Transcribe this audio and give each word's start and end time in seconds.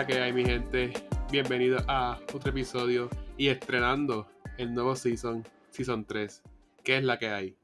la 0.00 0.06
que 0.06 0.18
hay, 0.18 0.32
mi 0.32 0.46
gente? 0.46 0.94
Bienvenidos 1.30 1.84
a 1.86 2.18
otro 2.32 2.48
episodio 2.48 3.10
y 3.36 3.48
estrenando 3.48 4.26
el 4.56 4.72
nuevo 4.72 4.96
season, 4.96 5.46
Season 5.68 6.06
3. 6.06 6.42
¿Qué 6.82 6.96
es 6.96 7.04
la 7.04 7.18
que 7.18 7.28
hay? 7.28 7.54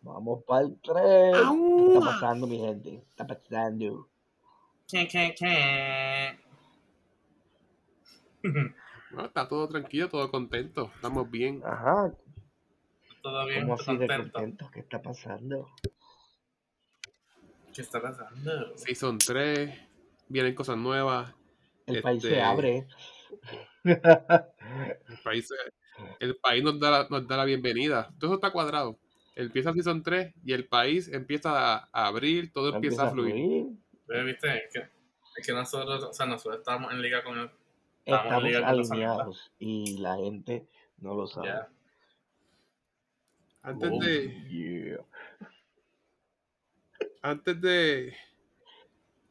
Vamos 0.00 0.42
para 0.44 0.62
el 0.62 0.80
3. 0.80 0.96
¿Qué 0.96 1.92
está 1.92 2.00
pasando, 2.06 2.46
mi 2.46 2.58
gente? 2.58 2.88
¿Qué 2.88 2.96
está 2.96 3.26
pasando? 3.26 4.08
¿Qué, 4.88 5.08
qué, 5.08 5.34
qué? 5.38 6.38
Bueno, 9.10 9.28
está 9.28 9.46
todo 9.46 9.68
tranquilo, 9.68 10.08
todo 10.08 10.30
contento. 10.30 10.90
Estamos 10.94 11.30
bien. 11.30 11.60
Ajá. 11.66 12.14
¿Todo 13.22 13.46
bien? 13.46 13.64
¿Cómo 13.64 13.74
así 13.74 13.94
de 13.94 14.06
contento? 14.08 14.70
¿Qué 14.72 14.80
está 14.80 15.02
pasando? 15.02 15.68
¿Qué 17.74 17.80
está 17.82 18.00
pasando? 18.00 18.76
Season 18.76 19.18
3. 19.18 19.70
Vienen 20.28 20.54
cosas 20.54 20.76
nuevas. 20.76 21.32
El 21.86 22.00
país 22.02 22.24
Este- 22.24 22.36
se 22.36 22.42
abre. 22.42 22.86
El 23.84 25.18
país, 25.22 25.48
el 26.20 26.36
país 26.36 26.62
nos, 26.64 26.80
da 26.80 26.90
la, 26.90 27.06
nos 27.10 27.26
da 27.28 27.36
la 27.36 27.44
bienvenida. 27.44 28.08
Todo 28.18 28.30
eso 28.30 28.34
está 28.36 28.50
cuadrado. 28.50 28.98
Empieza 29.36 29.72
Season 29.72 30.02
3 30.02 30.32
y 30.44 30.52
el 30.52 30.66
país 30.66 31.08
empieza 31.08 31.74
a, 31.74 31.88
a 31.92 32.06
abrir, 32.06 32.52
todo 32.52 32.74
empieza, 32.74 33.08
a 33.08 33.10
fluir. 33.10 33.66
Pero, 34.06 34.24
¿Viste? 34.24 34.48
Es 34.56 34.72
que, 34.72 34.88
es 35.36 35.46
que 35.46 35.52
nosotros, 35.52 36.04
o 36.04 36.12
sea, 36.12 36.26
nosotros 36.26 36.60
estamos 36.60 36.92
en 36.92 37.02
liga 37.02 37.22
con 37.24 37.38
él. 37.38 37.50
Estamos 38.06 38.44
Estamos 38.44 38.90
alineados 38.90 39.52
y 39.58 39.98
la 39.98 40.16
gente 40.16 40.66
no 40.98 41.14
lo 41.14 41.26
sabe. 41.26 41.52
Antes 43.62 43.90
Oh. 43.92 43.98
de, 44.04 44.46
Yeah. 44.50 44.98
Antes 47.24 47.58
de, 47.58 48.12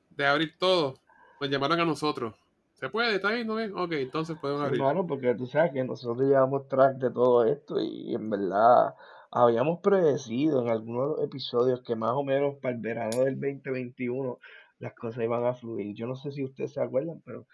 de 0.09 0.25
abrir 0.25 0.57
todo, 0.57 0.95
nos 1.39 1.49
llamaron 1.49 1.79
a 1.79 1.85
nosotros. 1.85 2.33
¿Se 2.73 2.89
puede? 2.89 3.15
¿Está 3.15 3.29
bien? 3.29 3.45
¿No 3.45 3.55
bien? 3.55 3.71
Ok, 3.77 3.91
entonces 3.93 4.35
podemos 4.39 4.63
abrir. 4.63 4.81
hermano, 4.81 5.05
porque 5.05 5.35
tú 5.35 5.45
sabes 5.45 5.73
que 5.73 5.83
nosotros 5.83 6.27
llevamos 6.27 6.67
track 6.67 6.97
de 6.97 7.11
todo 7.11 7.45
esto 7.45 7.79
y 7.79 8.15
en 8.15 8.31
verdad 8.31 8.95
habíamos 9.29 9.79
predecido 9.81 10.63
en 10.63 10.69
algunos 10.69 11.21
episodios 11.21 11.81
que 11.81 11.95
más 11.95 12.13
o 12.13 12.23
menos 12.23 12.55
para 12.63 12.73
el 12.73 12.81
verano 12.81 13.25
del 13.25 13.39
2021 13.39 14.39
las 14.79 14.93
cosas 14.95 15.23
iban 15.23 15.45
a 15.45 15.53
fluir. 15.53 15.95
Yo 15.95 16.07
no 16.07 16.15
sé 16.15 16.31
si 16.31 16.43
ustedes 16.43 16.73
se 16.73 16.81
acuerdan, 16.81 17.21
pero 17.23 17.45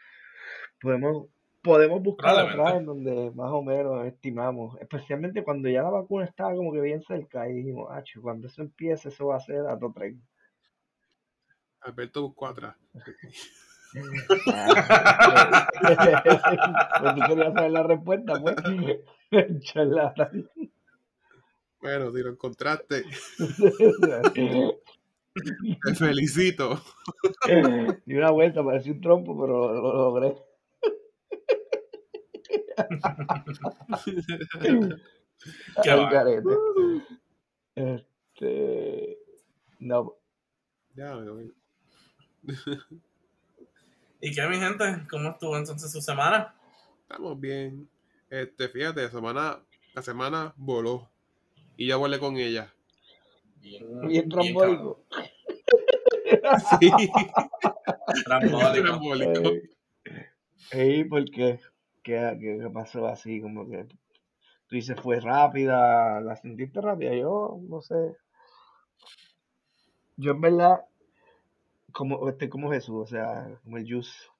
podemos, 0.82 1.28
podemos 1.62 2.02
buscar 2.02 2.38
atrás 2.40 2.76
en 2.76 2.86
donde 2.86 3.32
más 3.36 3.52
o 3.52 3.62
menos 3.62 4.06
estimamos, 4.06 4.78
especialmente 4.80 5.44
cuando 5.44 5.70
ya 5.70 5.84
la 5.84 5.90
vacuna 5.90 6.26
estaba 6.26 6.56
como 6.56 6.72
que 6.72 6.82
bien 6.82 7.02
cerca 7.02 7.50
y 7.50 7.54
dijimos, 7.54 7.88
ah, 7.92 8.04
cuando 8.22 8.48
eso 8.48 8.62
empiece, 8.62 9.10
eso 9.10 9.28
va 9.28 9.38
a 9.38 9.42
ser 9.42 9.68
a 9.68 9.78
todo 9.78 9.92
tren. 9.94 10.22
Alberto 11.82 12.22
buscó 12.24 12.48
atrás. 12.48 12.76
Pues 13.92 14.06
tú 17.16 17.22
querías 17.28 17.54
saber 17.56 17.72
la 17.72 17.82
respuesta, 17.82 18.40
pues. 18.40 18.56
Bueno, 21.82 22.12
si 22.12 22.22
lo 22.22 22.30
encontraste, 22.30 23.04
te 25.84 25.96
felicito. 25.96 26.82
Di 28.06 28.16
una 28.16 28.32
vuelta, 28.32 28.64
parecía 28.64 28.92
un 28.92 29.02
trompo, 29.02 29.40
pero 29.40 29.74
lo, 29.74 29.82
lo 29.82 29.94
logré. 29.94 30.36
Qué 35.84 35.94
va. 35.94 36.10
garete. 36.10 36.50
Este. 37.76 39.18
No, 39.80 40.16
Ya, 40.96 41.16
voy. 41.16 41.54
¿Y 44.22 44.34
qué, 44.34 44.48
mi 44.48 44.58
gente? 44.58 44.84
¿Cómo 45.10 45.30
estuvo 45.30 45.58
entonces 45.58 45.92
su 45.92 46.02
semana? 46.02 46.54
Estamos 47.04 47.40
bien. 47.40 47.90
Este, 48.30 48.68
fíjate, 48.68 49.04
la 49.04 49.10
semana, 49.10 49.60
la 49.94 50.02
semana 50.02 50.54
voló. 50.58 51.10
Y 51.78 51.88
ya 51.88 51.96
volé 51.96 52.20
con 52.20 52.36
ella. 52.36 52.74
Bien, 53.62 54.08
bien 54.08 54.28
trombólico. 54.30 55.06
Sí, 56.80 56.92
Trambólico. 58.26 58.84
trambólico. 58.84 59.52
Ey, 60.72 61.04
¿por 61.06 61.24
qué? 61.26 61.60
¿Qué, 62.04 62.38
qué, 62.40 62.70
pasó 62.74 63.08
así? 63.08 63.42
Como 63.42 63.70
que 63.70 63.86
tú 63.86 64.76
dices, 64.76 65.00
fue 65.02 65.20
rápida, 65.20 66.22
la 66.22 66.36
sentiste 66.36 66.82
rápida. 66.82 67.16
Yo 67.16 67.60
no 67.68 67.82
sé. 67.82 68.16
Yo 70.18 70.32
en 70.32 70.42
verdad, 70.42 70.86
como, 71.92 72.28
este, 72.30 72.50
como 72.50 72.72
Jesús, 72.72 72.96
o 73.04 73.08
sea, 73.08 73.60
como 73.64 73.78
el 73.78 73.92
Jus, 73.92 74.32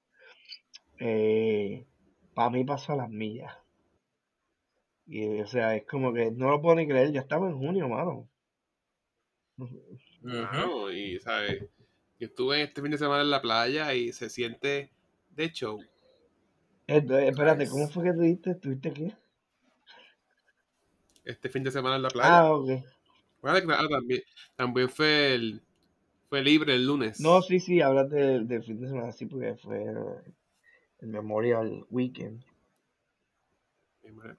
eh, 0.98 1.86
para 2.34 2.50
mí 2.50 2.64
pasó 2.64 2.92
a 2.92 2.96
las 2.96 3.10
millas. 3.10 3.56
Y, 5.06 5.40
o 5.40 5.46
sea, 5.46 5.74
es 5.74 5.86
como 5.86 6.12
que 6.12 6.30
no 6.30 6.50
lo 6.50 6.60
puedo 6.62 6.76
ni 6.76 6.86
creer, 6.86 7.12
ya 7.12 7.20
estamos 7.20 7.50
en 7.50 7.58
junio, 7.58 7.88
mano. 7.88 8.28
Ujú. 9.56 9.80
Claro, 10.22 10.92
y, 10.92 11.18
¿sabes? 11.18 11.64
Yo 12.18 12.26
estuve 12.26 12.62
este 12.62 12.82
fin 12.82 12.90
de 12.90 12.98
semana 12.98 13.22
en 13.22 13.30
la 13.30 13.40
playa 13.40 13.94
y 13.94 14.12
se 14.12 14.28
siente 14.28 14.92
de 15.30 15.50
show. 15.50 15.80
Eh, 16.90 17.28
espérate. 17.28 17.68
¿cómo 17.68 17.88
fue 17.88 18.04
que 18.04 18.12
tú 18.12 18.20
dijiste? 18.20 18.50
¿Estuviste 18.50 18.88
aquí? 18.88 19.14
Este 21.24 21.48
fin 21.48 21.62
de 21.62 21.70
semana 21.70 21.96
en 21.96 22.02
la 22.02 22.08
playa. 22.08 22.38
Ah, 22.40 22.52
ok. 22.52 22.68
Bueno, 23.42 23.60
claro, 23.66 23.88
también, 23.88 24.22
también 24.56 24.88
fue 24.88 25.34
el 25.34 25.62
fue 26.28 26.42
libre 26.42 26.74
el 26.74 26.86
lunes. 26.86 27.20
No, 27.20 27.42
sí, 27.42 27.60
sí, 27.60 27.80
hablas 27.80 28.10
del 28.10 28.48
del 28.48 28.62
fin 28.64 28.80
de 28.80 28.88
semana, 28.88 29.12
sí, 29.12 29.26
porque 29.26 29.54
fue 29.54 29.84
el 31.00 31.08
Memorial 31.08 31.86
Weekend. 31.90 32.44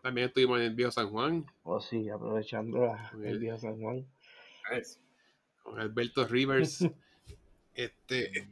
También 0.01 0.27
estuvimos 0.27 0.59
en 0.59 0.65
el 0.65 0.75
Viejo 0.75 0.91
San 0.91 1.09
Juan 1.09 1.45
O 1.63 1.79
sí, 1.79 2.09
aprovechando 2.09 2.85
la- 2.85 3.11
el 3.23 3.39
de 3.39 3.57
San 3.57 3.79
Juan. 3.79 4.05
Con 5.63 5.79
Alberto 5.79 6.27
Rivers. 6.27 6.79
este, 7.75 8.47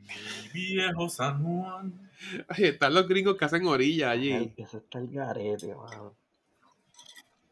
Viejo 0.54 1.10
San 1.10 1.44
Juan. 1.44 2.10
ay, 2.48 2.66
están 2.66 2.94
los 2.94 3.08
gringos 3.08 3.38
que 3.38 3.46
hacen 3.46 3.66
orilla 3.66 4.12
Ay, 4.12 4.32
allí. 4.34 4.54
Eso 4.58 4.78
está 4.78 5.00
el 5.00 5.10
garete, 5.10 5.76
mano. 5.76 6.16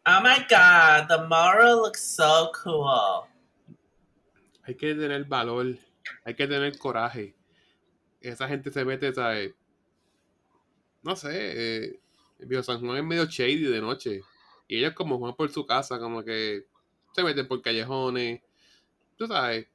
Oh 0.09 0.21
my 0.21 0.37
god, 0.49 1.07
the 1.09 1.27
Moro 1.27 1.83
looks 1.83 2.01
so 2.01 2.49
cool. 2.63 3.27
Hay 4.63 4.75
que 4.75 4.95
tener 4.95 5.25
valor, 5.25 5.77
hay 6.23 6.33
que 6.33 6.47
tener 6.47 6.77
coraje. 6.77 7.35
Esa 8.21 8.47
gente 8.47 8.71
se 8.71 8.85
mete, 8.85 9.13
¿sabes? 9.13 9.53
No 11.03 11.15
sé, 11.15 11.29
eh, 11.31 11.99
el 12.39 12.45
Viejo 12.47 12.63
San 12.63 12.79
Juan 12.79 12.97
es 12.97 13.03
medio 13.03 13.25
shady 13.25 13.63
de 13.65 13.81
noche. 13.81 14.21
Y 14.67 14.77
ellos 14.77 14.93
como 14.93 15.19
van 15.19 15.35
por 15.35 15.49
su 15.49 15.65
casa, 15.65 15.99
como 15.99 16.23
que 16.23 16.65
se 17.13 17.23
meten 17.23 17.47
por 17.47 17.61
callejones. 17.61 18.41
Tú 19.17 19.27
sabes, 19.27 19.67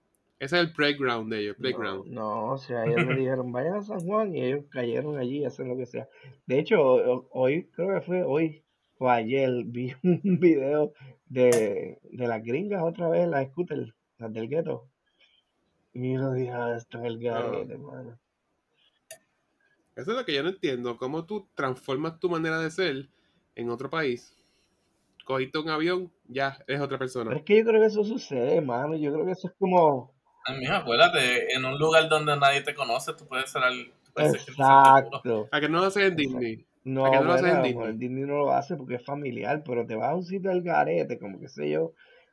ese 0.42 0.56
es 0.56 0.62
el 0.66 0.72
playground 0.74 1.32
de 1.32 1.40
ellos, 1.40 1.56
playground. 1.56 2.04
No, 2.04 2.04
no, 2.04 2.52
o 2.52 2.58
sea, 2.58 2.86
ellos 2.86 3.02
me 3.02 3.14
dijeron, 3.14 3.52
vayan 3.52 3.74
a 3.76 3.82
San 3.82 4.00
Juan 4.00 4.34
y 4.34 4.42
ellos 4.42 4.64
cayeron 4.70 5.16
allí, 5.18 5.44
hacen 5.44 5.68
lo 5.68 5.76
que 5.76 5.86
sea. 5.86 6.08
De 6.46 6.58
hecho, 6.58 6.80
ho- 6.82 7.28
hoy, 7.32 7.68
creo 7.72 7.94
que 7.94 8.00
fue 8.06 8.22
hoy 8.24 8.62
o 8.98 9.08
ayer, 9.08 9.50
vi 9.66 9.92
un 10.02 10.38
video 10.40 10.92
de, 11.26 11.98
de 12.10 12.26
las 12.26 12.42
gringas 12.44 12.82
otra 12.82 13.08
vez, 13.08 13.28
las 13.28 13.48
scooters, 13.48 13.94
las 14.18 14.32
del 14.32 14.48
gueto. 14.48 14.88
Y 15.94 16.12
yo 16.12 16.32
dije, 16.32 16.50
ah, 16.50 16.74
esto 16.76 16.98
es 16.98 17.04
el 17.06 17.18
garete, 17.18 17.78
mano. 17.78 18.18
Eso 19.96 20.10
es 20.10 20.16
lo 20.16 20.24
que 20.24 20.34
yo 20.34 20.42
no 20.42 20.50
entiendo. 20.50 20.96
¿Cómo 20.98 21.24
tú 21.24 21.48
transformas 21.54 22.18
tu 22.18 22.28
manera 22.28 22.58
de 22.60 22.70
ser 22.70 23.08
en 23.54 23.70
otro 23.70 23.88
país? 23.90 24.36
Cogiste 25.24 25.58
un 25.58 25.70
avión, 25.70 26.12
ya 26.28 26.58
eres 26.66 26.80
otra 26.82 26.98
Pero 26.98 27.00
persona. 27.00 27.36
es 27.38 27.44
que 27.44 27.56
yo 27.58 27.64
creo 27.64 27.80
que 27.80 27.86
eso 27.86 28.04
sucede, 28.04 28.60
mano. 28.60 28.96
Yo 28.96 29.12
creo 29.12 29.24
que 29.24 29.32
eso 29.32 29.48
es 29.48 29.54
como. 29.54 30.11
Amigo, 30.44 30.72
acuérdate, 30.74 31.54
en 31.54 31.64
un 31.64 31.78
lugar 31.78 32.08
donde 32.08 32.36
nadie 32.36 32.62
te 32.62 32.74
conoce, 32.74 33.12
tú 33.14 33.26
puedes 33.26 33.50
ser 33.50 33.62
al. 33.62 33.92
Exacto. 34.16 35.48
¿A 35.50 35.60
que 35.60 35.68
no 35.68 35.78
lo 35.78 35.86
haces 35.86 36.04
en. 36.04 36.16
Disney? 36.16 36.66
No, 36.84 37.06
¿A 37.06 37.10
que 37.10 37.16
no 37.18 37.24
lo 37.24 37.32
haces 37.34 37.54
en 37.54 37.62
Disney? 37.62 37.88
el 37.88 37.98
Disney 37.98 38.24
no 38.24 38.38
lo 38.38 38.52
hace 38.52 38.76
porque 38.76 38.96
es 38.96 39.04
familiar, 39.04 39.62
pero 39.64 39.86
te 39.86 39.94
vas 39.94 40.10
a 40.10 40.16
un 40.16 40.24
sitio 40.24 40.50
del 40.50 40.62
garete, 40.62 41.18
como 41.18 41.38
que 41.38 41.48
sé 41.48 41.70
yo. 41.70 41.92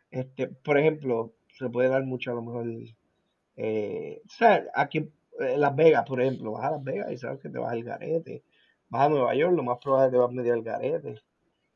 Este, 0.10 0.48
por 0.48 0.78
ejemplo, 0.78 1.34
se 1.58 1.70
puede 1.70 1.90
dar 1.90 2.04
mucho 2.04 2.32
a 2.32 2.36
lo 2.36 2.42
mejor. 2.42 2.66
Eh, 3.58 4.22
o 4.26 4.30
sea, 4.30 4.66
aquí 4.74 4.98
en 4.98 5.62
Las 5.62 5.76
Vegas, 5.76 6.04
por 6.08 6.20
ejemplo, 6.20 6.54
vas 6.54 6.66
a 6.66 6.72
Las 6.72 6.84
Vegas 6.84 7.12
y 7.12 7.18
sabes 7.18 7.40
que 7.40 7.50
te 7.50 7.60
vas 7.60 7.72
al 7.72 7.84
garete. 7.84 8.44
Vas 8.90 9.06
a 9.06 9.10
Nueva 9.10 9.36
York, 9.36 9.54
lo 9.56 9.64
más 9.64 9.78
probable 9.78 10.08
es 10.08 10.12
que 10.12 10.16
te 10.16 10.22
vas 10.22 10.32
medio 10.32 10.54
al 10.54 10.64
garete. 10.64 11.22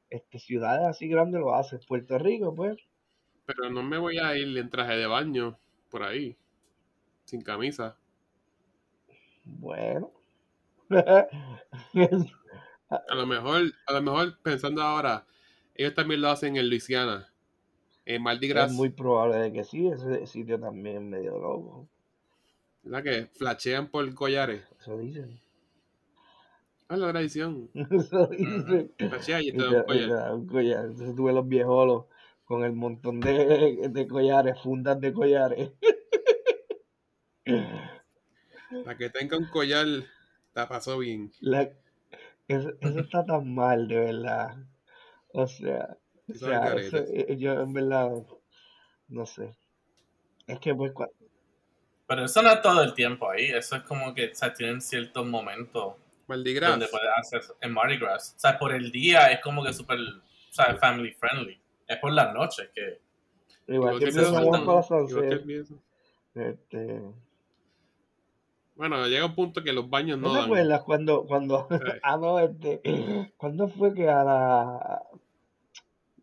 Este, 0.10 0.40
ciudades 0.40 0.86
así 0.88 1.08
grandes 1.08 1.42
lo 1.42 1.54
haces. 1.54 1.86
Puerto 1.86 2.18
Rico, 2.18 2.56
pues, 2.56 2.78
Pero 3.46 3.70
no 3.70 3.84
me 3.84 4.00
voy 4.00 4.18
a 4.18 4.36
ir 4.36 4.58
en 4.58 4.70
traje 4.70 4.96
de 4.96 5.06
baño 5.06 5.60
por 5.94 6.04
ahí, 6.04 6.36
sin 7.26 7.42
camisa. 7.44 7.98
bueno. 9.46 10.12
A 12.90 13.16
lo 13.16 13.26
mejor, 13.26 13.64
a 13.88 13.94
lo 13.94 14.02
mejor 14.02 14.38
pensando 14.42 14.82
ahora, 14.82 15.26
ellos 15.76 15.94
también 15.96 16.22
lo 16.22 16.30
hacen 16.30 16.58
en 16.58 16.70
Luisiana. 16.70 17.34
En 18.06 18.24
Mardi 18.24 18.48
Gras. 18.48 18.72
Es 18.72 18.78
muy 18.78 18.90
probable 18.90 19.38
de 19.38 19.54
que 19.54 19.64
sí, 19.64 19.88
ese 19.88 20.26
sitio 20.28 20.60
también 20.60 20.98
es 20.98 21.04
medio 21.04 21.40
loco. 21.40 21.90
La 22.84 23.02
que 23.04 23.26
flashean 23.34 23.90
por 23.90 24.14
collares. 24.14 24.64
Eso 24.80 24.98
dicen. 24.98 25.42
Ah, 26.88 26.96
la 26.98 27.12
tradición. 27.12 27.70
Eso 27.92 28.28
dicen. 28.28 28.92
Flashea 28.98 29.42
y 29.42 29.52
te 29.52 29.58
te, 29.58 29.64
da 29.64 29.72
y 29.72 29.76
un 29.76 29.86
te 29.86 29.86
collar. 29.86 30.10
da 30.10 30.36
un 30.36 30.48
collar. 30.48 30.86
Entonces 30.86 31.16
tuve 31.16 31.34
los 31.34 31.48
viejolos 31.48 32.06
con 32.54 32.64
el 32.64 32.74
montón 32.74 33.20
de, 33.20 33.90
de 33.90 34.08
collares, 34.08 34.62
fundas 34.62 35.02
de 35.02 35.12
collares. 35.12 35.72
La 37.46 38.96
que 38.98 39.10
tenga 39.10 39.38
un 39.38 39.46
collar, 39.46 39.88
la 40.54 40.68
pasó 40.68 41.00
bien. 41.00 41.32
La- 41.40 41.70
eso, 42.48 42.74
eso 42.80 43.00
está 43.00 43.26
tan 43.26 43.54
mal, 43.56 43.88
de 43.88 44.00
verdad. 44.00 44.56
O 45.30 45.48
sea, 45.48 45.98
o 46.30 46.34
sea, 46.36 46.76
eso, 46.76 46.98
eh, 46.98 47.36
yo 47.40 47.54
en 47.62 47.74
verdad, 47.74 48.12
no 49.08 49.26
sé. 49.26 49.56
Es 50.46 50.60
que 50.60 50.76
pues 50.76 50.94
cua- 50.94 51.10
Pero 52.08 52.26
eso 52.26 52.42
no 52.44 52.52
es 52.52 52.62
todo 52.62 52.84
el 52.84 52.94
tiempo 52.94 53.30
ahí. 53.32 53.46
Eso 53.46 53.78
es 53.78 53.82
como 53.84 54.14
que 54.14 54.30
o 54.32 54.36
sea, 54.36 54.54
tienen 54.54 54.80
ciertos 54.82 55.26
momentos 55.26 55.96
Mardi 56.28 56.54
donde 56.54 56.86
Gras. 56.86 56.92
puedes 56.92 57.10
hacer 57.18 57.42
en 57.62 57.72
Mardi 57.74 57.98
Gras. 57.98 58.36
O 58.36 58.40
sea, 58.40 58.60
por 58.60 58.74
el 58.74 58.92
día 58.92 59.32
es 59.32 59.42
como 59.42 59.64
que 59.64 59.74
súper, 59.74 59.98
o 60.00 60.54
sea, 60.54 60.76
family 60.76 61.14
friendly. 61.14 61.60
Es 61.88 61.98
por 61.98 62.12
las 62.14 62.34
noches 62.34 62.70
que... 62.74 63.00
igual 63.68 64.00
que 64.00 64.12
mío. 65.46 65.64
este, 66.36 67.02
Bueno, 68.76 69.08
llega 69.08 69.26
un 69.26 69.36
punto 69.36 69.64
que 69.64 69.72
los 69.74 69.90
baños 69.90 70.18
¿No 70.20 70.30
no 70.30 70.34
te 70.34 70.40
dan. 70.40 70.46
acuerdas 70.46 70.84
cuando, 70.84 71.26
cuando, 71.26 71.68
ah 72.04 72.18
no, 72.18 72.40
este, 72.40 72.82
cuándo 73.38 73.68
fue 73.70 73.94
que 73.94 74.10
a 74.10 74.24
la, 74.24 75.04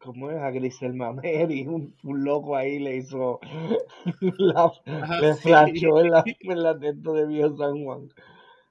¿cómo 0.00 0.30
es? 0.30 0.38
A 0.38 0.50
Grisel 0.50 0.94
Mameri, 0.94 1.66
un, 1.66 1.94
un 2.02 2.24
loco 2.24 2.56
ahí 2.56 2.78
le 2.78 2.96
hizo, 2.96 3.40
la, 4.38 4.72
Ah, 4.86 5.20
le 5.20 5.34
sí. 5.34 5.42
flashó 5.42 6.00
en 6.00 6.10
la, 6.10 6.28
en 6.40 6.62
la 6.62 6.78
testa 6.78 7.12
de 7.12 7.26
Viejo 7.26 7.56
San 7.56 7.84
Juan. 7.84 8.08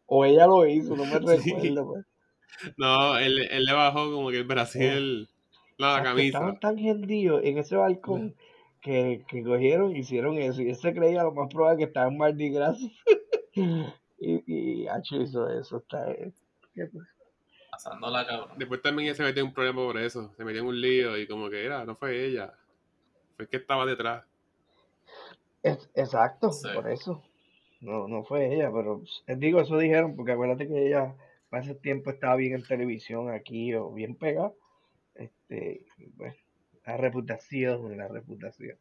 O 0.08 0.26
ella 0.26 0.48
lo 0.48 0.66
hizo, 0.68 0.96
no 0.96 1.06
me 1.06 1.20
Sí. 1.38 1.54
recuerdo. 1.54 1.88
Pues. 1.88 2.06
No, 2.78 3.18
él, 3.18 3.40
él 3.52 3.64
le 3.66 3.74
bajó 3.74 4.12
como 4.12 4.30
que 4.32 4.38
el 4.38 4.44
Brasil, 4.46 5.29
la 5.80 5.96
Hasta 5.98 6.04
camisa. 6.10 6.28
estaban 6.38 6.60
tan 6.60 6.78
hendidos 6.78 7.42
en 7.44 7.58
ese 7.58 7.76
balcón 7.76 8.36
que, 8.82 9.24
que 9.28 9.44
cogieron 9.44 9.96
y 9.96 10.00
hicieron 10.00 10.38
eso. 10.38 10.62
Y 10.62 10.70
él 10.70 10.76
se 10.76 10.94
creía 10.94 11.24
lo 11.24 11.34
más 11.34 11.52
probable 11.54 11.80
que 11.80 11.84
estaba 11.86 12.08
en 12.12 12.18
Mardi 12.18 12.50
Gras. 12.52 12.78
y, 13.56 13.94
y 14.46 14.88
Hacho 14.88 15.22
hizo 15.22 15.50
eso. 15.50 15.78
Está, 15.78 16.12
eh, 16.12 16.32
pues, 16.76 16.92
Pasando 17.72 18.10
la 18.10 18.26
cabrón. 18.28 18.58
Después 18.58 18.82
también 18.82 19.08
ella 19.08 19.16
se 19.16 19.24
metió 19.24 19.42
en 19.42 19.48
un 19.48 19.54
problema 19.54 19.82
por 19.82 19.98
eso. 19.98 20.34
Se 20.36 20.44
metió 20.44 20.62
en 20.62 20.68
un 20.68 20.80
lío 20.82 21.18
y 21.18 21.28
como 21.28 21.50
que 21.50 21.64
era, 21.66 21.86
no 21.86 21.96
fue 21.96 22.26
ella. 22.26 22.54
Fue 23.36 23.46
el 23.46 23.50
que 23.50 23.58
estaba 23.58 23.86
detrás. 23.86 24.26
Es- 25.64 25.90
exacto, 25.96 26.52
Sí. 26.52 26.68
por 26.74 26.90
eso. 26.90 27.24
No, 27.82 28.08
no 28.10 28.24
fue 28.26 28.54
ella, 28.54 28.70
pero 28.74 29.02
eh, 29.28 29.36
digo, 29.38 29.62
eso 29.62 29.78
dijeron, 29.78 30.16
porque 30.18 30.34
acuérdate 30.34 30.68
que 30.68 30.88
ella 30.88 31.16
para 31.50 31.64
ese 31.64 31.76
tiempo 31.76 32.10
estaba 32.10 32.36
bien 32.36 32.54
en 32.56 32.64
televisión 32.64 33.30
aquí 33.32 33.74
o 33.74 33.92
bien 33.92 34.16
pegada. 34.16 34.52
Este, 35.50 35.84
pues, 36.16 36.36
la 36.86 36.98
reputación, 36.98 37.98
la 37.98 38.08
reputación. 38.08 38.78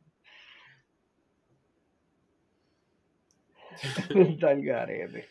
El 4.11 4.65
garete. 4.65 5.29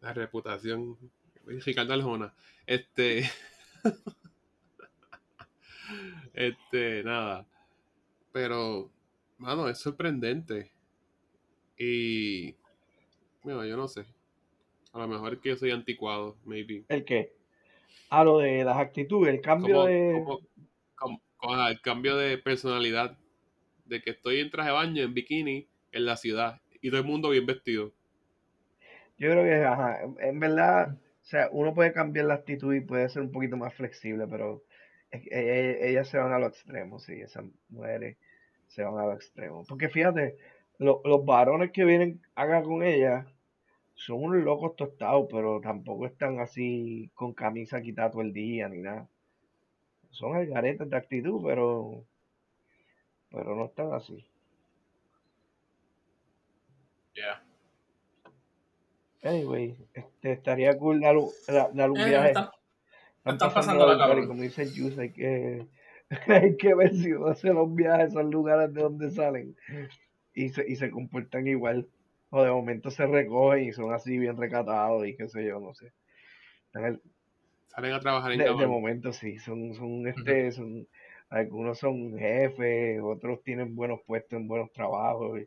La 0.00 0.12
reputación. 0.12 0.96
Ricardo 1.46 1.92
Aljona. 1.92 2.34
Este. 2.66 3.28
este, 6.34 7.02
nada. 7.02 7.46
Pero, 8.32 8.90
mano, 9.38 9.68
es 9.68 9.78
sorprendente. 9.78 10.70
Y. 11.76 12.54
Bueno, 13.42 13.66
yo 13.66 13.76
no 13.76 13.88
sé. 13.88 14.06
A 14.92 15.00
lo 15.00 15.08
mejor 15.08 15.34
es 15.34 15.40
que 15.40 15.48
yo 15.50 15.56
soy 15.56 15.72
anticuado, 15.72 16.36
maybe. 16.44 16.84
¿El 16.88 17.04
qué? 17.04 17.34
Ah, 18.10 18.24
lo 18.24 18.38
de 18.38 18.64
las 18.64 18.78
actitudes, 18.78 19.34
el 19.34 19.40
cambio 19.40 19.82
Como, 19.82 19.86
de... 19.86 20.22
como, 20.24 20.40
como- 21.38 21.66
el 21.68 21.80
cambio 21.80 22.16
de 22.16 22.38
personalidad. 22.38 23.18
De 23.86 24.00
que 24.02 24.10
estoy 24.10 24.40
en 24.40 24.50
traje 24.50 24.70
de 24.70 24.74
baño, 24.74 25.02
en 25.02 25.14
bikini, 25.14 25.68
en 25.92 26.04
la 26.06 26.16
ciudad. 26.16 26.60
Y 26.80 26.90
todo 26.90 27.00
el 27.00 27.06
mundo 27.06 27.30
bien 27.30 27.46
vestido. 27.46 27.92
Yo 29.18 29.30
creo 29.30 29.44
que, 29.44 29.64
ajá, 29.64 30.00
en- 30.20 30.40
verdad, 30.40 30.94
o 30.94 31.24
sea, 31.26 31.48
uno 31.52 31.74
puede 31.74 31.92
cambiar 31.92 32.26
la 32.26 32.34
actitud 32.34 32.74
y 32.74 32.80
puede 32.80 33.08
ser 33.08 33.22
un 33.22 33.32
poquito 33.32 33.56
más 33.56 33.74
flexible, 33.74 34.26
pero 34.28 34.64
es 35.10 35.22
que 35.22 35.28
e- 35.30 35.70
e- 35.86 35.90
ellas 35.90 36.08
se 36.08 36.18
van 36.18 36.32
a 36.32 36.38
los 36.38 36.50
extremos, 36.52 37.04
sí, 37.04 37.14
esas 37.20 37.44
mujeres 37.68 38.16
se 38.68 38.82
van 38.84 38.98
a 38.98 39.06
los 39.06 39.16
extremos. 39.16 39.66
Porque 39.68 39.88
fíjate, 39.88 40.36
lo- 40.78 41.00
los 41.04 41.24
varones 41.24 41.70
que 41.72 41.84
vienen 41.84 42.22
acá 42.34 42.62
con 42.62 42.82
ellas 42.82 43.26
son 43.94 44.22
unos 44.22 44.42
locos 44.44 44.76
tostados, 44.76 45.26
pero 45.30 45.60
tampoco 45.60 46.06
están 46.06 46.40
así 46.40 47.10
con 47.14 47.32
camisa 47.32 47.80
quitada 47.80 48.10
todo 48.10 48.22
el 48.22 48.32
día 48.32 48.68
ni 48.68 48.78
nada. 48.82 49.08
Son 50.10 50.34
algaretes 50.36 50.88
de 50.88 50.96
actitud, 50.96 51.42
pero, 51.44 52.04
pero 53.30 53.56
no 53.56 53.66
están 53.66 53.92
así. 53.92 54.24
Yeah. 57.14 57.42
Anyway, 59.22 59.76
este, 59.94 60.32
estaría 60.32 60.76
cool 60.78 61.00
dar, 61.00 61.16
un- 61.16 61.30
dar- 61.46 61.72
dar 61.74 61.90
un 61.90 61.98
Eh, 62.00 62.08
viaje. 62.08 62.28
están- 62.28 62.50
Están 63.24 63.54
pasando 63.54 63.86
la 63.86 63.94
y 63.94 63.98
cabrón. 63.98 64.26
como 64.26 64.42
dice 64.42 64.66
Juice, 64.66 65.00
hay 65.00 65.12
que, 65.12 65.66
hay 66.28 66.56
que 66.58 66.74
ver 66.74 66.92
si 66.94 67.12
uno 67.12 67.28
hace 67.28 67.52
los 67.54 67.74
viajes 67.74 68.00
a 68.00 68.04
esos 68.20 68.24
lugares 68.30 68.74
de 68.74 68.82
donde 68.82 69.10
salen 69.10 69.56
y 70.34 70.50
se, 70.50 70.68
y 70.70 70.76
se 70.76 70.90
comportan 70.90 71.46
igual. 71.46 71.88
O 72.36 72.42
de 72.42 72.50
momento 72.50 72.90
se 72.90 73.06
recogen 73.06 73.68
y 73.68 73.72
son 73.72 73.92
así 73.92 74.18
bien 74.18 74.36
recatados 74.36 75.06
y 75.06 75.14
qué 75.16 75.28
sé 75.28 75.46
yo, 75.46 75.60
no 75.60 75.72
sé. 75.72 75.92
El- 76.74 77.00
Salen 77.68 77.92
a 77.92 78.00
trabajar 78.00 78.32
en 78.32 78.38
de, 78.40 78.44
de 78.46 78.66
momento 78.66 79.12
sí, 79.12 79.38
son, 79.38 79.72
son 79.74 80.04
este, 80.08 80.50
son, 80.50 80.88
algunos 81.28 81.78
son 81.78 82.18
jefes, 82.18 83.00
otros 83.00 83.40
tienen 83.44 83.76
buenos 83.76 84.00
puestos 84.04 84.36
en 84.40 84.48
buenos 84.48 84.72
trabajos 84.72 85.42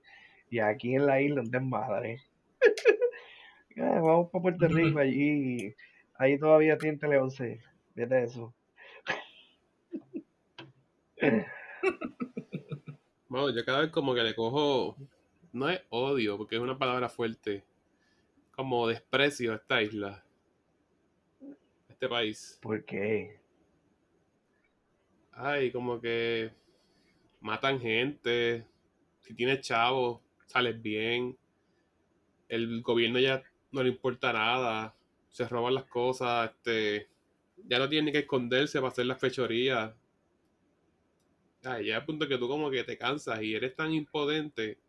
y, 0.50 0.56
y 0.56 0.60
aquí 0.60 0.96
en 0.96 1.06
la 1.08 1.20
isla 1.22 1.42
un 1.42 1.52
desmadre. 1.52 2.22
Ah, 3.80 4.00
vamos 4.02 4.32
para 4.32 4.42
Puerto 4.42 4.68
Rico 4.70 4.98
allí, 4.98 5.76
ahí 6.18 6.40
todavía 6.40 6.80
tienen 6.80 7.00
Tele 7.00 7.20
11, 7.20 7.60
fíjate 7.94 8.24
eso. 8.24 8.56
Bueno, 13.30 13.50
yo 13.50 13.64
cada 13.66 13.82
vez 13.82 13.92
como 13.92 14.16
que 14.16 14.24
le 14.24 14.34
cojo, 14.34 14.96
no 15.58 15.70
es 15.70 15.82
odio, 15.90 16.38
porque 16.38 16.56
es 16.56 16.62
una 16.62 16.78
palabra 16.78 17.10
fuerte, 17.10 17.64
como 18.52 18.88
desprecio 18.88 19.54
a 19.54 19.56
esta 19.58 19.82
isla, 19.82 20.24
a 21.42 21.92
este 21.92 22.08
país. 22.08 22.60
¿Por 22.62 22.86
qué? 22.86 23.40
Ay, 25.32 25.72
como 25.72 26.00
que 26.00 26.52
matan 27.42 27.80
gente, 27.80 28.66
si 29.22 29.34
tienes 29.34 29.62
chavos, 29.62 30.22
sales 30.46 30.82
bien, 30.82 31.38
el 32.48 32.82
gobierno 32.82 33.20
ya 33.20 33.44
no 33.72 33.84
le 33.84 33.90
importa 33.90 34.34
nada, 34.34 34.96
se 35.30 35.48
roban 35.48 35.76
las 35.76 35.86
cosas, 35.86 36.52
este, 36.52 37.08
ya 37.68 37.80
no 37.80 37.90
tienen 37.90 38.06
ni 38.06 38.12
que 38.12 38.20
esconderse 38.20 38.80
para 38.80 38.92
hacer 38.92 39.06
las 39.06 39.20
fechorías. 39.20 39.94
Ay, 41.64 41.88
ya 41.88 41.98
al 41.98 42.06
punto 42.06 42.28
que 42.28 42.38
tú 42.38 42.48
como 42.48 42.72
que 42.72 42.84
te 42.84 42.98
cansas 42.98 43.42
y 43.42 43.54
eres 43.54 43.76
tan 43.76 43.94
impotente. 43.94 44.80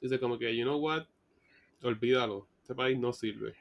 Dices 0.00 0.18
como 0.20 0.38
que, 0.38 0.56
you 0.56 0.64
know 0.64 0.78
what, 0.78 1.06
olvídalo, 1.82 2.46
este 2.60 2.74
país 2.74 2.98
no 2.98 3.12
sirve. 3.12 3.54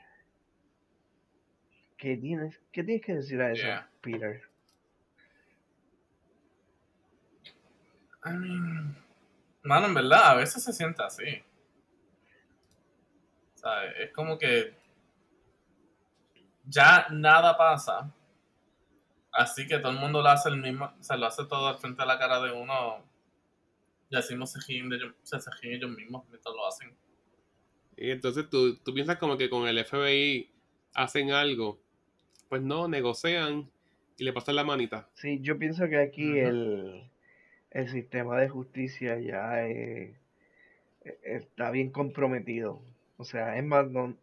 ¿Qué 1.97 2.15
tienes, 2.15 2.59
qué 2.71 2.83
tienes 2.83 3.05
que 3.05 3.15
decir 3.15 3.41
a 3.41 3.51
eso, 3.51 3.63
Yeah. 3.63 3.89
Peter? 4.01 4.43
I 8.23 8.33
mean, 8.33 8.95
mano, 9.63 9.87
en 9.87 9.93
verdad, 9.93 10.31
a 10.31 10.35
veces 10.35 10.63
se 10.63 10.73
siente 10.73 11.01
así. 11.01 11.43
¿Sabes? 13.55 13.93
Es 13.99 14.11
como 14.13 14.37
que 14.37 14.75
ya 16.65 17.07
nada 17.09 17.57
pasa. 17.57 18.11
Así 19.31 19.67
que 19.67 19.79
todo 19.79 19.91
el 19.91 19.99
mundo 19.99 20.21
lo 20.21 20.29
hace 20.29 20.49
el 20.49 20.57
mismo, 20.57 20.85
o 20.99 21.03
sea, 21.03 21.17
lo 21.17 21.27
hace 21.27 21.45
todo 21.45 21.67
al 21.67 21.77
frente 21.77 22.01
de 22.01 22.07
la 22.07 22.19
cara 22.19 22.39
de 22.41 22.51
uno. 22.51 23.03
Y 24.09 24.15
así 24.15 24.35
no 24.35 24.45
se 24.47 24.59
ríen 24.67 24.89
de 24.89 24.97
ellos, 24.97 25.13
se, 25.23 25.39
se 25.39 25.51
ríen 25.61 25.75
ellos 25.75 25.91
mismos 25.91 26.25
mientras 26.29 26.53
lo 26.55 26.65
hacen. 26.65 26.95
Y 27.97 28.11
entonces 28.11 28.49
tú, 28.49 28.77
tú 28.77 28.93
piensas 28.93 29.17
como 29.17 29.37
que 29.37 29.49
con 29.49 29.67
el 29.67 29.77
FBI 29.79 30.49
hacen 30.93 31.31
algo. 31.31 31.79
Pues 32.49 32.61
no, 32.61 32.87
negocian 32.87 33.69
y 34.17 34.23
le 34.23 34.33
pasan 34.33 34.55
la 34.55 34.63
manita. 34.63 35.09
Sí, 35.15 35.39
yo 35.41 35.57
pienso 35.57 35.87
que 35.89 35.97
aquí 35.97 36.37
el, 36.37 37.09
el 37.71 37.89
sistema 37.89 38.39
de 38.39 38.49
justicia 38.49 39.19
ya 39.19 39.67
eh, 39.67 40.15
está 41.23 41.71
bien 41.71 41.91
comprometido. 41.91 42.81
O 43.17 43.23
sea, 43.23 43.57
es 43.57 43.63
más, 43.63 43.89
no, 43.89 44.15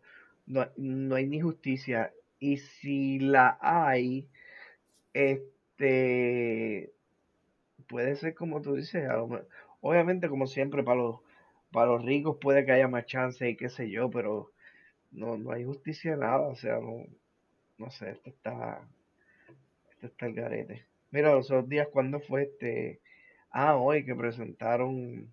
no, 0.47 0.69
no 0.77 1.15
hay 1.15 1.27
ni 1.27 1.41
justicia. 1.41 2.13
Y 2.39 2.59
si 2.59 3.19
la 3.19 3.59
hay, 3.61 4.29
este 5.15 6.93
puede 7.89 8.17
ser 8.17 8.35
como 8.35 8.63
tú 8.63 8.75
dices, 8.75 9.09
a 9.09 9.15
lo 9.17 9.29
me- 9.29 9.43
obviamente 9.85 10.31
como 10.31 10.47
siempre 10.47 10.83
para 10.83 11.01
los 11.01 11.17
para 11.71 11.87
los 11.87 12.05
ricos 12.05 12.39
puede 12.41 12.65
que 12.65 12.73
haya 12.73 12.89
más 12.89 13.05
chance 13.05 13.49
y 13.49 13.57
qué 13.57 13.69
sé 13.69 13.91
yo, 13.91 14.11
pero 14.11 14.51
no, 15.11 15.37
no 15.37 15.51
hay 15.53 15.65
justicia 15.65 16.13
de 16.13 16.19
nada, 16.19 16.41
o 16.41 16.55
sea, 16.57 16.79
no, 16.79 17.05
no 17.79 17.91
sé, 17.91 18.11
esto 18.13 18.31
está, 18.31 18.81
esto 19.91 20.07
está 20.07 20.27
el 20.27 20.35
garete. 20.35 20.87
Mira, 21.11 21.35
los 21.35 21.69
días, 21.69 21.89
¿cuándo 21.93 22.21
fue 22.21 22.45
este? 22.45 23.01
Ah, 23.51 23.77
hoy 23.77 24.05
que 24.05 24.15
presentaron, 24.15 25.31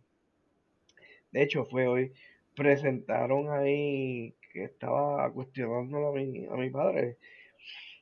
de 1.32 1.44
hecho 1.44 1.66
fue 1.66 1.88
hoy, 1.88 2.12
presentaron 2.56 3.52
ahí 3.52 4.36
que 4.52 4.64
estaba 4.64 5.32
cuestionándolo 5.32 6.10
a 6.10 6.14
mi, 6.14 6.46
a 6.48 6.56
mi 6.56 6.70
padre. 6.72 7.18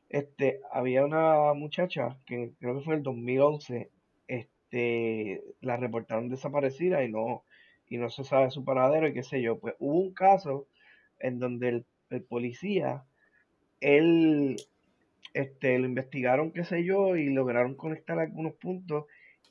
Este, 0.09 0.61
había 0.71 1.05
una 1.05 1.53
muchacha 1.53 2.17
que 2.25 2.53
creo 2.59 2.79
que 2.79 2.85
fue 2.85 2.95
el 2.95 3.03
2011, 3.03 3.89
este, 4.69 5.43
la 5.61 5.77
reportaron 5.77 6.29
desaparecida 6.29 7.03
y 7.03 7.11
no, 7.11 7.43
y 7.87 7.97
no 7.97 8.09
se 8.09 8.23
sabe 8.23 8.51
su 8.51 8.63
paradero 8.63 9.07
y 9.07 9.13
qué 9.13 9.23
sé 9.23 9.41
yo. 9.41 9.59
Pues 9.59 9.73
hubo 9.79 9.99
un 9.99 10.13
caso 10.13 10.67
en 11.19 11.39
donde 11.39 11.69
el, 11.69 11.85
el 12.11 12.23
policía, 12.23 13.03
él, 13.81 14.57
este, 15.33 15.79
lo 15.79 15.85
investigaron, 15.85 16.51
qué 16.51 16.63
sé 16.65 16.83
yo, 16.83 17.15
y 17.15 17.29
lograron 17.29 17.75
conectar 17.75 18.19
algunos 18.19 18.53
puntos 18.53 19.05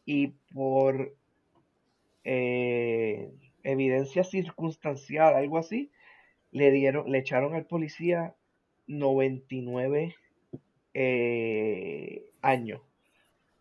y 0.06 0.28
por 0.54 1.14
eh, 2.24 3.32
evidencia 3.64 4.22
circunstancial, 4.22 5.34
algo 5.34 5.58
así, 5.58 5.90
le 6.52 6.70
dieron, 6.70 7.10
le 7.10 7.18
echaron 7.18 7.54
al 7.54 7.66
policía 7.66 8.36
99 8.86 10.14
eh, 10.94 12.30
años. 12.40 12.87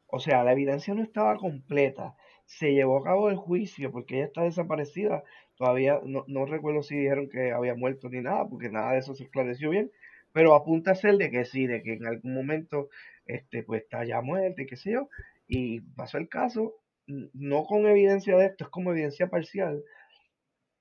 O 0.08 0.20
sea, 0.20 0.44
la 0.44 0.54
evidencia 0.54 0.94
no 0.94 1.04
estaba 1.04 1.36
completa. 1.38 2.16
Se 2.46 2.74
llevó 2.74 3.00
a 3.00 3.04
cabo 3.04 3.30
el 3.30 3.36
juicio 3.38 3.92
porque 3.92 4.16
ella 4.16 4.26
está 4.26 4.44
desaparecida. 4.44 5.24
Todavía 5.56 6.00
no, 6.04 6.24
no 6.28 6.46
recuerdo 6.46 6.84
si 6.84 6.98
dijeron 6.98 7.30
que 7.30 7.52
había 7.52 7.76
muerto 7.76 8.10
ni 8.10 8.22
nada, 8.22 8.48
porque 8.48 8.70
nada 8.70 8.94
de 8.94 9.00
eso 9.00 9.16
se 9.16 9.26
esclareció 9.26 9.70
bien. 9.70 9.92
Pero 10.34 10.54
apunta 10.56 10.92
a 10.92 10.96
ser 10.96 11.18
de 11.18 11.32
que 11.32 11.46
sí, 11.46 11.68
de 11.68 11.82
que 11.84 11.94
en 11.94 12.06
algún 12.06 12.34
momento 12.34 12.90
este, 13.26 13.64
pues 13.64 13.84
está 13.84 14.06
ya 14.06 14.22
muerta 14.22 14.62
y 14.62 14.66
qué 14.66 14.76
sé 14.78 14.92
yo. 14.92 15.10
Y 15.48 15.82
pasó 15.82 16.18
el 16.18 16.30
caso, 16.30 16.76
no 17.08 17.66
con 17.66 17.86
evidencia 17.88 18.38
de 18.38 18.48
esto, 18.48 18.66
es 18.66 18.70
como 18.70 18.92
evidencia 18.92 19.28
parcial. 19.30 19.84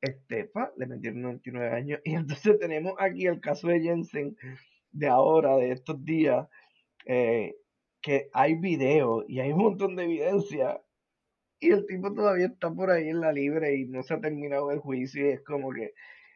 Este, 0.01 0.45
pa, 0.45 0.73
le 0.77 0.87
metieron 0.87 1.23
99 1.23 1.71
años. 1.71 2.01
Y 2.05 2.15
entonces 2.15 2.59
tenemos 2.59 2.95
aquí 2.99 3.27
el 3.27 3.41
caso 3.41 3.69
de 3.69 3.81
Jensen 3.81 4.37
de 4.93 5.09
ahora, 5.09 5.57
de 5.57 5.73
estos 5.73 6.03
días, 6.05 6.47
eh, 7.07 7.55
que 8.07 8.31
hay 8.33 8.55
videos 8.55 9.25
y 9.27 9.41
hay 9.41 9.51
un 9.51 9.59
montón 9.59 9.97
de 9.97 10.05
evidencia 10.05 10.81
y 11.59 11.73
el 11.73 11.87
tipo 11.87 12.15
todavía 12.15 12.47
está 12.47 12.71
por 12.71 12.89
ahí 12.89 13.09
en 13.09 13.21
la 13.21 13.33
libre 13.33 13.75
y 13.75 13.87
no 13.87 14.05
se 14.05 14.15
ha 14.15 14.21
terminado 14.21 14.71
el 14.71 14.79
juicio 14.79 15.27
y 15.27 15.33
es 15.33 15.41
como 15.41 15.73
que 15.73 15.93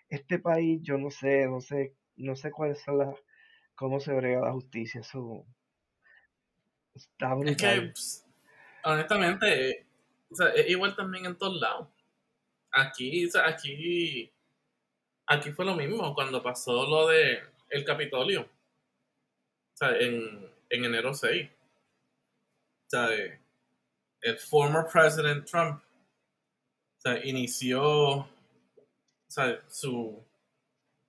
este 0.09 0.41
país 0.41 0.81
yo 0.83 0.99
no 0.99 1.13
sé, 1.13 1.47
no 1.47 1.61
sé, 1.61 1.95
no 2.17 2.35
sé 2.35 2.51
cuáles 2.51 2.83
son 2.83 2.99
las, 2.99 3.15
cómo 3.77 4.01
se 4.01 4.13
brega 4.13 4.41
la 4.41 4.51
justicia, 4.51 5.01
eso 5.03 5.47
está 6.93 7.37
Es 7.45 7.57
que, 7.57 7.71
brutal. 7.71 7.93
pues, 7.93 8.27
honestamente, 8.83 9.87
o 10.29 10.35
sea, 10.35 10.49
es 10.49 10.69
igual 10.71 10.97
también 10.97 11.27
en 11.27 11.39
todos 11.39 11.61
lados. 11.61 11.87
Aquí, 12.73 13.27
o 13.27 13.31
sea, 13.31 13.47
aquí, 13.47 14.33
aquí 15.27 15.53
fue 15.53 15.65
lo 15.65 15.77
mismo 15.77 16.15
cuando 16.15 16.43
pasó 16.43 16.85
lo 16.89 17.07
de 17.07 17.39
el 17.69 17.85
Capitolio. 17.85 18.41
O 18.43 19.77
sea, 19.77 19.97
en, 19.99 20.51
en 20.69 20.85
enero 20.85 21.15
6. 21.15 21.49
El 22.93 24.39
former 24.39 24.85
president 24.91 25.49
Trump 25.49 25.83
inició 27.25 28.29
su, 29.69 30.25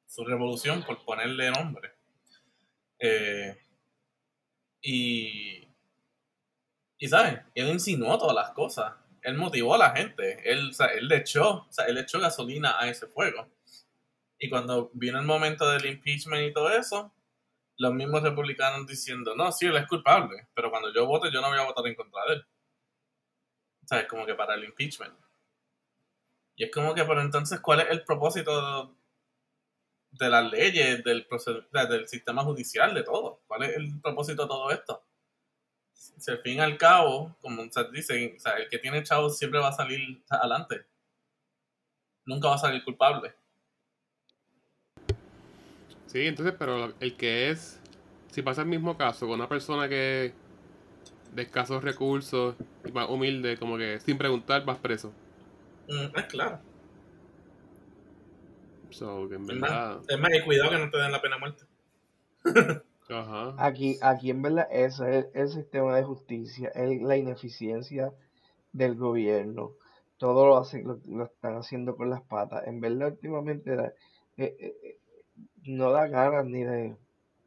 su 0.08 0.26
revolución 0.26 0.84
por 0.84 1.04
ponerle 1.04 1.52
nombre. 1.52 1.92
Eh, 3.00 3.58
y, 4.82 5.68
y, 6.98 7.08
¿sabes? 7.08 7.40
Él 7.56 7.70
insinuó 7.70 8.18
todas 8.18 8.36
las 8.36 8.52
cosas. 8.52 8.94
Él 9.24 9.36
motivó 9.36 9.76
a 9.76 9.80
la 9.80 9.96
gente. 9.96 10.50
Él, 10.50 10.72
él 10.96 11.08
le 11.08 11.18
echó, 11.18 11.68
él 11.88 11.98
echó 11.98 12.20
gasolina 12.20 12.80
a 12.80 12.90
ese 12.90 13.08
fuego. 13.08 13.50
Y 14.40 14.50
cuando 14.50 14.90
vino 14.94 15.20
el 15.20 15.26
momento 15.26 15.70
del 15.70 15.86
impeachment 15.86 16.50
y 16.50 16.54
todo 16.54 16.72
eso, 16.72 17.14
los 17.82 17.94
mismos 17.94 18.22
republicanos 18.22 18.86
diciendo, 18.86 19.36
no, 19.36 19.52
sí, 19.52 19.66
él 19.66 19.76
es 19.78 19.88
culpable, 19.88 20.48
pero 20.54 20.70
cuando 20.70 20.94
yo 20.94 21.08
vote, 21.08 21.32
yo 21.32 21.42
no 21.42 21.50
voy 21.50 21.58
a 21.58 21.66
votar 21.66 21.86
en 21.88 21.96
contra 21.96 22.24
de 22.28 22.34
él. 22.36 22.46
¿Sabes? 23.86 24.08
Como 24.08 24.26
que 24.26 24.36
para 24.36 24.54
el 24.56 24.64
impeachment. 24.64 25.14
Y 26.56 26.64
es 26.66 26.72
como 26.72 26.94
que, 26.94 27.04
pero 27.04 27.22
entonces, 27.22 27.60
¿cuál 27.60 27.80
es 27.82 27.90
el 27.90 28.04
propósito 28.04 28.96
de 30.12 30.30
las 30.30 30.52
leyes, 30.52 31.04
del, 31.04 31.28
proced- 31.28 31.68
del 31.90 32.08
sistema 32.08 32.44
judicial, 32.44 32.94
de 32.94 33.04
todo? 33.04 33.42
¿Cuál 33.48 33.64
es 33.64 33.76
el 33.78 34.00
propósito 34.00 34.44
de 34.44 34.48
todo 34.48 34.70
esto? 34.72 35.04
Si 35.94 36.30
al 36.30 36.42
fin 36.42 36.58
y 36.58 36.60
al 36.60 36.78
cabo, 36.78 37.36
como 37.42 37.64
se 37.72 37.84
dice, 37.92 38.36
o 38.38 38.40
sea, 38.40 38.54
el 38.58 38.70
que 38.70 38.78
tiene 38.78 39.04
chavos 39.04 39.38
siempre 39.38 39.60
va 39.60 39.70
a 39.70 39.74
salir 39.74 40.24
adelante. 40.30 40.86
Nunca 42.26 42.50
va 42.50 42.56
a 42.56 42.60
salir 42.60 42.84
culpable. 42.84 43.34
Sí, 46.12 46.28
entonces, 46.28 46.54
pero 46.60 46.92
el 47.00 47.16
que 47.16 47.52
es, 47.52 47.80
si 48.32 48.42
pasa 48.42 48.64
el 48.64 48.68
mismo 48.68 48.98
caso 48.98 49.28
con 49.28 49.36
una 49.36 49.48
persona 49.48 49.88
que 49.88 50.34
de 51.34 51.42
escasos 51.42 51.82
recursos 51.82 52.56
y 52.86 52.92
más 52.92 53.10
humilde, 53.10 53.56
como 53.56 53.78
que 53.78 53.98
sin 54.02 54.18
preguntar 54.18 54.66
vas 54.66 54.78
preso. 54.78 55.14
Mm, 55.88 56.18
es 56.20 56.26
claro. 56.26 56.60
So, 58.90 59.30
que 59.30 59.36
en 59.36 59.50
Es 59.52 59.56
más, 59.56 60.00
es 60.10 60.20
más, 60.20 60.32
y 60.34 60.42
cuidado 60.42 60.72
que 60.72 60.80
no 60.80 60.90
te 60.90 60.98
den 60.98 61.14
la 61.14 61.22
pena 61.22 61.36
de 61.36 61.40
muerte. 61.40 61.64
ajá. 63.10 63.56
Aquí, 63.58 63.98
aquí 64.02 64.32
en 64.32 64.42
verdad 64.42 64.68
ese 64.70 65.20
es 65.20 65.28
el 65.34 65.48
sistema 65.48 65.96
de 65.96 66.04
justicia, 66.04 66.74
es 66.76 67.02
la 67.02 67.16
ineficiencia 67.16 68.12
del 68.74 68.96
gobierno. 68.96 69.76
Todo 70.18 70.46
lo, 70.46 70.58
hacen, 70.58 70.86
lo, 70.86 71.00
lo 71.06 71.24
están 71.24 71.56
haciendo 71.56 71.96
con 71.96 72.10
las 72.10 72.22
patas. 72.22 72.68
En 72.68 72.82
verdad, 72.82 73.14
últimamente 73.14 73.74
eh, 74.36 74.58
eh, 74.60 74.98
no 75.66 75.92
da 75.92 76.08
ganas 76.08 76.46
ni 76.46 76.64
de, 76.64 76.96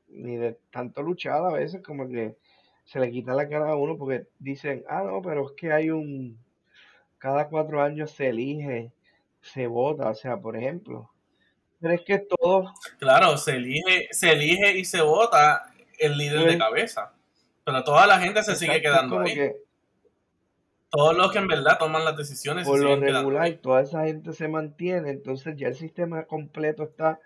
ni 0.09 0.37
de 0.37 0.59
tanto 0.71 1.03
luchar 1.03 1.45
a 1.45 1.53
veces, 1.53 1.83
como 1.83 2.09
que 2.09 2.37
se 2.85 3.01
le 3.01 3.11
quita 3.11 3.35
la 3.35 3.49
cara 3.49 3.71
a 3.71 3.77
uno 3.77 3.97
porque 3.97 4.27
dicen, 4.39 4.85
ah, 4.89 5.03
no, 5.05 5.23
pero 5.23 5.47
es 5.47 5.53
que 5.57 5.73
hay 5.73 5.91
un, 5.91 6.39
cada 7.19 7.49
cuatro 7.49 7.83
años 7.83 8.11
se 8.13 8.29
elige, 8.29 8.93
se 9.41 9.67
vota, 9.67 10.11
o 10.11 10.15
sea, 10.15 10.37
por 10.39 10.57
ejemplo. 10.57 11.11
Pero 11.81 11.95
es 11.95 12.03
que 12.03 12.19
todos, 12.19 12.71
Claro, 12.99 13.37
se 13.37 13.57
elige, 13.57 14.09
se 14.11 14.33
elige 14.33 14.79
y 14.79 14.85
se 14.85 15.03
vota 15.03 15.63
el 15.99 16.17
líder 16.19 16.45
de 16.47 16.59
cabeza. 16.59 17.13
Pero 17.65 17.85
toda 17.85 18.07
la 18.07 18.19
gente 18.21 18.43
se 18.43 18.57
sigue 18.57 18.77
exacto, 18.77 18.81
quedando 18.81 19.19
ahí. 19.21 19.35
que 19.35 19.57
Todos 20.91 21.15
los 21.17 21.31
que 21.33 21.39
en 21.39 21.49
verdad 21.49 21.79
toman 21.79 22.05
las 22.05 22.17
decisiones 22.17 22.69
se 22.69 22.71
por 22.71 22.79
lo 22.79 22.97
siguen 22.97 23.05
quedando 23.05 23.31
regular 23.31 23.43
ahí. 23.43 23.57
toda 23.57 23.83
esa 23.83 24.05
gente 24.05 24.33
se 24.33 24.49
mantiene, 24.49 25.11
entonces 25.11 25.57
ya 25.57 25.69
el 25.69 25.75
sistema 25.75 26.25
completo 26.25 26.85
está 26.85 27.21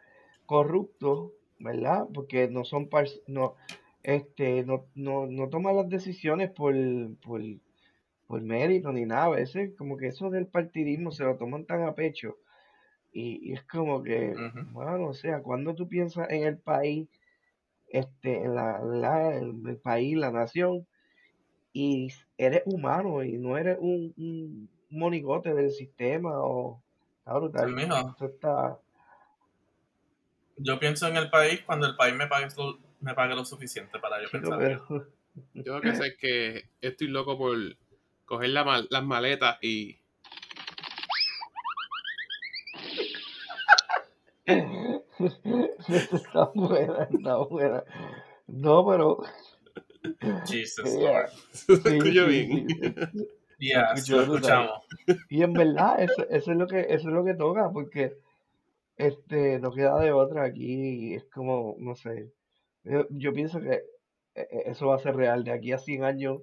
corrupto, 0.48 1.34
¿verdad? 1.60 2.08
Porque 2.14 2.48
no 2.48 2.64
son 2.64 2.88
par- 2.88 3.06
no 3.28 3.54
este 4.02 4.64
no, 4.64 4.86
no, 4.96 5.26
no 5.26 5.48
toman 5.50 5.76
las 5.76 5.88
decisiones 5.90 6.50
por, 6.50 6.74
por, 7.24 7.42
por 8.26 8.42
mérito 8.42 8.92
ni 8.92 9.06
nada, 9.06 9.26
a 9.26 9.30
veces 9.30 9.72
como 9.78 9.96
que 9.98 10.08
eso 10.08 10.30
del 10.30 10.46
partidismo 10.48 11.10
se 11.12 11.24
lo 11.24 11.36
toman 11.36 11.66
tan 11.66 11.82
a 11.84 11.94
pecho 11.94 12.36
y, 13.12 13.50
y 13.50 13.52
es 13.54 13.62
como 13.64 14.02
que, 14.02 14.34
bueno, 14.72 15.08
o 15.08 15.14
sea, 15.14 15.42
cuando 15.42 15.74
tú 15.74 15.88
piensas 15.88 16.28
en 16.30 16.44
el 16.44 16.58
país, 16.58 17.08
este, 17.88 18.44
en 18.44 18.54
la, 18.54 18.80
la- 18.82 19.36
el, 19.36 19.62
el 19.66 19.78
país, 19.78 20.16
la 20.16 20.30
nación, 20.32 20.86
y 21.72 22.08
eres 22.38 22.62
humano 22.66 23.22
y 23.24 23.38
no 23.38 23.56
eres 23.58 23.78
un, 23.80 24.14
un 24.16 24.70
monigote 24.90 25.54
del 25.54 25.70
sistema 25.70 26.30
o 26.42 26.82
está 27.18 27.38
brutal. 27.38 27.74
Esto 28.10 28.26
está, 28.26 28.80
yo 30.58 30.78
pienso 30.78 31.06
en 31.08 31.16
el 31.16 31.30
país 31.30 31.62
cuando 31.64 31.86
el 31.86 31.96
país 31.96 32.14
me 32.14 32.26
pague 32.26 32.48
lo, 32.56 32.78
me 33.00 33.14
pague 33.14 33.34
lo 33.34 33.44
suficiente 33.44 33.98
para 33.98 34.20
yo 34.20 34.28
chico, 34.28 34.50
pensar. 34.58 34.80
Yo 35.54 35.74
lo 35.74 35.80
que 35.80 35.94
sé 35.94 36.06
es 36.08 36.16
que 36.16 36.68
estoy 36.80 37.08
loco 37.08 37.38
por 37.38 37.56
coger 38.24 38.50
la 38.50 38.64
mal- 38.64 38.88
las 38.90 39.04
maletas 39.04 39.58
y 39.62 39.98
Esto 45.88 46.16
está 46.16 46.44
buena, 46.54 47.04
está 47.10 47.36
buena. 47.38 47.84
No, 48.46 48.86
pero 48.86 49.22
Jesus 50.46 50.94
Yeah. 50.98 51.12
Lord. 51.12 51.30
sí, 51.66 52.00
sí, 52.00 52.10
bien. 52.26 52.68
sí, 52.68 52.76
sí. 53.12 53.28
Yeah, 53.58 53.92
escuchó 53.94 54.16
lo 54.26 54.34
escuchamos. 54.36 54.70
Y 55.28 55.42
en 55.42 55.52
verdad, 55.52 56.00
eso, 56.00 56.22
eso 56.30 56.52
es 56.52 56.56
lo 56.56 56.66
que, 56.68 56.80
eso 56.80 57.08
es 57.08 57.14
lo 57.14 57.24
que 57.24 57.34
toca, 57.34 57.70
porque 57.72 58.16
este 58.98 59.58
no 59.60 59.72
queda 59.72 59.98
de 60.00 60.12
otra 60.12 60.44
aquí, 60.44 61.14
es 61.14 61.24
como, 61.30 61.76
no 61.78 61.94
sé, 61.94 62.32
yo, 62.84 63.06
yo 63.10 63.32
pienso 63.32 63.60
que 63.60 63.72
eh, 63.74 63.82
eh, 64.34 64.62
eso 64.66 64.88
va 64.88 64.96
a 64.96 65.00
ser 65.00 65.16
real, 65.16 65.44
de 65.44 65.52
aquí 65.52 65.72
a 65.72 65.78
100 65.78 66.04
años 66.04 66.42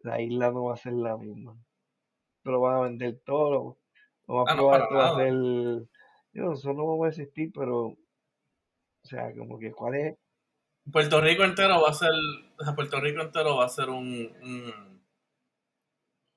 la 0.00 0.20
isla 0.20 0.50
no 0.50 0.64
va 0.64 0.74
a 0.74 0.76
ser 0.76 0.92
la 0.92 1.16
misma. 1.16 1.56
Pero 2.42 2.60
van 2.60 2.76
a 2.76 2.80
vender 2.82 3.20
todo, 3.24 3.78
Lo 4.26 4.34
más 4.34 4.46
Ah, 4.48 4.54
no, 4.54 4.62
probable 4.62 4.70
para 4.70 4.84
esto 4.84 4.94
va 4.96 5.04
a 5.04 5.12
nada. 5.12 5.24
ser. 5.24 5.88
Yo, 6.32 6.42
nosotros 6.44 6.76
no 6.76 6.86
vamos 6.86 7.06
a 7.06 7.08
existir, 7.08 7.50
pero. 7.54 7.86
O 7.86 7.96
sea, 9.02 9.34
como 9.34 9.58
que, 9.58 9.72
¿cuál 9.72 9.94
es? 9.96 10.16
Puerto 10.92 11.20
Rico 11.20 11.44
entero 11.44 11.82
va 11.82 11.90
a 11.90 11.94
ser. 11.94 12.10
o 12.58 12.64
sea, 12.64 12.74
Puerto 12.74 13.00
Rico 13.00 13.22
entero 13.22 13.56
va 13.56 13.64
a 13.64 13.68
ser 13.68 13.88
un. 13.90 14.32
un. 14.42 15.02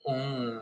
un- 0.06 0.62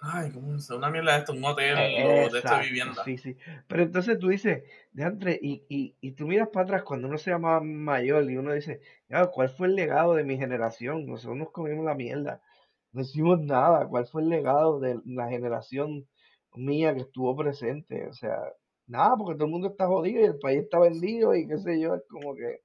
ay, 0.00 0.30
¿cómo 0.32 0.58
se 0.58 0.74
Una 0.74 0.90
mierda 0.90 1.12
de 1.14 1.18
esto, 1.18 1.32
un 1.32 1.44
hotel 1.44 1.76
Eh, 1.78 2.28
de 2.30 2.38
esta 2.38 2.60
vivienda. 2.60 3.04
Sí, 3.04 3.18
sí. 3.18 3.36
Pero 3.66 3.82
entonces 3.82 4.18
tú 4.18 4.28
dices, 4.28 4.62
de 4.92 5.38
y, 5.42 5.64
y, 5.68 5.96
y 6.00 6.12
tú 6.12 6.26
miras 6.26 6.48
para 6.48 6.64
atrás 6.64 6.82
cuando 6.84 7.08
uno 7.08 7.18
se 7.18 7.30
llama 7.30 7.60
mayor 7.60 8.30
y 8.30 8.36
uno 8.36 8.52
dice, 8.52 8.80
¿cuál 9.32 9.48
fue 9.48 9.68
el 9.68 9.74
legado 9.74 10.14
de 10.14 10.24
mi 10.24 10.36
generación? 10.38 11.06
Nosotros 11.06 11.36
nos 11.38 11.50
comimos 11.50 11.84
la 11.84 11.94
mierda. 11.94 12.42
No 12.92 13.02
hicimos 13.02 13.40
nada. 13.40 13.86
¿Cuál 13.88 14.06
fue 14.06 14.22
el 14.22 14.28
legado 14.28 14.80
de 14.80 15.00
la 15.04 15.28
generación 15.28 16.06
mía 16.54 16.94
que 16.94 17.00
estuvo 17.02 17.36
presente? 17.36 18.06
O 18.08 18.12
sea, 18.12 18.38
nada, 18.86 19.16
porque 19.16 19.34
todo 19.34 19.46
el 19.46 19.52
mundo 19.52 19.68
está 19.68 19.86
jodido 19.86 20.20
y 20.22 20.24
el 20.24 20.38
país 20.38 20.60
está 20.62 20.78
vendido 20.78 21.34
y 21.34 21.46
qué 21.46 21.58
sé 21.58 21.80
yo, 21.80 21.94
es 21.94 22.02
como 22.08 22.34
que 22.34 22.60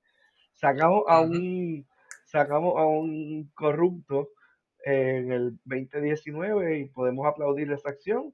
sacamos 0.53 1.03
a 1.07 1.21
un 1.21 1.85
sacamos 2.25 2.73
a 2.77 2.85
un 2.85 3.51
corrupto 3.53 4.29
en 4.83 5.31
el 5.31 5.59
2019 5.65 6.79
y 6.79 6.89
podemos 6.89 7.25
aplaudir 7.25 7.71
esa 7.71 7.89
acción, 7.89 8.33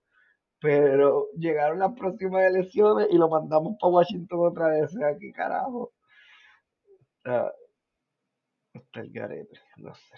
pero 0.60 1.30
llegaron 1.38 1.80
las 1.80 1.94
próximas 1.94 2.44
elecciones 2.44 3.08
y 3.12 3.18
lo 3.18 3.30
mandamos 3.30 3.78
para 3.80 3.94
Washington 3.94 4.48
otra 4.48 4.68
vez. 4.70 4.84
O 4.84 5.00
sea, 5.00 5.18
¿qué 5.18 5.32
carajo? 5.32 5.94
Está, 7.18 7.54
está 8.74 9.00
el 9.02 9.12
garete, 9.12 9.60
no 9.78 9.94
sé. 9.94 10.16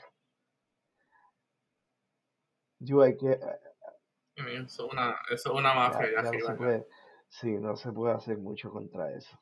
Yo 2.80 3.02
hay 3.02 3.16
que, 3.16 3.40
Eso 4.36 4.88
es 4.88 4.94
una, 4.94 5.16
eso 5.30 5.54
es 5.54 5.60
una 5.60 5.74
mafia 5.74 6.12
ya, 6.12 6.24
no 6.24 6.30
se 6.30 6.36
arriba. 6.36 6.56
puede, 6.56 6.88
sí, 7.30 7.52
no 7.60 7.76
se 7.76 7.92
puede 7.92 8.16
hacer 8.16 8.38
mucho 8.38 8.72
contra 8.72 9.12
eso. 9.12 9.40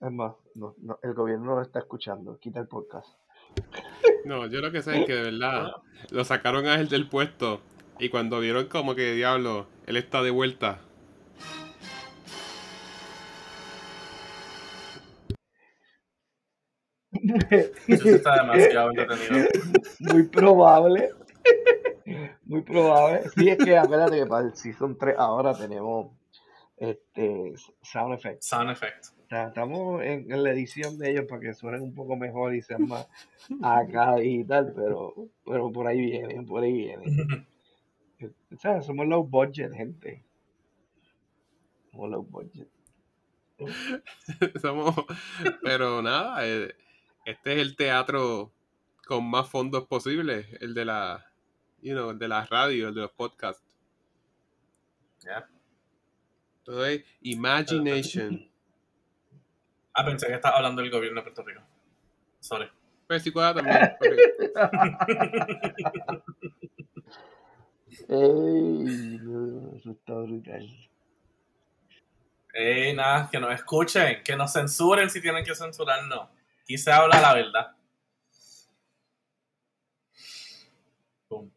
Es 0.00 0.10
más, 0.10 0.34
no, 0.54 0.74
no, 0.78 0.98
el 1.02 1.14
gobierno 1.14 1.46
no 1.46 1.54
lo 1.56 1.62
está 1.62 1.80
escuchando. 1.80 2.38
Quita 2.38 2.60
el 2.60 2.68
podcast. 2.68 3.08
No, 4.24 4.46
yo 4.46 4.60
lo 4.60 4.70
que 4.70 4.82
sé 4.82 5.00
es 5.00 5.06
que 5.06 5.14
de 5.14 5.22
verdad 5.32 5.72
lo 6.10 6.24
sacaron 6.24 6.66
a 6.66 6.76
él 6.76 6.88
del 6.88 7.08
puesto 7.08 7.60
y 7.98 8.08
cuando 8.08 8.40
vieron 8.40 8.66
como 8.66 8.94
que 8.94 9.12
diablo, 9.12 9.66
él 9.86 9.96
está 9.96 10.22
de 10.22 10.30
vuelta. 10.30 10.80
Eso 17.88 18.08
está 18.08 18.42
demasiado 18.42 18.90
entretenido. 18.90 19.48
Muy 20.00 20.22
probable. 20.24 21.10
Muy 22.44 22.62
probable. 22.62 23.22
Sí, 23.36 23.48
es 23.48 23.58
que 23.58 23.76
acuérdate 23.76 24.18
que 24.18 24.26
para 24.26 24.46
el 24.46 24.54
Season 24.54 24.96
3 24.98 25.14
ahora 25.18 25.54
tenemos 25.54 26.16
este 26.76 27.54
sound 27.82 28.14
effects. 28.14 28.46
Sound 28.46 28.70
effect. 28.70 29.06
Estamos 29.32 30.02
en, 30.02 30.30
en 30.30 30.42
la 30.42 30.50
edición 30.50 30.98
de 30.98 31.10
ellos 31.10 31.24
para 31.26 31.40
que 31.40 31.54
suenen 31.54 31.80
un 31.80 31.94
poco 31.94 32.16
mejor 32.16 32.54
y 32.54 32.60
sean 32.60 32.86
más 32.86 33.08
acá 33.62 34.22
y 34.22 34.44
tal, 34.44 34.72
pero, 34.74 35.14
pero 35.44 35.72
por 35.72 35.86
ahí 35.86 36.00
vienen, 36.02 36.44
por 36.44 36.62
ahí 36.62 36.72
vienen. 36.72 37.46
O 38.52 38.56
sea, 38.56 38.82
somos 38.82 39.06
low 39.06 39.24
budget, 39.24 39.72
gente. 39.72 40.22
Somos 41.90 42.10
low 42.10 42.22
budget. 42.22 42.68
Somos, 44.60 44.94
pero 45.62 46.02
nada, 46.02 46.46
eh, 46.46 46.74
este 47.24 47.54
es 47.54 47.58
el 47.58 47.74
teatro 47.74 48.52
con 49.06 49.24
más 49.28 49.48
fondos 49.48 49.86
posibles, 49.86 50.46
el 50.60 50.74
de 50.74 50.84
la, 50.84 51.26
you 51.80 51.94
know, 51.94 52.10
el 52.10 52.18
de 52.18 52.28
la 52.28 52.44
radio, 52.44 52.88
el 52.88 52.94
de 52.94 53.00
los 53.00 53.12
podcasts. 53.12 53.64
Ya. 55.20 55.48
Todo 56.64 56.84
es 56.86 57.02
imagination. 57.22 58.51
Ah, 59.94 60.04
pensé 60.04 60.26
que 60.26 60.34
estaba 60.34 60.56
hablando 60.56 60.82
del 60.82 60.90
gobierno 60.90 61.20
de 61.20 61.22
Puerto 61.22 61.42
Rico. 61.42 61.62
Sorry. 62.40 62.68
Pero 63.06 63.20
sí 63.20 63.32
también. 63.32 63.68
Ey, 68.08 69.18
no, 69.22 69.76
eso 69.76 69.90
está 69.90 70.14
brutal. 70.14 70.66
Ey, 72.54 72.94
nada, 72.94 73.28
que 73.30 73.38
nos 73.38 73.52
escuchen, 73.54 74.22
que 74.24 74.36
nos 74.36 74.52
censuren 74.52 75.10
si 75.10 75.20
tienen 75.20 75.44
que 75.44 75.54
censurarnos. 75.54 76.28
Aquí 76.62 76.78
se 76.78 76.90
habla 76.90 77.20
la 77.20 77.34
verdad. 77.34 77.76
Boom. 81.28 81.52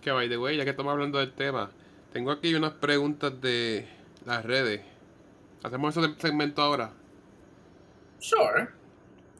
Que 0.00 0.12
by 0.12 0.28
the 0.28 0.38
way, 0.38 0.56
ya 0.56 0.64
que 0.64 0.70
estamos 0.70 0.92
hablando 0.92 1.18
del 1.18 1.32
tema, 1.32 1.70
tengo 2.12 2.30
aquí 2.30 2.54
unas 2.54 2.72
preguntas 2.74 3.40
de 3.40 3.86
las 4.24 4.44
redes. 4.44 4.80
¿Hacemos 5.62 5.96
ese 5.96 6.14
segmento 6.20 6.62
ahora? 6.62 6.92
Sure. 8.18 8.68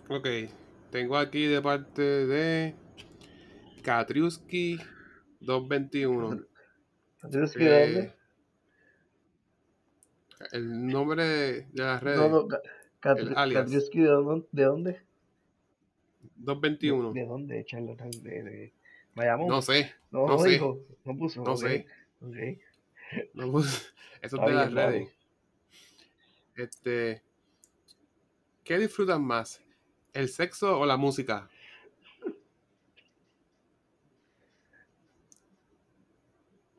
Ok, 0.09 0.27
tengo 0.91 1.17
aquí 1.17 1.47
de 1.47 1.63
parte 1.63 2.03
de 2.03 2.75
Katriuski 3.83 4.79
221. 5.41 6.45
¿Tienes 7.31 7.53
que 7.53 7.65
de 7.65 7.81
dónde? 7.93 8.01
Eh, 8.01 8.15
el 10.53 10.87
nombre 10.89 11.25
de, 11.25 11.67
las 11.75 12.03
redes, 12.03 12.19
No. 12.31 12.47
Katriuski, 13.01 14.01
¿de 14.01 14.09
dónde? 14.09 14.47
¿De 14.53 14.65
dónde? 14.65 14.93
¿De, 14.93 15.01
221. 16.37 17.13
de 17.13 17.25
dónde, 17.27 17.65
charlatán? 17.65 18.11
De, 18.23 18.43
de 18.43 18.73
Bayamón. 19.15 19.49
No 19.49 19.63
sé, 19.63 19.93
no, 20.11 20.27
no 20.27 20.33
no 20.35 20.39
sé. 20.39 20.49
dijo, 20.51 20.81
no 21.05 21.17
puso. 21.17 21.43
no 21.43 21.57
sé. 21.57 21.87
ok. 22.21 22.37
no 23.35 23.51
puse- 23.53 23.94
eso 24.25 24.37
es 24.37 24.43
Está 24.43 24.47
de 24.47 24.55
las 24.55 24.73
redes. 24.73 25.13
Este, 26.55 27.23
¿qué 28.65 28.79
disfrutan 28.79 29.23
más? 29.23 29.61
¿El 30.15 30.31
sexo 30.31 30.79
o 30.79 30.87
la 30.87 30.97
música? 30.97 31.51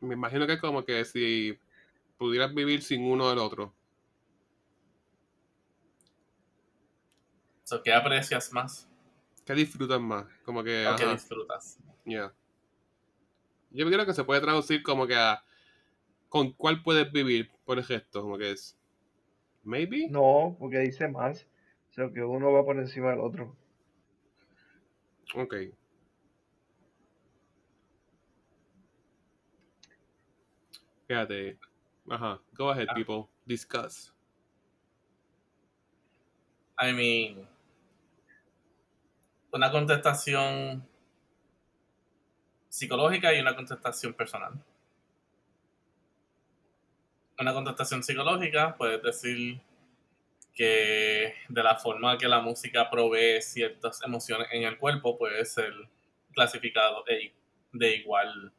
Me 0.01 0.15
imagino 0.15 0.47
que 0.47 0.53
es 0.53 0.59
como 0.59 0.83
que 0.83 1.05
si 1.05 1.59
pudieras 2.17 2.53
vivir 2.55 2.81
sin 2.81 3.03
uno 3.03 3.29
del 3.29 3.37
otro. 3.37 3.75
So, 7.63 7.83
¿Qué 7.83 7.93
aprecias 7.93 8.51
más? 8.53 8.89
¿Qué 9.45 9.53
disfrutan 9.53 10.03
más? 10.03 10.25
Como 10.43 10.63
que, 10.63 10.87
¿O 10.87 10.95
qué 10.95 11.07
disfrutas? 11.09 11.77
yeah. 12.05 12.33
Yo 13.69 13.85
creo 13.85 14.05
que 14.05 14.13
se 14.13 14.23
puede 14.23 14.41
traducir 14.41 14.81
como 14.81 15.05
que 15.05 15.15
a 15.15 15.43
con 16.35 16.51
cuál 16.51 16.83
puedes 16.83 17.09
vivir 17.13 17.49
por 17.63 17.77
el 17.77 17.85
gesto, 17.85 18.21
como 18.21 18.37
que 18.37 18.51
es 18.51 18.77
maybe. 19.63 20.09
No, 20.09 20.53
porque 20.59 20.79
dice 20.79 21.07
más. 21.07 21.47
O 21.91 21.93
sea, 21.93 22.11
que 22.11 22.21
uno 22.21 22.51
va 22.51 22.65
por 22.65 22.77
encima 22.77 23.11
del 23.11 23.21
otro. 23.21 23.55
Ok. 25.33 25.55
Fíjate. 31.07 31.57
Ajá. 32.09 32.41
Go 32.51 32.69
ahead, 32.69 32.87
Ah. 32.89 32.93
people. 32.95 33.29
Discuss. 33.45 34.13
I 36.77 36.91
mean, 36.91 37.47
una 39.53 39.71
contestación 39.71 40.85
psicológica 42.67 43.33
y 43.33 43.39
una 43.39 43.55
contestación 43.55 44.13
personal. 44.13 44.61
Una 47.39 47.53
contestación 47.53 48.01
psicológica, 48.01 48.75
puedes 48.77 49.01
decir 49.01 49.59
que 50.53 51.33
de 51.49 51.63
la 51.63 51.75
forma 51.75 52.17
que 52.17 52.29
la 52.29 52.39
música 52.39 52.89
provee 52.89 53.41
ciertas 53.41 54.01
emociones 54.03 54.47
en 54.51 54.63
el 54.63 54.77
cuerpo 54.77 55.17
puede 55.17 55.43
ser 55.43 55.73
clasificado 56.33 57.03
de, 57.03 57.33
de 57.73 57.95
igual. 57.97 58.53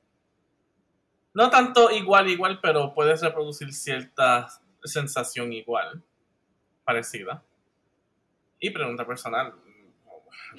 No 1.32 1.48
tanto 1.48 1.90
igual, 1.90 2.28
igual, 2.28 2.60
pero 2.60 2.92
puedes 2.92 3.22
reproducir 3.22 3.72
cierta 3.72 4.46
sensación 4.84 5.52
igual, 5.52 6.02
parecida. 6.84 7.42
Y 8.60 8.70
pregunta 8.70 9.06
personal, 9.06 9.54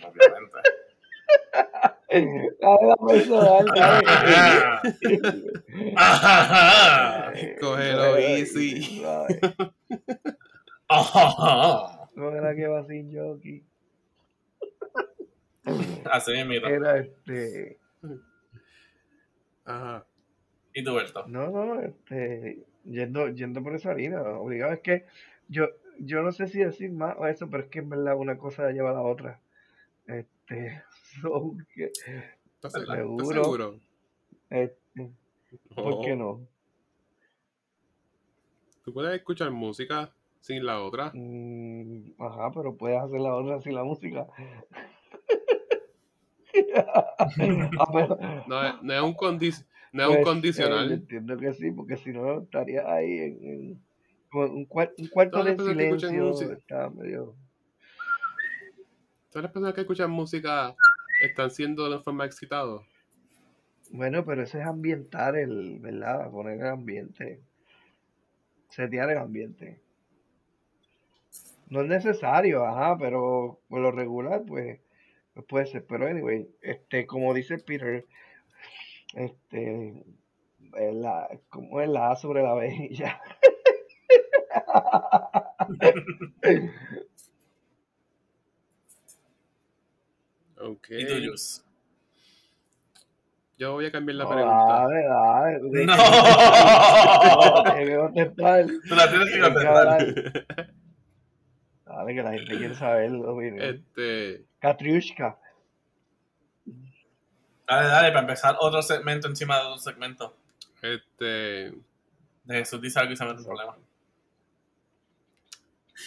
obviamente. 0.04 0.58
Cógelo 7.60 8.18
easy. 8.18 8.82
suave. 8.82 9.40
No 12.16 12.36
era 12.36 12.56
que 12.56 12.68
va 12.68 12.86
sin 12.86 13.14
jockey. 13.14 13.64
Así 16.06 16.32
mira. 16.46 16.70
Era 16.70 16.98
este. 16.98 17.78
Ajá. 19.66 20.06
¿Y 20.74 20.84
tú, 20.84 20.96
Berto? 20.96 21.26
No, 21.28 21.50
no, 21.50 21.82
este. 21.82 22.66
Yendo, 22.86 23.28
yendo 23.30 23.62
por 23.62 23.76
esa 23.76 23.94
línea, 23.94 24.22
obligado. 24.22 24.72
Es 24.74 24.80
que 24.80 25.06
yo, 25.50 25.68
yo 26.00 26.22
no 26.22 26.32
sé 26.32 26.48
si 26.48 26.60
decir 26.60 26.92
más 26.92 27.16
o 27.18 27.28
eso, 27.28 27.50
pero 27.50 27.64
es 27.64 27.70
que 27.70 27.80
en 27.80 27.90
verdad 27.90 28.16
una 28.16 28.38
cosa 28.38 28.72
lleva 28.72 28.92
a 28.92 28.94
la 28.94 29.02
otra. 29.02 29.42
Este. 30.50 30.84
so, 31.22 31.56
que 31.74 31.86
¿Estás, 31.86 32.72
se- 32.74 32.80
¿Verdad? 32.80 33.02
estás 33.02 33.28
Seguro. 33.28 33.44
seguro? 33.44 33.80
Este, 34.50 35.12
¿Por 35.76 36.02
qué 36.02 36.16
No. 36.16 36.48
¿Tú 38.84 38.94
puedes 38.94 39.16
escuchar 39.18 39.52
música 39.52 40.14
sin 40.40 40.66
la 40.66 40.82
otra? 40.82 41.12
Mm, 41.14 42.14
ajá, 42.20 42.52
pero 42.54 42.76
puedes 42.78 42.98
hacer 43.00 43.20
la 43.20 43.36
otra 43.36 43.60
sin 43.62 43.76
la 43.76 43.84
música. 43.84 44.28
Ah, 46.76 48.44
No, 48.48 48.64
es- 48.66 48.82
no 48.82 48.94
es 48.94 49.02
un, 49.02 49.14
condi- 49.16 49.66
no 49.92 50.04
es 50.04 50.10
un 50.10 50.16
pues, 50.16 50.18
eh, 50.18 50.20
yo 50.20 50.24
condicional. 50.24 50.92
entiendo 50.92 51.38
que 51.38 51.54
sí, 51.54 51.72
porque 51.72 51.98
si 51.98 52.12
no 52.12 52.42
estarías 52.42 52.86
ahí 52.88 53.20
en, 53.20 53.82
un, 54.34 54.68
cuar- 54.68 54.94
un 54.98 55.08
cuarto 55.08 55.44
de 55.44 55.56
silencio. 55.58 56.52
Está 56.54 56.90
medio. 56.90 57.36
Todas 59.38 59.50
las 59.50 59.54
personas 59.54 59.76
que 59.76 59.82
escuchan 59.82 60.10
música 60.10 60.76
están 61.22 61.52
siendo 61.52 61.88
de 61.92 62.00
forma 62.00 62.26
excitados. 62.26 62.84
Bueno, 63.92 64.26
pero 64.26 64.42
eso 64.42 64.58
es 64.58 64.66
ambientar 64.66 65.36
el, 65.36 65.78
¿verdad? 65.78 66.32
Poner 66.32 66.60
el 66.60 66.66
ambiente. 66.66 67.40
Setear 68.70 69.12
el 69.12 69.20
ambiente. 69.20 69.80
No 71.70 71.82
es 71.82 71.88
necesario, 71.88 72.66
ajá, 72.66 72.98
pero 72.98 73.60
por 73.70 73.80
lo 73.80 73.92
regular, 73.92 74.42
pues, 74.44 74.80
pues 75.36 75.46
puede 75.46 75.68
ser. 75.68 75.86
Pero 75.86 76.08
anyway, 76.08 76.50
este, 76.64 77.06
como 77.06 77.32
dice 77.36 77.60
Peter, 77.60 78.08
este, 79.14 80.04
es 80.78 80.96
la, 80.96 81.30
como 81.50 81.80
es 81.80 81.90
la 81.90 82.10
A 82.10 82.16
sobre 82.16 82.42
la 82.42 82.56
B 82.56 82.88
y 82.90 82.96
ya. 82.96 83.22
Ok. 90.60 90.88
¿Y 90.90 91.06
tú, 91.08 91.14
Jus? 91.30 91.64
Yo 93.60 93.74
voy 93.74 93.86
a 93.88 93.92
cambiar 93.92 94.16
la 94.18 94.24
No, 94.26 94.30
pregunta. 94.30 94.74
dale, 94.74 95.04
dale. 95.08 95.60
tú 95.60 95.72
tienes 95.72 95.98
¡No! 95.98 96.04
que-. 97.74 98.26
Tú 98.88 98.96
la 98.96 99.10
tienes 99.10 99.34
que 99.34 99.40
contestar. 99.42 100.46
Dale, 101.86 102.14
que 102.16 102.24
la 102.24 102.32
gente 102.34 102.58
quiere 102.58 102.76
saber 102.76 103.12
la 103.12 103.32
opinión. 103.32 103.62
Este, 103.62 104.44
Katriushka. 104.60 105.38
Dale, 107.68 107.88
dale, 107.88 108.08
para 108.10 108.20
empezar 108.22 108.56
otro 108.60 108.82
segmento 108.82 109.28
encima 109.28 109.58
de 109.60 109.66
otro 109.66 109.80
segmento. 109.80 110.36
este, 110.82 111.74
De 112.44 112.56
Jesús 112.60 112.80
dice 112.82 113.00
algo 113.00 113.14
y 113.14 113.18
se 113.18 113.26
mete 113.26 113.40
un 113.40 113.46
problema. 113.46 113.76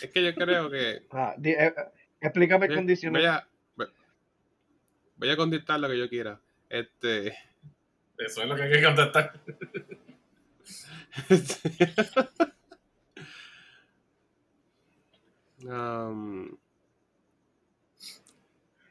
es 0.03 0.11
que 0.11 0.23
yo 0.25 0.35
creo 0.35 0.71
que 0.71 1.03
Ah, 1.11 1.35
di- 1.37 1.51
eh, 1.51 1.67
eh, 1.77 1.85
explícame 2.21 2.67
a- 2.67 2.75
condiciones. 2.77 3.25
Voy 5.21 5.31
a 5.31 5.37
contestar 5.37 5.79
lo 5.79 5.89
que 5.89 5.99
yo 5.99 6.09
quiera. 6.09 6.41
Este, 6.71 7.29
Eso 8.17 8.43
es 8.43 8.49
lo 8.49 8.57
que 8.57 8.63
hay 8.63 8.73
que 8.73 8.83
contestar. 8.83 9.39
um, 15.65 16.57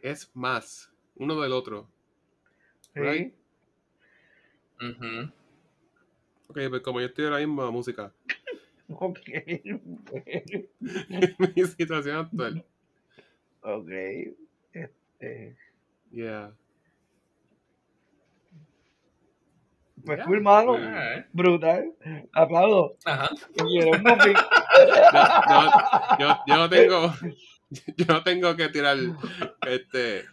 es 0.02 0.30
más 0.36 0.92
uno 1.16 1.42
del 1.42 1.52
otro. 1.52 1.90
Sí. 2.94 3.00
right. 3.00 3.34
Ujú. 4.82 5.32
Ok, 6.48 6.60
pues 6.70 6.82
como 6.82 7.00
yo 7.00 7.08
estoy 7.08 7.26
ahora 7.26 7.40
mismo 7.40 7.64
a 7.64 7.72
música, 7.72 8.14
Ok. 8.90 9.20
mi 11.56 11.66
situación 11.66 12.18
actual. 12.18 12.64
ok. 13.62 13.90
Este, 14.74 15.58
Yeah. 16.12 16.52
pues. 20.06 20.20
Pues, 20.26 20.46
Alright. 20.46 21.26
Brutal. 21.34 21.94
Aplaudo. 22.34 22.96
Ajá. 23.06 23.30
Yo, 23.58 23.92
yo, 26.20 26.38
yo 26.48 26.56
no 26.58 26.70
tengo 26.70 27.14
yo 27.98 28.06
no 28.08 28.24
tengo 28.24 28.56
que 28.56 28.70
tirar 28.70 28.98
este 29.68 30.24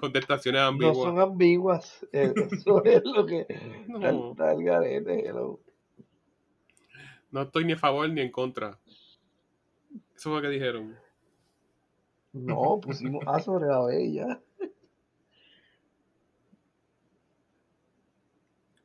contestaciones 0.00 0.62
No 0.62 0.68
ambiguas. 0.68 0.96
son 0.96 1.20
ambiguas. 1.20 2.06
Eh, 2.12 2.32
Eso 2.52 2.82
es 2.84 3.02
lo 3.04 3.26
que. 3.26 3.46
No. 3.88 4.30
Está, 4.30 4.52
el 4.52 4.64
garete, 4.64 5.28
hello. 5.28 5.60
No 7.30 7.42
estoy 7.42 7.64
ni 7.66 7.74
a 7.74 7.78
favor 7.78 8.08
ni 8.08 8.22
en 8.22 8.30
contra. 8.30 8.78
Eso 10.14 10.30
fue 10.30 10.36
lo 10.36 10.42
que 10.42 10.48
dijeron. 10.48 10.96
No, 12.32 12.80
pusimos 12.80 13.22
A 13.26 13.40
sobre 13.40 13.66
la 13.66 13.84
B 13.84 14.04
y 14.04 14.14
ya. 14.14 14.40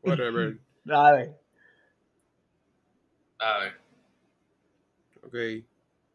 Whatever. 0.03 0.57
Dale. 0.83 1.35
A 3.39 3.59
ver. 3.59 3.81
Ok. 5.23 5.35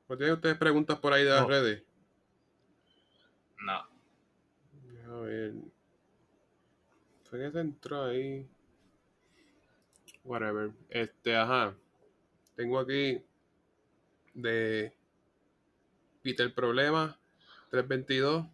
¿No 0.09 0.16
tienen 0.16 0.35
ustedes 0.35 0.57
preguntas 0.59 0.99
por 0.99 1.12
ahí 1.12 1.25
de 1.25 1.31
las 1.31 1.42
No. 1.42 1.49
redes? 1.49 1.83
No. 3.64 3.72
A 3.72 5.20
ver. 5.22 5.55
Fue 7.25 7.38
que 7.40 7.51
se 7.51 7.61
entró 7.61 8.05
ahí. 8.05 8.49
Whatever. 10.25 10.70
Este, 10.90 11.37
ajá. 11.37 11.75
Tengo 12.57 12.79
aquí 12.79 13.22
de 14.35 14.92
Peter 16.22 16.53
Problema 16.55 17.18
322 17.70 18.46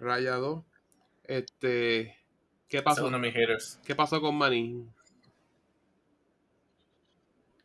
Raya 0.00 0.36
2. 0.36 0.64
Este, 1.24 2.16
¿qué 2.78 2.82
pasó? 2.82 3.06
uno 3.06 3.16
de 3.18 3.22
mis 3.22 3.34
haters. 3.34 3.80
¿Qué 3.86 3.94
pasó 3.94 4.20
con 4.20 4.36
Manning? 4.36 4.92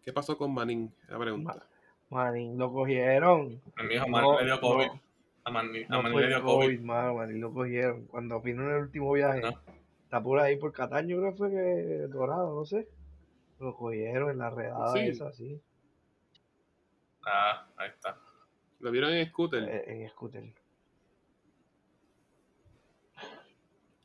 ¿Qué 0.04 0.14
pasó 0.14 0.38
con 0.38 0.54
Manning? 0.54 0.94
La 1.10 1.20
pregunta. 1.20 1.68
Manín, 2.10 2.58
lo 2.58 2.72
cogieron. 2.72 3.62
Mi 3.88 3.96
hijo 3.96 4.06
No, 4.08 4.40
le 4.40 4.46
dio 4.46 4.60
COVID. 4.62 4.88
no. 4.88 5.02
A 5.44 5.52
Manny, 5.52 5.84
a 5.84 5.88
No 5.90 6.02
fue 6.12 6.22
le 6.22 6.28
dio 6.28 6.42
COVID. 6.44 6.66
COVID, 6.68 6.80
mano, 6.82 7.14
Manín 7.16 7.42
lo 7.42 7.54
cogieron. 7.54 8.06
Cuando 8.08 8.40
vino 8.42 8.64
en 8.64 8.70
el 8.76 8.82
último 8.84 9.12
viaje, 9.14 9.42
No. 9.42 9.50
está 10.04 10.22
por 10.24 10.40
ahí 10.40 10.56
por 10.58 10.72
Cataño, 10.72 11.18
creo 11.18 11.32
que 11.32 11.38
fue 11.38 11.50
que 11.52 12.08
Dorado, 12.08 12.56
no 12.56 12.66
sé. 12.66 12.88
Lo 13.60 13.76
cogieron 13.76 14.30
en 14.30 14.38
la 14.38 14.50
redada 14.50 14.94
Sí. 14.94 15.00
esa, 15.00 15.28
así, 15.28 15.62
Ah, 17.26 17.68
ahí 17.76 17.90
está. 17.90 18.18
¿Lo 18.80 18.90
vieron 18.92 19.12
en 19.12 19.28
scooter? 19.28 19.64
eh, 19.64 19.84
en 19.88 20.10
scooter. 20.10 20.54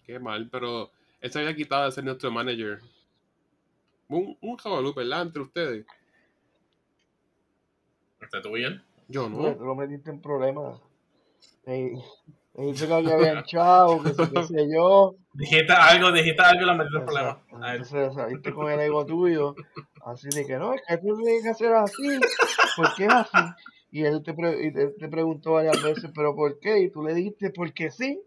Qué 0.06 0.18
mal, 0.18 0.48
pero 0.50 0.90
él 1.20 1.30
se 1.30 1.38
había 1.38 1.54
quitado 1.54 1.84
de 1.84 1.92
ser 1.92 2.04
nuestro 2.04 2.30
manager. 2.30 2.80
Un, 4.08 4.36
un 4.40 4.56
jabalú, 4.56 4.92
¿verdad? 4.92 5.22
Entre 5.22 5.42
ustedes. 5.42 5.86
Este 8.20 8.40
tú 8.40 8.56
él. 8.56 8.82
Yo 9.08 9.28
no. 9.28 9.54
tú 9.54 9.64
lo 9.64 9.74
metiste 9.74 10.10
en 10.10 10.20
problemas. 10.20 10.80
Me, 11.66 11.92
me 12.54 12.66
dice 12.66 12.86
que 12.86 12.92
había 12.92 13.42
chavo, 13.44 14.02
que 14.02 14.12
sé, 14.44 14.66
yo. 14.74 15.14
Dijiste 15.34 15.72
algo, 15.72 16.12
dijiste 16.12 16.42
algo 16.42 16.62
y 16.62 16.66
lo 16.66 16.74
metiste 16.74 16.98
en 16.98 17.04
problemas. 17.04 17.36
Exacto. 17.36 17.56
A 17.56 17.60
ver. 17.60 17.76
Entonces 17.76 18.14
saliste 18.14 18.52
con 18.52 18.70
el 18.70 18.80
ego 18.80 19.06
tuyo, 19.06 19.54
así 20.04 20.28
de 20.28 20.46
que 20.46 20.56
no, 20.56 20.74
es 20.74 20.82
que 20.86 20.98
tú 20.98 21.16
tienes 21.16 21.42
que 21.42 21.48
hacer 21.50 21.72
así, 21.72 22.20
¿por 22.76 22.94
qué 22.94 23.04
es 23.04 23.12
así? 23.12 23.38
Y 23.92 24.04
él 24.04 24.22
te, 24.22 24.34
pre- 24.34 24.66
y 24.66 24.72
te, 24.72 24.88
te 24.88 25.08
preguntó 25.08 25.52
varias 25.52 25.82
veces, 25.82 26.10
¿pero 26.14 26.34
por 26.34 26.58
qué? 26.60 26.80
Y 26.80 26.90
tú 26.90 27.02
le 27.02 27.14
dijiste, 27.14 27.50
porque 27.50 27.90
sí. 27.90 28.20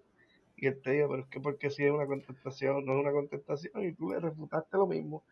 Y 0.57 0.67
él 0.67 0.79
te 0.81 0.91
dijo, 0.91 1.09
pero 1.09 1.23
es 1.23 1.27
que 1.29 1.39
porque 1.39 1.69
sí 1.69 1.83
es 1.83 1.91
una 1.91 2.05
contestación, 2.07 2.85
no 2.85 2.93
es 2.93 2.99
una 3.01 3.11
contestación, 3.11 3.83
y 3.85 3.93
tú 3.93 4.11
le 4.11 4.19
refutaste 4.19 4.77
lo 4.77 4.87
mismo. 4.87 5.23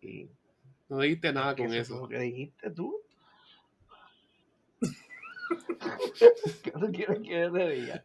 Y 0.00 0.30
No 0.88 0.98
dijiste 1.00 1.32
nada 1.32 1.54
con 1.56 1.66
eso 1.66 1.80
eso. 1.94 2.00
lo 2.02 2.08
que 2.08 2.18
dijiste 2.18 2.70
tú. 2.70 2.96
¿Qué 6.62 6.70
tú 6.72 6.92
quieres 6.92 7.20
que 7.20 7.40
yo 7.42 7.52
te 7.52 7.68
diga? 7.70 8.02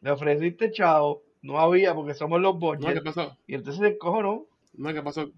Le 0.00 0.10
ofreciste 0.10 0.70
chavo, 0.72 1.22
no 1.42 1.58
había 1.58 1.94
porque 1.94 2.14
somos 2.14 2.40
los 2.40 2.54
No, 2.54 2.60
budget, 2.60 2.94
¿qué 2.94 3.02
pasó? 3.02 3.36
y 3.46 3.54
entonces 3.54 3.82
el 3.82 3.98
cojo 3.98 4.22
no. 4.22 4.46
No, 4.74 4.92
¿qué 4.92 5.02
pasó? 5.02 5.30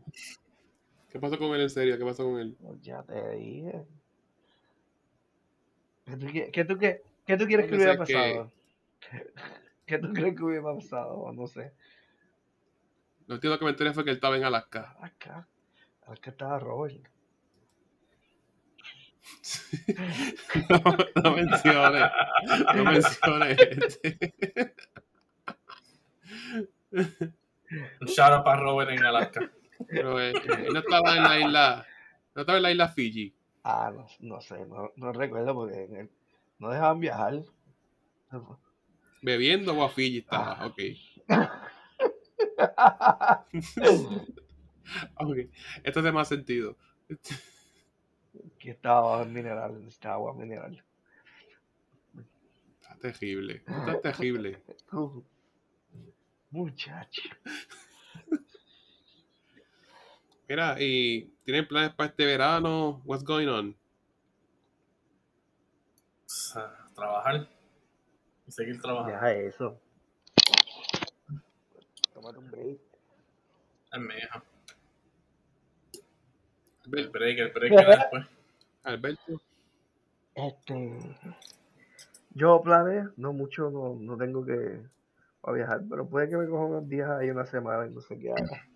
¿Qué 1.11 1.19
pasó 1.19 1.39
con 1.39 1.55
él 1.55 1.63
en 1.63 1.71
serio? 1.71 1.99
¿Qué 1.99 2.05
pasó 2.05 2.25
con 2.25 2.39
él? 2.41 2.57
Pues 2.61 2.81
ya 2.83 3.03
te 3.03 3.31
dije. 3.37 3.85
¿Qué 6.05 6.17
tú, 6.17 6.27
qué 6.53 6.65
tú, 6.65 6.79
qué, 6.79 7.37
tú 7.37 7.47
quieres 7.47 7.67
que 7.69 7.75
hubiera 7.77 7.93
que- 7.93 7.99
pasado? 7.99 8.53
¿Qué 9.87 9.99
tú 9.99 10.13
crees 10.13 10.37
que 10.37 10.43
hubiera 10.43 10.63
pasado? 10.75 11.31
No 11.33 11.47
sé. 11.47 11.73
Lo 13.27 13.35
último 13.37 13.59
que 13.59 13.65
me 13.65 13.71
enteré 13.71 13.93
fue 13.93 14.05
que 14.05 14.11
él 14.11 14.17
estaba 14.17 14.37
en 14.37 14.45
Alaska. 14.45 14.97
Acá. 15.01 15.47
Acá 16.07 16.31
estaba 16.31 16.59
Robert. 16.59 17.07
no, 20.69 20.97
no 21.23 21.37
menciones. 21.37 22.11
No 22.75 22.85
menciones. 22.85 24.01
Un 26.93 28.07
shout 28.07 28.33
out 28.33 28.45
para 28.45 28.61
Robert 28.61 28.91
en 28.91 29.05
Alaska. 29.05 29.51
Pero 29.89 30.21
eh, 30.21 30.33
él 30.33 30.73
no 30.73 30.81
estaba 30.81 31.17
en 31.17 31.23
la 31.23 31.41
isla. 31.41 31.87
No 32.35 32.43
estaba 32.43 32.59
en 32.59 32.63
la 32.63 32.71
isla 32.73 32.89
Fiji. 32.89 33.35
Ah, 33.65 33.91
no, 33.95 34.07
no 34.21 34.41
sé, 34.41 34.67
no, 34.67 34.93
no 34.97 35.13
recuerdo 35.13 35.55
porque 35.55 35.85
en 35.85 35.97
el- 35.97 36.11
no 36.59 36.69
dejaban 36.69 37.01
viajar. 37.01 37.43
Bebiendo 39.25 39.73
o 39.73 39.83
a 39.83 39.89
Fiji 39.89 40.19
estaba. 40.19 40.61
Ah. 40.61 40.67
Ok. 40.67 40.79
Ok, 45.17 45.39
esto 45.83 46.01
hace 46.01 46.13
más 46.13 46.29
sentido. 46.29 46.77
que 48.59 48.73
estaba 48.73 48.99
agua 48.99 49.25
mineral, 49.25 49.81
necesitaba 49.81 50.17
agua 50.17 50.35
mineral. 50.35 50.85
Está 52.83 52.99
terrible. 52.99 53.63
Esto 53.67 53.93
es 53.93 54.03
terrible. 54.03 54.63
Muchacho. 56.51 57.23
Mira, 60.47 60.77
¿y 60.79 61.33
tienen 61.45 61.67
planes 61.67 61.95
para 61.95 62.11
este 62.11 62.27
verano? 62.27 63.01
What's 63.07 63.25
going 63.25 63.49
on? 63.49 63.75
Sea, 66.27 66.77
trabajar 66.95 67.49
y 68.47 68.51
seguir 68.53 68.81
trabajando. 68.81 69.13
Deja 69.13 69.33
eso. 69.33 69.79
Tómate 72.13 72.39
un 72.39 72.51
break. 72.51 72.79
Es. 73.93 74.43
El 76.93 77.09
break, 77.09 77.39
el 77.39 77.53
break 77.53 77.77
que 77.77 77.85
después. 77.85 78.27
Alberto. 78.83 79.41
Este. 80.35 80.99
Yo 82.35 82.61
planes, 82.63 83.07
no 83.17 83.33
mucho, 83.33 83.71
no, 83.71 83.95
no 83.95 84.17
tengo 84.17 84.45
que 84.45 84.81
a 85.45 85.53
viajar, 85.53 85.83
pero 85.89 86.09
puede 86.09 86.29
que 86.29 86.37
me 86.37 86.49
coja 86.49 86.65
unos 86.65 86.89
días 86.89 87.09
ahí, 87.11 87.31
una 87.31 87.47
semana, 87.47 87.87
y 87.87 87.91
no 87.95 88.01
sé 88.01 88.19
qué 88.19 88.31
haga. 88.33 88.67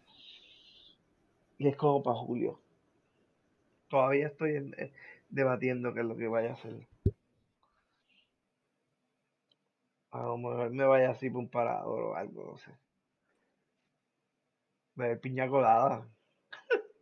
Y 1.58 1.66
es 1.68 1.76
como 1.76 2.02
para 2.02 2.16
julio. 2.16 2.60
Todavía 3.88 4.28
estoy 4.28 4.56
en- 4.56 4.74
eh, 4.78 4.92
debatiendo 5.30 5.92
qué 5.92 6.00
es 6.00 6.06
lo 6.06 6.16
que 6.16 6.28
vaya 6.28 6.50
a 6.50 6.54
hacer. 6.54 6.86
A 10.10 10.22
lo 10.22 10.38
mejor 10.38 10.70
me 10.70 10.84
vaya 10.84 11.10
así 11.10 11.28
por 11.30 11.40
un 11.40 11.50
parador 11.50 12.00
o 12.00 12.14
algo, 12.16 12.52
no 12.52 12.56
sé. 12.58 12.72
Beber 14.94 15.20
piña 15.20 15.48
colada. 15.48 16.08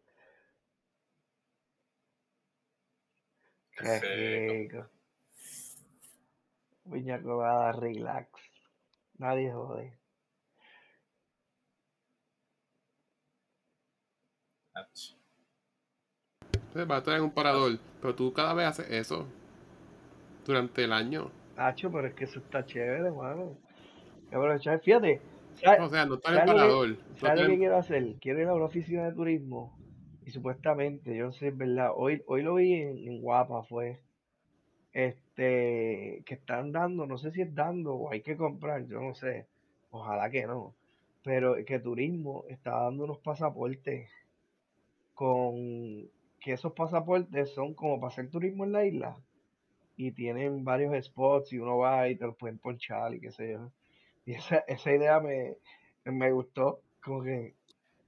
Qué 3.71 4.01
rico. 4.69 4.89
Piña 6.91 7.23
colada, 7.23 7.73
relax. 7.73 8.29
Nadie 9.19 9.53
jode. 9.53 9.99
Entonces 16.53 16.87
vas 16.87 16.97
a 16.97 16.99
estar 16.99 17.17
en 17.17 17.23
un 17.23 17.31
parador. 17.31 17.79
Pero 18.01 18.15
tú 18.15 18.33
cada 18.33 18.53
vez 18.53 18.67
haces 18.67 18.91
eso. 18.91 19.27
Durante 20.45 20.85
el 20.85 20.93
año. 20.93 21.31
Nacho, 21.57 21.91
pero 21.91 22.07
es 22.09 22.15
que 22.15 22.25
eso 22.25 22.39
está 22.41 22.65
chévere, 22.65 23.11
mano. 23.11 23.57
Aprovechar. 24.29 24.81
Fíjate, 24.81 25.21
¿sabes, 25.55 25.81
O 25.81 25.89
sea, 25.89 26.05
no 26.05 26.17
estar 26.17 26.35
en 26.35 26.41
el 26.41 26.47
¿sabes 26.47 26.47
lo 26.49 26.53
que- 26.55 26.69
parador. 26.69 26.89
no 26.89 27.17
¿sabes 27.17 27.41
lo 27.43 27.47
que 27.49 27.59
quiero 27.59 27.77
hacer? 27.77 28.15
Quiero 28.21 28.41
ir 28.41 28.49
a 28.49 28.55
una 28.55 28.65
oficina 28.67 29.05
de 29.05 29.13
turismo 29.13 29.73
y 30.27 30.31
supuestamente, 30.31 31.17
yo 31.17 31.27
no 31.27 31.33
sé, 31.33 31.49
es 31.49 31.57
verdad, 31.57 31.93
hoy, 31.95 32.23
hoy 32.27 32.43
lo 32.43 32.55
vi 32.57 32.75
en, 32.75 32.99
en 33.09 33.21
Guapa, 33.23 33.63
fue, 33.63 34.01
este, 34.93 36.23
que 36.27 36.35
están 36.35 36.73
dando, 36.73 37.07
no 37.07 37.17
sé 37.17 37.31
si 37.31 37.43
es 37.43 37.55
dando 37.55 37.95
o 37.95 38.11
hay 38.11 38.23
que 38.23 38.37
comprar, 38.37 38.87
yo 38.87 39.01
no 39.01 39.15
sé, 39.15 39.47
ojalá 39.91 40.29
que 40.31 40.47
no, 40.47 40.75
pero 41.23 41.55
que 41.65 41.79
turismo 41.79 42.45
está 42.49 42.73
dando 42.73 43.05
unos 43.05 43.19
pasaportes 43.19 44.11
con, 45.15 45.55
que 46.41 46.53
esos 46.53 46.73
pasaportes 46.73 47.51
son 47.55 47.75
como 47.75 48.01
para 48.01 48.13
hacer 48.13 48.29
turismo 48.31 48.65
en 48.65 48.73
la 48.73 48.85
isla 48.85 49.17
y 49.97 50.13
tienen 50.13 50.65
varios 50.65 51.05
spots 51.07 51.53
y 51.53 51.59
uno 51.59 51.79
va 51.79 52.09
y 52.09 52.17
te 52.17 52.27
los 52.27 52.37
pueden 52.37 52.59
ponchar 52.59 53.15
y 53.15 53.21
qué 53.21 53.31
sé 53.33 53.53
yo. 53.53 53.71
Y 54.27 54.35
esa, 54.35 54.59
esa 54.69 54.93
idea 54.93 55.21
me, 55.21 55.57
me 56.05 56.31
gustó, 56.33 56.81
como 57.03 57.23
que, 57.23 57.55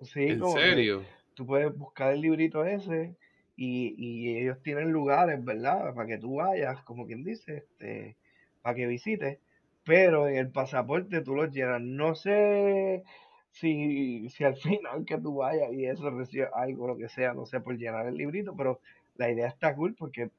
sí, 0.02 0.24
¿En 0.26 0.38
como 0.38 0.54
que 0.56 0.60
serio? 0.60 1.02
tú 1.34 1.46
puedes 1.46 1.76
buscar 1.76 2.12
el 2.12 2.20
librito 2.20 2.64
ese 2.64 3.16
y, 3.56 3.94
y 3.98 4.38
ellos 4.38 4.60
tienen 4.62 4.90
lugares, 4.92 5.42
¿verdad? 5.44 5.94
Para 5.94 6.06
que 6.08 6.18
tú 6.18 6.36
vayas, 6.36 6.82
como 6.84 7.06
quien 7.06 7.24
dice, 7.24 7.58
este, 7.58 8.16
para 8.62 8.74
que 8.76 8.86
visites, 8.86 9.38
pero 9.84 10.28
en 10.28 10.36
el 10.36 10.50
pasaporte 10.50 11.22
tú 11.22 11.34
lo 11.34 11.46
llenas. 11.46 11.80
No 11.80 12.14
sé 12.14 13.02
si, 13.50 14.28
si 14.30 14.44
al 14.44 14.56
final 14.58 15.04
que 15.04 15.18
tú 15.18 15.36
vayas 15.36 15.72
y 15.72 15.86
eso 15.86 16.10
recibes 16.10 16.50
algo, 16.54 16.86
lo 16.88 16.96
que 16.96 17.08
sea, 17.08 17.34
no 17.34 17.46
sé, 17.46 17.60
por 17.60 17.76
llenar 17.76 18.06
el 18.06 18.16
librito, 18.16 18.54
pero 18.56 18.80
la 19.16 19.30
idea 19.30 19.48
está 19.48 19.74
cool 19.74 19.94
porque 19.94 20.30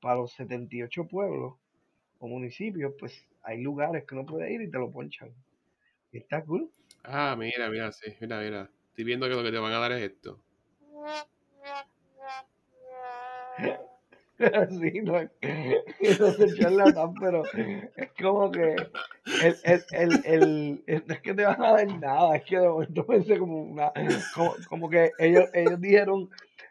para 0.00 0.16
los 0.16 0.32
78 0.32 1.06
pueblos 1.06 1.54
o 2.18 2.28
municipios, 2.28 2.92
pues 2.98 3.26
hay 3.42 3.60
lugares 3.62 4.04
que 4.04 4.14
uno 4.14 4.26
puede 4.26 4.52
ir 4.52 4.62
y 4.62 4.70
te 4.70 4.78
lo 4.78 4.90
ponchan. 4.90 5.30
Y 6.12 6.18
está 6.18 6.42
cool. 6.44 6.70
Ah, 7.04 7.34
mira, 7.38 7.68
mira, 7.70 7.92
sí. 7.92 8.12
Mira, 8.20 8.40
mira. 8.40 8.70
Estoy 8.90 9.04
viendo 9.04 9.28
que 9.28 9.34
lo 9.34 9.42
que 9.42 9.52
te 9.52 9.58
van 9.58 9.72
a 9.72 9.78
dar 9.78 9.92
es 9.92 10.02
esto. 10.10 10.38
Sí, 14.70 15.00
no, 15.02 15.18
es- 15.18 15.30
no 16.18 16.28
es 16.28 16.54
charlatán, 16.58 17.14
pero 17.18 17.44
es 17.96 18.10
como 18.18 18.50
que 18.50 18.76
el, 19.38 19.56
el, 19.64 19.84
el, 19.92 20.20
el, 20.24 20.84
el- 20.86 21.04
no 21.06 21.14
es 21.14 21.20
que 21.20 21.34
te 21.34 21.44
van 21.44 21.62
a 21.62 21.72
dar 21.72 21.88
nada, 21.98 22.36
es 22.36 22.44
que 22.44 22.58
de 22.58 22.68
momento 22.68 23.06
pensé 23.06 23.38
como 23.38 23.62
una, 23.62 23.92
como, 24.34 24.54
como 24.68 24.88
que 24.88 25.12
ellos, 25.18 25.44
ellos 25.52 25.80
dijeron, 25.80 26.30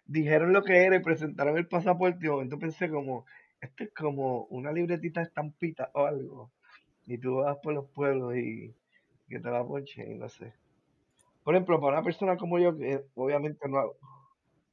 dijeron 0.10 0.54
lo 0.54 0.64
que 0.64 0.84
era 0.86 0.96
y 0.96 1.04
presentaron 1.04 1.58
el 1.58 1.68
pasaporte 1.68 2.18
y 2.20 2.24
de 2.24 2.30
momento 2.32 2.58
pensé 2.60 2.90
como, 2.90 3.26
esto 3.62 3.84
es 3.84 3.94
como 3.94 4.46
una 4.46 4.72
libretita 4.72 5.22
estampita 5.22 5.92
o 5.94 6.06
algo, 6.06 6.52
y 7.06 7.18
tú 7.20 7.38
vas 7.38 7.58
por 7.62 7.74
los 7.74 7.90
pueblos 7.92 8.36
y 8.36 8.74
que 9.30 9.40
te 9.40 9.50
la 9.50 9.64
ponchen 9.64 10.12
y 10.12 10.16
no 10.16 10.28
sé. 10.28 10.54
Por 11.44 11.56
ejemplo, 11.56 11.80
para 11.80 11.98
una 11.98 12.04
persona 12.04 12.38
como 12.38 12.60
yo, 12.60 12.76
que 12.76 13.04
obviamente 13.16 13.68
no... 13.70 13.94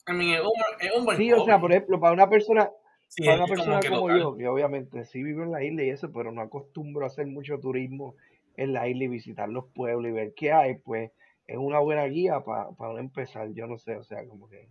I 0.09 0.13
mean, 0.13 0.35
es 0.35 0.41
un, 0.41 0.53
es 0.81 0.97
un 0.97 1.05
buen 1.05 1.17
Sí, 1.19 1.33
o 1.33 1.45
sea, 1.45 1.61
por 1.61 1.73
ejemplo, 1.73 2.01
para 2.01 2.15
una 2.15 2.29
persona, 2.29 2.71
Sí, 3.09 3.25
para 3.25 3.37
una 3.37 3.45
como 3.45 3.57
persona 3.57 3.81
como 3.89 4.17
yo, 4.17 4.37
que 4.37 4.49
obviamente 4.49 5.05
sí 5.05 5.23
vivo 5.23 5.43
en 5.43 5.53
la 5.53 5.63
isla 5.63 5.85
y 5.85 5.91
eso, 5.91 6.11
pero 6.13 6.33
no 6.33 6.41
acostumbro 6.41 7.05
a 7.05 7.09
hacer 7.09 7.27
mucho 7.27 7.59
turismo 7.61 8.15
en 8.57 8.73
la 8.73 8.89
isla 8.89 9.05
y 9.05 9.09
visitar 9.09 9.49
los 9.49 9.67
pueblos 9.75 10.11
y 10.11 10.15
ver 10.15 10.33
qué 10.35 10.53
hay, 10.53 10.77
pues 10.77 11.11
es 11.47 11.57
una 11.59 11.79
buena 11.79 12.05
guía 12.07 12.41
para 12.41 12.69
uno 12.69 12.99
empezar, 12.99 13.53
yo 13.53 13.67
no 13.67 13.79
sé, 13.79 13.97
o 13.97 14.05
sea, 14.05 14.27
como 14.27 14.49
que, 14.49 14.69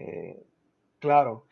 eh, 0.00 0.46
claro, 0.98 1.46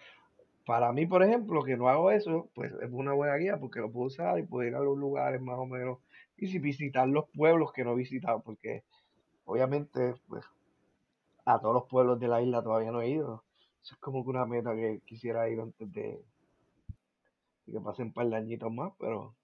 para 0.65 0.93
mí, 0.93 1.07
por 1.07 1.23
ejemplo, 1.23 1.63
que 1.65 1.77
no 1.77 1.89
hago 1.89 2.11
eso, 2.11 2.49
pues 2.55 2.73
es 2.83 2.91
una 2.91 3.13
buena 3.13 3.37
guía 3.37 3.59
porque 3.59 3.81
lo 3.81 3.93
puedo 3.93 4.07
usar 4.07 4.39
y 4.39 4.43
puedo 4.43 4.67
ir 4.67 4.75
a 4.75 4.81
los 4.81 4.97
lugares 4.97 5.41
más 5.41 5.59
o 5.59 5.67
menos 5.67 5.99
y 6.37 6.47
si 6.49 6.59
visitar 6.59 7.07
los 7.09 7.29
pueblos 7.31 7.73
que 7.73 7.85
no 7.85 7.93
he 7.93 7.97
visitado, 7.97 8.41
porque 8.43 8.85
obviamente, 9.45 10.15
pues 10.29 10.45
a 11.45 11.61
todos 11.61 11.75
los 11.75 11.85
pueblos 11.89 12.21
de 12.21 12.29
la 12.29 12.41
isla 12.43 12.63
todavía 12.63 12.91
no 12.91 13.03
he 13.03 13.11
ido. 13.11 13.45
Eso 13.83 13.95
es 13.95 14.01
como 14.01 14.25
que 14.25 14.31
una 14.31 14.47
meta 14.47 14.75
que 14.75 15.01
quisiera 15.05 15.49
ir 15.49 15.61
antes 15.61 15.93
de, 15.93 16.23
que 17.67 17.81
pasen 17.81 18.07
un 18.07 18.13
par 18.13 18.29
de 18.29 18.37
añitos 18.37 18.73
más, 18.73 18.93
pero, 18.99 19.35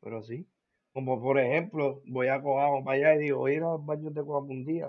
pero 0.00 0.22
sí. 0.22 0.46
Como 0.92 1.20
por 1.20 1.38
ejemplo, 1.38 2.02
voy 2.06 2.28
a 2.28 2.40
Coamo 2.42 2.84
para 2.84 2.96
allá 2.96 3.14
y 3.16 3.24
digo, 3.24 3.38
voy 3.38 3.52
a 3.52 3.54
ir 3.54 3.62
a 3.62 3.72
los 3.72 3.86
baños 3.86 4.14
de 4.14 4.24
Coamo 4.24 4.50
un 4.50 4.64
día. 4.64 4.88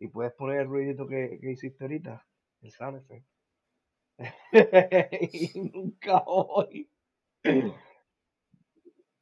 Y 0.00 0.08
puedes 0.08 0.32
poner 0.34 0.60
el 0.60 0.68
ruidito 0.68 1.06
que, 1.06 1.38
que 1.40 1.52
hiciste 1.52 1.84
ahorita, 1.84 2.26
el 2.62 2.70
sound 2.72 2.98
effect. 2.98 3.26
y 5.54 5.70
nunca 5.72 6.20
voy. 6.26 6.90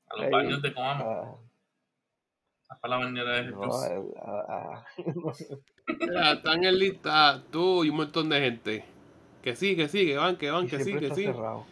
A 0.08 0.16
los 0.16 0.30
baños 0.30 0.60
Ay, 0.62 0.62
de 0.62 0.74
Coamo. 0.74 1.14
ah, 2.68 2.78
Para 2.80 2.98
la 2.98 3.04
bañera 3.04 3.32
de 3.36 3.44
Jesús. 3.44 3.92
ah, 4.22 4.44
ah, 4.48 4.86
están 6.34 6.64
en 6.64 6.78
lista 6.78 7.42
tú 7.50 7.84
y 7.84 7.90
un 7.90 7.96
montón 7.96 8.28
de 8.28 8.40
gente. 8.40 8.84
Que 9.42 9.54
sí, 9.56 9.76
que 9.76 9.88
sí, 9.88 10.06
que 10.06 10.16
van, 10.16 10.36
que 10.36 10.50
van, 10.50 10.66
que 10.68 10.80
sí, 10.80 10.98
que 10.98 11.10
sí. 11.12 11.24
cerrado. 11.24 11.66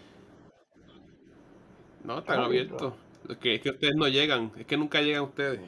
No, 2.02 2.18
están 2.18 2.40
Está 2.40 2.44
abierto. 2.44 2.86
abiertos. 2.86 2.94
Es 3.28 3.38
que, 3.38 3.54
es 3.54 3.60
que 3.62 3.70
ustedes 3.70 3.94
no 3.96 4.08
llegan. 4.08 4.52
Es 4.56 4.66
que 4.66 4.76
nunca 4.76 5.00
llegan 5.00 5.22
ustedes. 5.24 5.60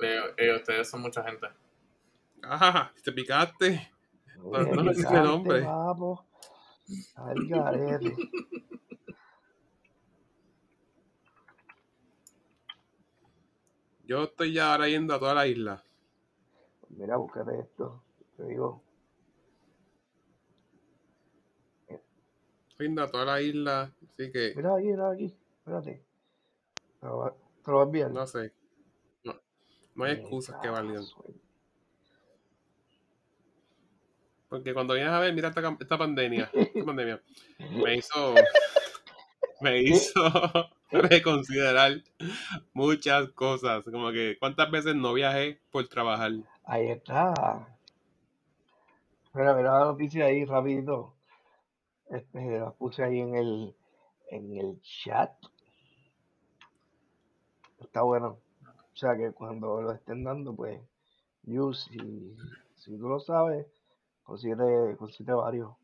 Eh, 0.00 0.54
ustedes 0.56 0.88
son 0.88 1.02
mucha 1.02 1.22
gente. 1.24 1.46
Ajá, 2.42 2.92
si 2.94 3.02
te 3.02 3.12
picaste. 3.12 3.92
Oye, 4.42 4.70
no 4.70 4.82
le 4.82 4.90
dice 4.90 5.06
picante, 5.06 5.28
nombre. 5.28 5.62
papo. 5.62 6.26
Al 7.16 7.48
garete. 7.48 8.16
Yo 14.04 14.22
estoy 14.24 14.52
ya 14.52 14.72
ahora 14.72 14.88
yendo 14.88 15.14
a 15.14 15.18
toda 15.18 15.34
la 15.34 15.46
isla. 15.48 15.82
Mira, 16.90 17.16
búscate 17.16 17.58
esto. 17.58 18.04
Te 18.36 18.44
digo. 18.44 18.82
Estoy 21.88 22.86
yendo 22.86 23.02
a 23.02 23.10
toda 23.10 23.24
la 23.24 23.40
isla. 23.40 23.92
Así 24.12 24.30
que, 24.30 24.52
Mira 24.54 24.76
aquí, 24.76 24.86
mira 24.86 25.10
aquí. 25.10 25.36
Espérate. 25.58 26.04
Te 27.00 27.06
lo, 27.06 27.36
te 27.64 27.70
lo 27.70 27.72
voy 27.78 27.80
a 27.80 27.86
enviar. 27.86 28.10
no 28.12 28.26
sé. 28.26 28.52
No, 29.96 30.04
hay 30.04 30.12
excusas 30.12 30.56
que 30.62 30.68
valgan. 30.68 31.04
Porque 34.48 34.72
cuando 34.72 34.94
vienes 34.94 35.12
a 35.12 35.18
ver, 35.18 35.34
mira 35.34 35.48
esta 35.48 35.98
pandemia. 35.98 36.50
Esta 36.54 36.84
pandemia. 36.84 37.20
Me 37.58 37.96
hizo. 37.96 38.34
Me 39.60 39.82
hizo. 39.82 40.22
reconsiderar 40.90 42.02
muchas 42.72 43.28
cosas. 43.30 43.84
Como 43.84 44.10
que, 44.12 44.36
¿cuántas 44.38 44.70
veces 44.70 44.94
no 44.94 45.12
viajé 45.12 45.60
por 45.70 45.88
trabajar? 45.88 46.32
Ahí 46.64 46.88
está. 46.88 47.34
Mira, 49.34 49.54
mira 49.54 49.78
la 49.78 49.84
noticia 49.86 50.26
ahí 50.26 50.44
rapidito. 50.44 51.14
Este, 52.10 52.58
la 52.58 52.70
puse 52.70 53.02
ahí 53.02 53.20
en 53.20 53.34
el, 53.34 53.76
en 54.30 54.56
el 54.56 54.80
chat. 54.80 55.32
Está 57.80 58.02
bueno. 58.02 58.38
O 58.96 58.98
sea 58.98 59.14
que 59.14 59.30
cuando 59.32 59.82
lo 59.82 59.92
estén 59.92 60.24
dando, 60.24 60.56
pues, 60.56 60.80
you, 61.42 61.74
si, 61.74 62.34
si 62.76 62.96
tú 62.96 63.08
lo 63.10 63.20
sabes, 63.20 63.66
consíguete, 64.22 64.96
consíguete 64.96 65.34
varios. 65.34 65.76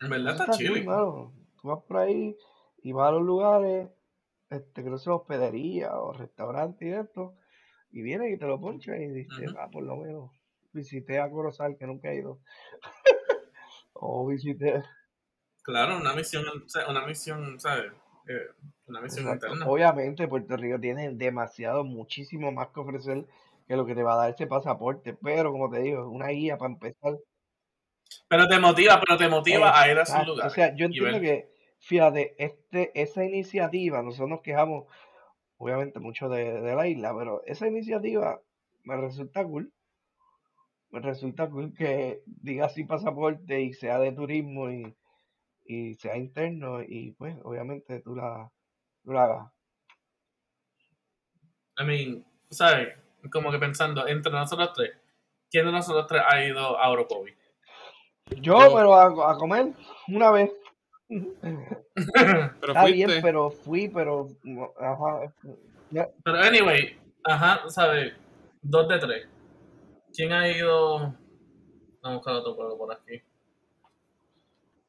En 0.00 0.08
verdad 0.08 0.34
está 0.34 0.44
está 0.44 0.56
chile. 0.56 0.84
mano. 0.84 1.32
Tú 1.60 1.66
vas 1.68 1.82
por 1.82 1.96
ahí 1.96 2.36
y 2.84 2.92
vas 2.92 3.08
a 3.08 3.12
los 3.12 3.22
lugares, 3.22 3.90
este, 4.50 4.82
creo 4.82 4.94
que 4.94 4.98
son 5.00 5.14
hospederías 5.14 5.90
o 5.94 6.12
restaurantes 6.12 6.88
y 6.88 6.92
esto, 6.92 7.34
y 7.90 8.02
vienes 8.02 8.32
y 8.32 8.38
te 8.38 8.46
lo 8.46 8.60
ponchan 8.60 9.02
y 9.02 9.08
dices, 9.08 9.48
Ujú. 9.48 9.58
ah, 9.58 9.68
por 9.68 9.82
lo 9.82 9.96
menos 9.96 10.30
visité 10.72 11.18
a 11.18 11.28
Corozal, 11.28 11.76
que 11.76 11.88
nunca 11.88 12.12
he 12.12 12.18
ido. 12.18 12.38
o 13.94 14.24
visité, 14.28 14.84
Claro, 15.62 15.96
una 15.96 16.12
misión, 16.14 16.44
una 16.88 17.06
misión, 17.06 17.58
¿sabes? 17.58 17.92
Eh, 18.28 18.46
una 18.86 19.00
misión. 19.00 19.38
Obviamente 19.66 20.28
Puerto 20.28 20.56
Rico 20.56 20.78
tiene 20.78 21.10
demasiado, 21.10 21.84
muchísimo 21.84 22.52
más 22.52 22.68
que 22.68 22.80
ofrecer 22.80 23.26
que 23.66 23.76
lo 23.76 23.86
que 23.86 23.94
te 23.94 24.02
va 24.02 24.14
a 24.14 24.16
dar 24.16 24.30
ese 24.30 24.46
pasaporte, 24.46 25.14
pero 25.14 25.52
como 25.52 25.70
te 25.70 25.80
digo, 25.80 26.02
es 26.02 26.06
una 26.06 26.28
guía 26.28 26.58
para 26.58 26.72
empezar. 26.72 27.18
Pero 28.28 28.48
te 28.48 28.58
motiva, 28.58 29.00
pero 29.00 29.16
te 29.16 29.28
motiva 29.28 29.80
a 29.80 29.90
ir 29.90 29.98
a 29.98 30.02
esos 30.02 30.16
Exacto. 30.16 30.46
O 30.46 30.50
sea, 30.50 30.74
yo 30.74 30.86
entiendo 30.86 31.20
que, 31.20 31.48
fíjate, 31.78 32.34
este, 32.38 32.90
esa 33.00 33.24
iniciativa, 33.24 34.02
nosotros 34.02 34.28
nos 34.28 34.42
quejamos, 34.42 34.86
obviamente, 35.56 36.00
mucho 36.00 36.28
de, 36.28 36.60
de 36.60 36.74
la 36.74 36.86
isla, 36.86 37.14
pero 37.16 37.42
esa 37.46 37.66
iniciativa 37.66 38.40
me 38.84 38.96
resulta 38.96 39.44
cool. 39.44 39.72
Me 40.90 41.00
resulta 41.00 41.48
cool 41.48 41.72
que 41.72 42.22
diga 42.26 42.66
así 42.66 42.84
pasaporte 42.84 43.62
y 43.62 43.72
sea 43.72 43.98
de 43.98 44.12
turismo 44.12 44.70
y, 44.70 44.94
y 45.64 45.94
sea 45.94 46.16
interno 46.16 46.82
y 46.82 47.12
pues 47.12 47.36
obviamente 47.44 48.00
tú 48.00 48.14
la, 48.16 48.50
tú 49.04 49.12
la 49.12 49.24
hagas. 49.24 49.52
I 51.78 51.84
mean, 51.84 52.24
¿sabes? 52.50 52.96
Como 53.30 53.50
que 53.50 53.58
pensando, 53.58 54.06
entre 54.06 54.32
nosotros 54.32 54.72
tres, 54.74 54.92
¿quién 55.50 55.66
de 55.66 55.72
nosotros 55.72 56.06
tres 56.06 56.22
ha 56.28 56.44
ido 56.44 56.78
a 56.78 56.90
Orocovi? 56.90 57.34
Yo, 58.40 58.58
Yo. 58.68 58.74
pero 58.74 58.94
a, 58.94 59.32
a 59.32 59.36
comer 59.36 59.72
una 60.08 60.30
vez. 60.30 60.50
Pero 61.94 62.72
Está 62.72 62.84
bien, 62.86 63.08
fuiste. 63.08 63.22
pero 63.22 63.50
fui, 63.50 63.88
pero 63.88 64.28
ajá, 64.80 65.34
Pero 66.24 66.38
anyway, 66.38 66.98
ajá, 67.24 67.68
¿sabes? 67.68 68.14
Dos 68.62 68.88
de 68.88 68.98
tres. 68.98 69.28
¿Quién 70.14 70.32
ha 70.32 70.48
ido? 70.48 70.98
Vamos 70.98 71.16
a 72.02 72.14
buscar 72.14 72.34
otro 72.36 72.54
juego 72.54 72.78
por 72.78 72.92
aquí. 72.94 73.20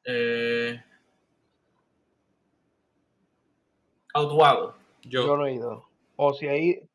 Eh... 0.04 0.82
Autuado. 4.12 4.76
yo 5.02 5.26
Yo. 5.26 5.36
no 5.36 5.46
he 5.46 5.54
ido. 5.54 5.88
O 6.16 6.32
si 6.34 6.46
ahí, 6.46 6.88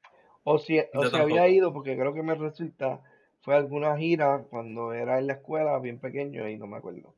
o 0.43 0.57
si, 0.57 0.79
o 0.93 1.05
si 1.05 1.15
había 1.17 1.47
ido, 1.49 1.73
porque 1.73 1.97
creo 1.97 2.13
que 2.13 2.23
me 2.23 2.35
resulta, 2.35 3.01
fue 3.41 3.55
alguna 3.55 3.97
gira 3.97 4.45
cuando 4.49 4.93
era 4.93 5.19
en 5.19 5.27
la 5.27 5.33
escuela, 5.33 5.77
bien 5.79 5.99
pequeño, 5.99 6.47
y 6.47 6.57
no 6.57 6.67
me 6.67 6.77
acuerdo. 6.77 7.13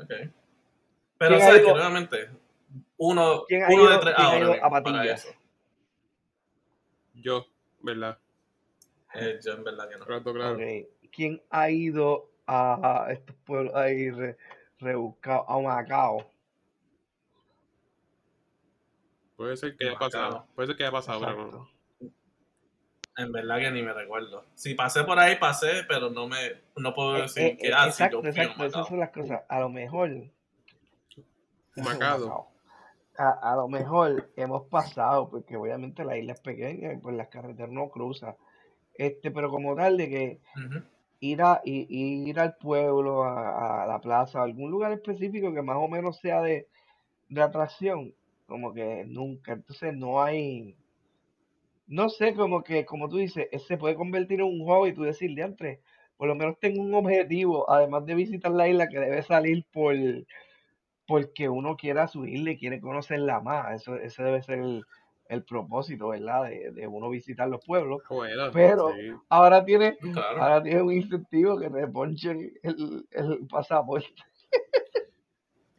Ok. 0.00 0.10
Pero, 1.18 1.36
¿Quién 1.36 1.42
ha 1.42 1.46
¿sabes 1.46 1.62
que? 1.62 1.70
Nuevamente, 1.72 2.30
uno, 2.96 3.44
¿Quién 3.46 3.62
ha 3.62 3.68
uno 3.68 3.88
de 3.90 3.98
tres 3.98 4.14
quién 4.16 4.26
ha 4.26 4.30
ahora 4.32 4.40
ido 4.40 4.52
a 4.54 4.70
para 4.70 4.82
Patillas? 4.82 5.24
eso. 5.24 5.34
Yo, 7.14 7.46
¿verdad? 7.80 8.18
Eh, 9.14 9.38
yo 9.44 9.52
en 9.52 9.62
verdad 9.62 9.88
que 9.88 9.98
no. 9.98 10.04
Claro, 10.04 10.22
claro. 10.24 10.54
Ok. 10.54 10.93
¿Quién 11.14 11.42
ha 11.50 11.70
ido 11.70 12.30
a 12.46 13.06
estos 13.10 13.36
pueblos 13.46 13.74
ahí 13.74 14.10
re- 14.10 14.36
rebuscados, 14.78 15.46
a 15.48 15.58
Macao? 15.60 16.26
Puede 19.36 19.56
ser 19.56 19.76
que 19.76 19.88
haya 19.88 19.98
pasado. 19.98 20.46
Puede 20.54 20.68
ser 20.68 20.76
que 20.76 20.82
haya 20.84 20.92
pasado, 20.92 21.20
pero 21.20 21.46
no. 21.50 21.68
En 23.16 23.30
verdad 23.30 23.58
que 23.60 23.70
ni 23.70 23.82
me 23.82 23.92
recuerdo. 23.92 24.44
Si 24.54 24.74
pasé 24.74 25.04
por 25.04 25.18
ahí, 25.18 25.36
pasé, 25.36 25.84
pero 25.88 26.10
no 26.10 26.26
me 26.26 26.62
no 26.76 26.92
puedo 26.94 27.16
Eh, 27.16 27.22
decir 27.22 27.42
eh, 27.44 27.56
que 27.58 27.68
eh, 27.68 27.72
ah, 27.74 27.86
exacto, 27.86 28.22
yo 28.22 28.28
exacto, 28.28 28.64
esas 28.64 28.88
son 28.88 28.98
las 28.98 29.10
cosas. 29.10 29.42
A 29.48 29.60
lo 29.60 29.68
mejor, 29.68 30.10
Macado. 31.76 32.26
Macao. 32.26 32.50
A, 33.16 33.52
a 33.52 33.56
lo 33.56 33.68
mejor 33.68 34.32
hemos 34.34 34.66
pasado, 34.68 35.30
porque 35.30 35.56
obviamente 35.56 36.04
la 36.04 36.16
isla 36.18 36.32
es 36.32 36.40
pequeña 36.40 36.92
y 36.92 36.96
pues 36.96 37.14
las 37.14 37.28
carreteras 37.28 37.70
no 37.70 37.88
cruzan. 37.88 38.34
Este, 38.94 39.30
pero 39.30 39.48
como 39.50 39.76
tal 39.76 39.96
de 39.96 40.08
que. 40.08 40.40
Ir 41.30 41.42
a 41.42 41.60
i- 41.64 41.86
ir 42.30 42.38
al 42.40 42.56
pueblo, 42.56 43.24
a, 43.24 43.84
a 43.84 43.86
la 43.86 44.00
plaza, 44.00 44.40
a 44.40 44.44
algún 44.44 44.70
lugar 44.70 44.92
específico 44.92 45.52
que 45.54 45.62
más 45.62 45.76
o 45.78 45.88
menos 45.88 46.18
sea 46.20 46.40
de, 46.42 46.68
de 47.28 47.42
atracción, 47.42 48.14
como 48.46 48.74
que 48.74 49.04
nunca. 49.06 49.52
Entonces 49.54 49.94
no 49.96 50.22
hay, 50.22 50.76
no 51.86 52.08
sé, 52.08 52.34
como 52.34 52.62
que, 52.62 52.84
como 52.84 53.08
tú 53.08 53.16
dices, 53.18 53.48
eh, 53.52 53.58
se 53.58 53.76
puede 53.78 53.94
convertir 53.96 54.40
en 54.40 54.46
un 54.46 54.64
hobby, 54.66 54.92
tú 54.94 55.02
decir, 55.02 55.34
diantre, 55.34 55.80
por 56.16 56.28
lo 56.28 56.34
menos 56.34 56.58
tengo 56.58 56.80
un 56.82 56.94
objetivo, 56.94 57.70
además 57.70 58.06
de 58.06 58.14
visitar 58.14 58.52
la 58.52 58.68
isla, 58.68 58.88
que 58.88 58.98
debe 58.98 59.22
salir 59.22 59.64
por, 59.72 59.94
porque 61.06 61.48
uno 61.48 61.76
quiera 61.76 62.08
subirle 62.08 62.58
quiere 62.58 62.80
conocerla 62.80 63.40
más. 63.40 63.74
Eso, 63.82 63.96
ese 63.96 64.22
debe 64.22 64.42
ser 64.42 64.60
el 65.34 65.44
propósito, 65.44 66.08
¿verdad? 66.08 66.44
De, 66.44 66.70
de 66.72 66.86
uno 66.86 67.10
visitar 67.10 67.48
los 67.48 67.64
pueblos. 67.64 68.02
Bueno, 68.08 68.50
Pero 68.52 68.92
sí. 68.94 69.12
ahora 69.28 69.64
tiene, 69.64 69.96
Claro. 69.98 70.42
ahora 70.42 70.62
tiene 70.62 70.82
un 70.82 70.92
incentivo 70.92 71.58
que 71.58 71.68
te 71.70 71.86
ponchen 71.88 72.52
el, 72.62 73.06
el 73.10 73.46
pasaporte. 73.48 74.08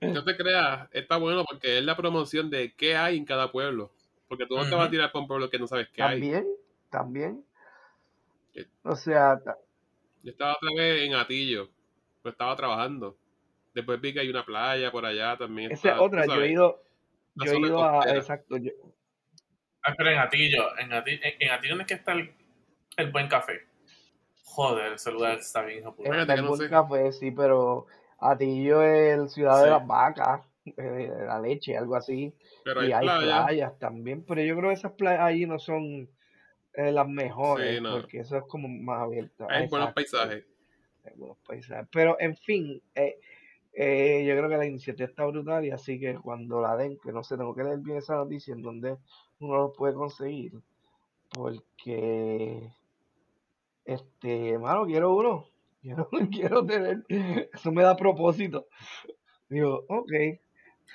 No 0.01 0.23
te 0.23 0.37
creas, 0.37 0.87
está 0.91 1.17
bueno 1.17 1.43
porque 1.49 1.79
es 1.79 1.83
la 1.83 1.95
promoción 1.97 2.49
de 2.51 2.73
qué 2.75 2.95
hay 2.95 3.17
en 3.17 3.25
cada 3.25 3.51
pueblo. 3.51 3.91
Porque 4.27 4.45
tú 4.45 4.55
no 4.55 4.63
te 4.67 4.75
vas 4.75 4.87
a 4.87 4.91
tirar 4.91 5.11
para 5.11 5.21
un 5.21 5.27
pueblo 5.27 5.49
que 5.49 5.57
no 5.57 5.65
sabes 5.67 5.87
qué 5.89 6.03
hay. 6.03 6.19
También, 6.19 6.47
también. 6.91 7.45
Eh. 8.53 8.67
O 8.83 8.95
sea, 8.95 9.41
Yo 10.21 10.31
estaba 10.31 10.53
otra 10.53 10.69
vez 10.77 11.01
en 11.03 11.15
Atillo, 11.15 11.69
pero 12.21 12.31
estaba 12.33 12.55
trabajando. 12.55 13.17
Después 13.73 13.99
vi 13.99 14.13
que 14.13 14.19
hay 14.19 14.29
una 14.29 14.45
playa 14.45 14.91
por 14.91 15.05
allá 15.05 15.37
también. 15.37 15.71
esa 15.71 15.93
es 15.95 15.99
otra. 15.99 16.25
Yo 16.25 16.41
he 16.41 16.51
ido, 16.51 16.83
yo 17.35 17.51
he 17.51 17.59
ido 17.59 17.83
a, 17.83 17.95
costera. 17.95 18.17
exacto, 18.19 18.57
yo, 18.57 18.71
Ah, 19.85 19.93
pero 19.97 20.09
en 20.11 20.17
Atillo, 20.17 20.77
en 20.79 20.93
Atillo, 20.93 21.19
en, 21.23 21.33
en 21.39 21.51
Atillo 21.51 21.75
no 21.75 21.81
es 21.81 21.87
que 21.87 21.93
está 21.95 22.13
el, 22.13 22.33
el 22.97 23.11
buen 23.11 23.27
café. 23.27 23.61
Joder, 24.43 24.93
el 24.93 24.99
celular 24.99 25.37
está 25.37 25.63
bien 25.63 25.79
hijo 25.79 25.95
puta. 25.95 26.21
Está 26.21 26.33
el 26.33 26.41
no 26.41 26.47
buen 26.49 26.61
sé. 26.61 26.69
café, 26.69 27.11
sí, 27.11 27.31
pero 27.31 27.85
Atillo 28.19 28.81
es 28.83 29.17
el 29.19 29.29
ciudad 29.29 29.63
de 29.63 29.69
las 29.69 29.85
vacas, 29.85 30.41
eh, 30.65 30.81
de 30.81 31.25
la 31.25 31.39
leche, 31.39 31.77
algo 31.77 31.95
así. 31.95 32.33
Pero 32.63 32.83
Y 32.83 32.91
hay 32.91 32.93
hay 32.93 33.05
playa. 33.05 33.45
playas 33.45 33.79
también, 33.79 34.23
pero 34.25 34.41
yo 34.41 34.55
creo 34.57 34.69
que 34.69 34.75
esas 34.75 34.93
playas 34.93 35.21
allí 35.21 35.45
no 35.45 35.59
son 35.59 36.09
eh, 36.73 36.91
las 36.91 37.07
mejores, 37.07 37.75
Sí, 37.77 37.81
no. 37.81 38.01
porque 38.01 38.19
eso 38.19 38.37
es 38.37 38.43
como 38.47 38.67
más 38.67 39.01
abierto. 39.01 39.45
Hay 39.49 39.67
buenos 39.67 39.93
paisajes. 39.93 40.45
hay 41.05 41.13
buenos 41.15 41.37
paisajes. 41.45 41.87
Pero 41.91 42.17
en 42.19 42.35
fin, 42.37 42.81
eh, 42.95 43.19
eh, 43.73 44.23
yo 44.25 44.35
creo 44.37 44.49
que 44.49 44.57
la 44.57 44.65
iniciativa 44.65 45.07
está 45.07 45.25
brutal 45.25 45.65
y 45.65 45.71
así 45.71 45.99
que 45.99 46.15
cuando 46.15 46.61
la 46.61 46.75
den, 46.77 46.97
que 47.03 47.11
no 47.11 47.23
sé, 47.23 47.37
tengo 47.37 47.53
que 47.55 47.63
leer 47.63 47.79
bien 47.79 47.97
esa 47.97 48.15
noticia 48.15 48.53
en 48.53 48.61
donde 48.61 48.97
uno 49.39 49.55
lo 49.55 49.73
puede 49.73 49.93
conseguir, 49.93 50.53
porque, 51.29 52.71
este, 53.83 54.57
mano, 54.57 54.85
quiero 54.85 55.15
uno, 55.15 55.47
quiero, 55.81 56.09
quiero 56.31 56.65
tener, 56.65 57.05
eso 57.53 57.71
me 57.71 57.83
da 57.83 57.95
propósito. 57.95 58.67
Digo, 59.49 59.85
ok, 59.87 60.11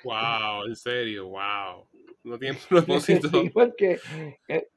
Wow, 0.04 0.66
en 0.66 0.76
serio, 0.76 1.28
wow. 1.28 1.86
No 2.24 2.38
tiene 2.38 2.58
propósito, 2.68 3.28
sí, 3.28 3.50
porque 3.50 3.98
eh, 4.48 4.68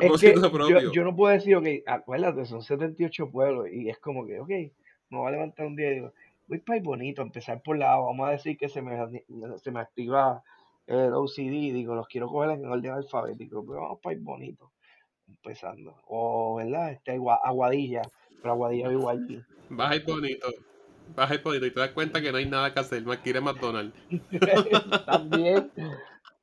Es 0.00 0.20
que 0.20 0.34
yo, 0.34 0.92
yo 0.92 1.04
no 1.04 1.14
puedo 1.14 1.32
decir, 1.32 1.56
ok, 1.56 1.66
acuérdate, 1.86 2.46
son 2.46 2.62
78 2.62 3.30
pueblos 3.30 3.68
y 3.70 3.88
es 3.88 3.98
como 3.98 4.26
que, 4.26 4.40
ok, 4.40 4.48
me 4.48 5.18
voy 5.18 5.28
a 5.28 5.32
levantar 5.32 5.66
un 5.66 5.76
día 5.76 5.90
y 5.90 5.94
digo, 5.94 6.12
voy 6.48 6.58
para 6.58 6.78
ir 6.78 6.82
bonito, 6.82 7.22
empezar 7.22 7.62
por 7.62 7.78
la 7.78 7.94
A, 7.94 7.98
vamos 7.98 8.28
a 8.28 8.32
decir 8.32 8.56
que 8.56 8.68
se 8.68 8.82
me, 8.82 9.24
se 9.58 9.70
me 9.70 9.80
activa 9.80 10.42
el 10.86 11.12
OCD, 11.14 11.72
digo, 11.72 11.94
los 11.94 12.06
quiero 12.08 12.28
coger 12.28 12.50
en 12.52 12.66
orden 12.66 12.92
alfabético, 12.92 13.64
pero 13.66 13.80
vamos 13.82 13.98
para 14.02 14.14
ir 14.16 14.22
bonito, 14.22 14.72
empezando. 15.28 15.96
O, 16.08 16.56
¿verdad? 16.56 16.92
Este, 16.92 17.12
Agua- 17.12 17.40
Aguadilla, 17.42 18.02
pero 18.40 18.52
Aguadilla 18.54 18.88
vivo 18.88 19.08
allí. 19.08 19.42
Vas 19.70 19.90
a 19.92 19.96
ir 19.96 20.04
bonito. 20.04 20.48
Vas 21.14 21.30
a 21.30 21.34
ir 21.34 21.42
bonito 21.42 21.66
y 21.66 21.70
te 21.72 21.80
das 21.80 21.90
cuenta 21.90 22.20
que 22.20 22.30
no 22.32 22.38
hay 22.38 22.46
nada 22.46 22.72
que 22.72 22.80
hacer 22.80 23.02
más 23.04 23.18
que 23.18 23.30
ir 23.30 23.36
a 23.38 23.40
McDonald's. 23.40 23.94
También, 25.06 25.70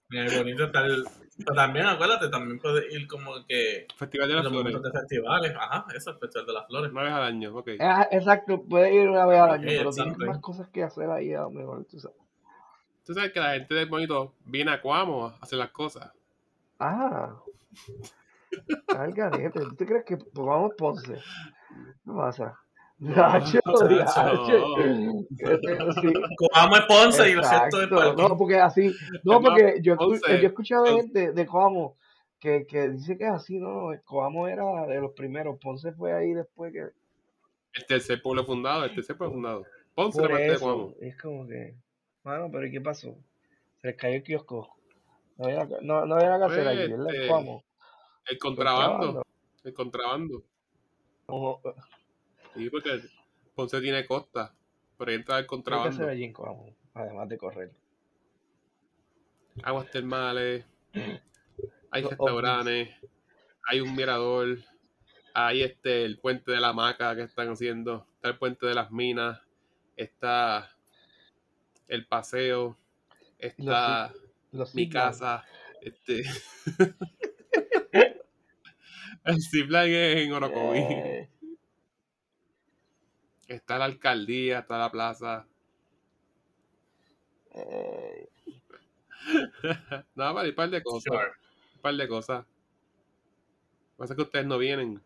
Mira, 0.09 0.37
bonito 0.37 0.65
está 0.65 0.85
el, 0.85 1.03
Pero 1.37 1.55
también, 1.55 1.85
acuérdate, 1.87 2.29
también 2.29 2.59
puedes 2.59 2.93
ir 2.93 3.07
como 3.07 3.33
que 3.47 3.87
Festival 3.97 4.27
de 4.29 4.35
las 4.35 4.43
los 4.43 4.53
Flores. 4.53 4.81
de 4.83 4.91
festivales. 4.91 5.53
Ajá, 5.57 5.85
eso 5.95 6.11
el 6.11 6.17
Festival 6.19 6.45
de 6.47 6.53
las 6.53 6.67
Flores. 6.67 6.91
Una 6.91 7.03
vez 7.03 7.11
al 7.13 7.23
año, 7.23 7.55
ok. 7.57 7.69
Ah, 7.79 8.07
exacto, 8.11 8.63
puedes 8.63 8.93
ir 8.93 9.09
una 9.09 9.25
vez 9.25 9.39
al 9.39 9.49
año, 9.51 9.67
pero 9.67 9.91
tienes 9.91 10.17
más 10.17 10.39
cosas 10.39 10.69
que 10.69 10.83
hacer 10.83 11.09
ahí 11.09 11.33
a 11.33 11.41
lo 11.41 11.49
mejor, 11.51 11.85
tú 11.85 11.99
sabes. 11.99 12.17
Tú 13.05 13.13
sabes 13.13 13.31
que 13.33 13.39
la 13.39 13.53
gente 13.53 13.73
del 13.75 13.89
bonito 13.89 14.33
viene 14.45 14.71
a 14.71 14.81
Cuamo 14.81 15.27
a 15.27 15.37
hacer 15.41 15.59
las 15.59 15.71
cosas. 15.71 16.11
Ah. 16.79 17.35
Al 18.97 19.11
garete. 19.13 19.59
¿Tú 19.59 19.75
te 19.75 19.85
crees 19.85 20.05
que 20.05 20.17
pongamos 20.17 20.71
Ponce? 20.77 21.15
¿Qué 21.15 22.11
pasa? 22.15 22.57
Nacho. 22.99 23.59
Nacho. 23.65 24.85
Coamo 26.37 26.75
es 26.77 26.85
Ponce 26.87 27.29
y 27.29 27.33
lo 27.33 27.43
siento 27.43 27.79
de 27.79 27.85
exacto. 27.85 28.15
No, 28.15 28.37
porque 28.37 28.59
así, 28.59 28.95
no, 29.23 29.41
porque 29.41 29.79
yo, 29.81 29.97
he 30.29 30.45
escuchado 30.45 30.85
de 30.85 30.93
gente 30.93 31.31
de 31.33 31.45
Coamo 31.45 31.97
que, 32.39 32.65
que 32.65 32.89
dice 32.89 33.17
que 33.17 33.25
es 33.25 33.31
así, 33.31 33.57
no, 33.57 33.91
no, 33.91 34.01
Coamo 34.03 34.47
era 34.47 34.85
de 34.85 35.01
los 35.01 35.11
primeros, 35.11 35.59
Ponce 35.59 35.91
fue 35.93 36.13
ahí 36.13 36.33
después 36.33 36.71
que, 36.71 36.89
El 37.73 37.85
tercer 37.87 38.21
pueblo 38.21 38.45
fundado, 38.45 38.85
el 38.85 38.93
tercer 38.93 39.17
pueblo 39.17 39.33
fundado. 39.33 39.65
Ponce 39.95 40.19
era 40.19 40.29
parte 40.29 40.43
de 40.43 40.53
eso, 40.53 40.65
Cuamo. 40.65 40.93
es 41.01 41.21
como 41.21 41.47
que, 41.47 41.75
bueno, 42.23 42.49
pero 42.51 42.65
¿y 42.65 42.71
qué 42.71 42.81
pasó? 42.81 43.15
Se 43.81 43.87
les 43.87 43.97
cayó 43.97 44.15
el 44.15 44.23
kiosco. 44.23 44.75
No 45.37 45.45
había, 45.45 45.65
no, 45.81 46.05
no 46.05 46.15
había 46.15 46.29
nada 46.29 46.47
que 46.47 46.53
hacer 46.53 46.63
Pues, 46.63 46.77
allí, 46.77 46.91
¿verdad? 46.91 47.07
En 47.09 47.21
este. 47.21 47.63
El 48.25 48.37
contrabando. 48.39 48.97
Contrabando. 48.97 49.23
El 49.63 49.73
contrabando. 49.73 50.43
Ojo, 51.25 51.61
Sí, 52.55 52.69
porque 52.69 53.01
Ponce 53.55 53.81
tiene 53.81 54.05
costa. 54.05 54.53
Pero 54.97 55.09
ahí 55.11 55.15
entra 55.17 55.39
el 55.39 55.47
¿Qué 55.47 55.55
hay 55.55 55.59
que 55.59 55.65
hacer 55.65 55.65
contrabando. 55.73 56.07
allí 56.07 56.23
en 56.23 56.33
Coamo? 56.33 56.75
Además 56.93 57.29
de 57.29 57.37
correr. 57.37 57.71
Aguas 59.63 59.89
termales. 59.91 60.65
Hay 61.91 62.03
restaurantes. 62.03 62.89
Hay 63.67 63.81
un 63.81 63.95
mirador. 63.95 64.57
Hay 65.33 65.63
este 65.63 66.05
el 66.05 66.19
puente 66.19 66.51
de 66.51 66.59
la 66.59 66.69
hamaca 66.69 67.15
que 67.15 67.23
están 67.23 67.49
haciendo. 67.49 68.07
Está 68.15 68.29
el 68.29 68.37
puente 68.37 68.65
de 68.67 68.75
las 68.75 68.91
minas. 68.91 69.41
Está 69.95 70.72
el 71.87 72.05
paseo. 72.07 72.77
Está 73.39 74.13
Los 74.51 74.75
mi 74.75 74.89
casa. 74.89 75.43
Este. 75.81 76.23
el 79.25 79.41
zipline 79.41 79.93
es 79.93 80.17
en 80.25 80.33
Orocoví. 80.33 80.79
Eh, 80.79 81.29
Está 83.47 83.77
la 83.77 83.85
alcaldía, 83.85 84.59
está 84.59 84.77
la 84.77 84.91
plaza. 84.91 85.47
eh, 87.55 88.27
Nada, 90.15 90.33
para 90.33 90.49
un 90.49 90.55
par 90.55 90.69
de 90.69 90.83
cosas. 90.83 91.03
Sure. 91.03 91.31
Un 91.75 91.81
par 91.81 91.95
de 91.95 92.07
cosas. 92.07 92.45
Lo 92.45 92.45
que 92.45 93.97
pasa 93.97 94.13
es 94.13 94.17
que 94.17 94.23
ustedes 94.23 94.45
no 94.45 94.57
vienen. 94.57 95.01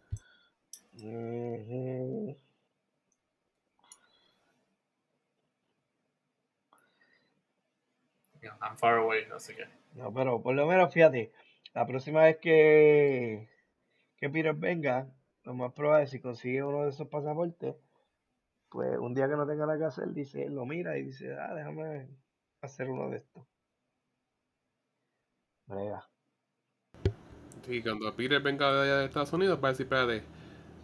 I'm 8.62 8.78
far 8.78 8.98
away, 8.98 9.26
así 9.36 9.56
que. 9.56 9.66
No, 9.96 10.14
pero 10.14 10.42
por 10.42 10.56
lo 10.56 10.66
menos 10.68 10.94
fíjate, 10.94 11.32
la 11.74 11.86
próxima 11.86 12.24
vez 12.24 12.38
que, 12.38 13.50
que 14.18 14.30
Peter 14.30 14.54
venga, 14.54 15.08
lo 15.44 15.54
más 15.54 15.74
probable 15.74 16.06
es 16.06 16.12
si 16.12 16.20
consigue 16.20 16.64
uno 16.64 16.84
de 16.84 16.90
esos 16.90 17.08
pasaportes, 17.08 17.76
pues 18.70 18.98
un 19.00 19.14
día 19.14 19.28
que 19.28 19.36
no 19.36 19.48
tenga 19.48 19.66
nada 19.66 19.78
que 19.78 19.86
hacer, 19.86 20.14
dice, 20.14 20.50
lo 20.50 20.66
mira 20.66 20.98
y 20.98 21.04
dice, 21.04 21.36
ah, 21.40 21.54
déjame 21.54 22.08
hacer 22.62 22.90
uno 22.90 23.10
de 23.10 23.18
estos. 23.18 23.46
Brega. 25.66 26.08
Y 27.68 27.82
cuando 27.82 28.16
Peter 28.16 28.42
venga 28.42 28.72
de 28.72 28.82
allá 28.84 29.00
de 29.00 29.06
Estados 29.06 29.34
Unidos, 29.34 29.60
va 29.62 29.70
a 29.70 29.72
decir, 29.72 29.86
espérate, 29.86 30.24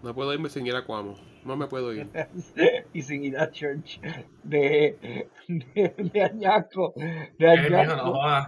no 0.03 0.13
puedo 0.13 0.33
irme 0.33 0.49
sin 0.49 0.67
ir 0.67 0.75
a 0.75 0.83
Cuamo. 0.85 1.15
No 1.45 1.55
me 1.57 1.65
puedo 1.67 1.93
ir. 1.93 2.07
y 2.93 3.01
sin 3.01 3.23
ir 3.23 3.37
a 3.37 3.49
church 3.51 3.99
de, 4.43 5.27
de, 5.47 5.89
de 5.97 6.23
Añasco. 6.23 6.93
De 6.95 7.53
Eh, 7.53 7.69
mijo, 7.69 7.95
no. 7.95 8.13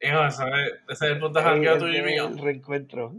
Hijo, 0.00 0.24
ese, 0.26 0.42
es- 0.44 0.72
ese 0.88 1.04
es 1.06 1.10
el 1.12 1.18
punto 1.20 1.38
de 1.38 1.44
jangueo 1.44 1.78
tuyo 1.78 1.98
y 1.98 2.02
mío. 2.02 2.26
el 2.28 2.38
reencuentro. 2.38 3.14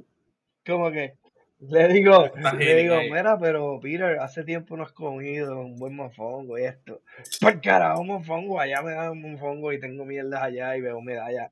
¿Cómo 0.65 0.91
que? 0.91 1.13
Le 1.59 1.87
digo, 1.87 2.29
le 2.59 2.75
digo, 2.75 2.95
ahí. 2.95 3.09
mira, 3.09 3.39
pero 3.39 3.79
Peter, 3.81 4.19
hace 4.19 4.43
tiempo 4.43 4.75
no 4.75 4.83
has 4.83 4.91
comido 4.91 5.61
un 5.61 5.77
buen 5.77 5.95
mofongo 5.95 6.57
y 6.59 6.63
esto. 6.63 7.01
Por 7.39 7.61
carajo, 7.61 8.03
mofongo, 8.03 8.59
allá 8.59 8.81
me 8.81 8.91
dan 8.91 9.11
un 9.11 9.21
mofongo 9.33 9.71
y 9.71 9.79
tengo 9.79 10.03
mierdas 10.03 10.41
allá 10.43 10.75
y 10.75 10.81
veo 10.81 10.99
medallas. 11.01 11.51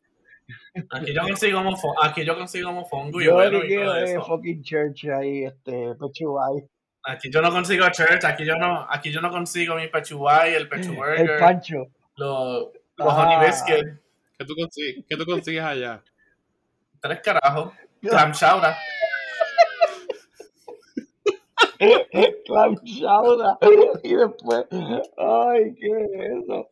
Aquí 0.91 1.13
yo 1.13 1.21
consigo 1.23 1.61
mofongo, 1.63 2.03
aquí 2.03 2.23
yo 2.25 2.35
consigo 2.35 2.71
mofongo 2.71 3.21
y 3.21 3.25
Yo 3.25 3.33
bueno 3.35 3.63
y 3.63 3.75
todo 3.75 3.95
es 3.97 4.11
eso. 4.11 4.23
fucking 4.23 4.63
church 4.63 5.05
ahí, 5.05 5.45
este, 5.45 5.95
pechuay. 5.95 6.63
Aquí 7.03 7.29
yo 7.31 7.41
no 7.41 7.51
consigo 7.51 7.89
church, 7.91 8.23
aquí 8.25 8.45
yo 8.45 8.55
no, 8.55 8.85
aquí 8.89 9.11
yo 9.11 9.21
no 9.21 9.31
consigo 9.31 9.75
mi 9.75 9.87
pechuguay, 9.87 10.53
el 10.53 10.69
pechu 10.69 10.93
El 11.03 11.37
pancho. 11.39 11.87
los, 12.15 12.67
los 12.97 13.13
honey 13.13 13.45
biscuit, 13.47 13.85
¿Qué 14.37 14.45
tú 14.45 14.55
consigues, 14.55 15.05
¿Qué 15.09 15.17
tú 15.17 15.25
consigues 15.25 15.63
allá? 15.63 16.03
tres 16.99 17.19
carajos, 17.21 17.73
clam 18.01 18.31
chowder. 18.31 18.73
Clam 22.45 22.75
chowder. 22.83 23.57
Y 24.03 24.13
después, 24.15 24.65
ay, 25.17 25.75
¿qué 25.79 25.87
es 25.87 26.43
eso? 26.43 26.69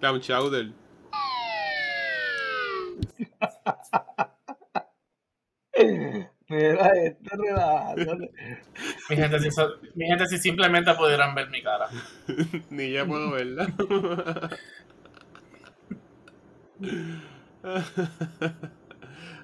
Clam 0.00 0.20
chowder. 0.20 0.72
Mira, 6.48 6.90
este. 7.04 7.30
Mi 9.08 9.16
gente, 9.16 9.38
si, 9.40 9.50
so- 9.50 9.76
mi 9.94 10.06
gente, 10.06 10.26
si 10.26 10.38
simplemente 10.38 10.92
pudieran 10.94 11.34
ver 11.34 11.48
mi 11.50 11.62
cara. 11.62 11.88
Ni 12.70 12.90
ya 12.92 13.06
puedo 13.06 13.30
verla. 13.30 13.68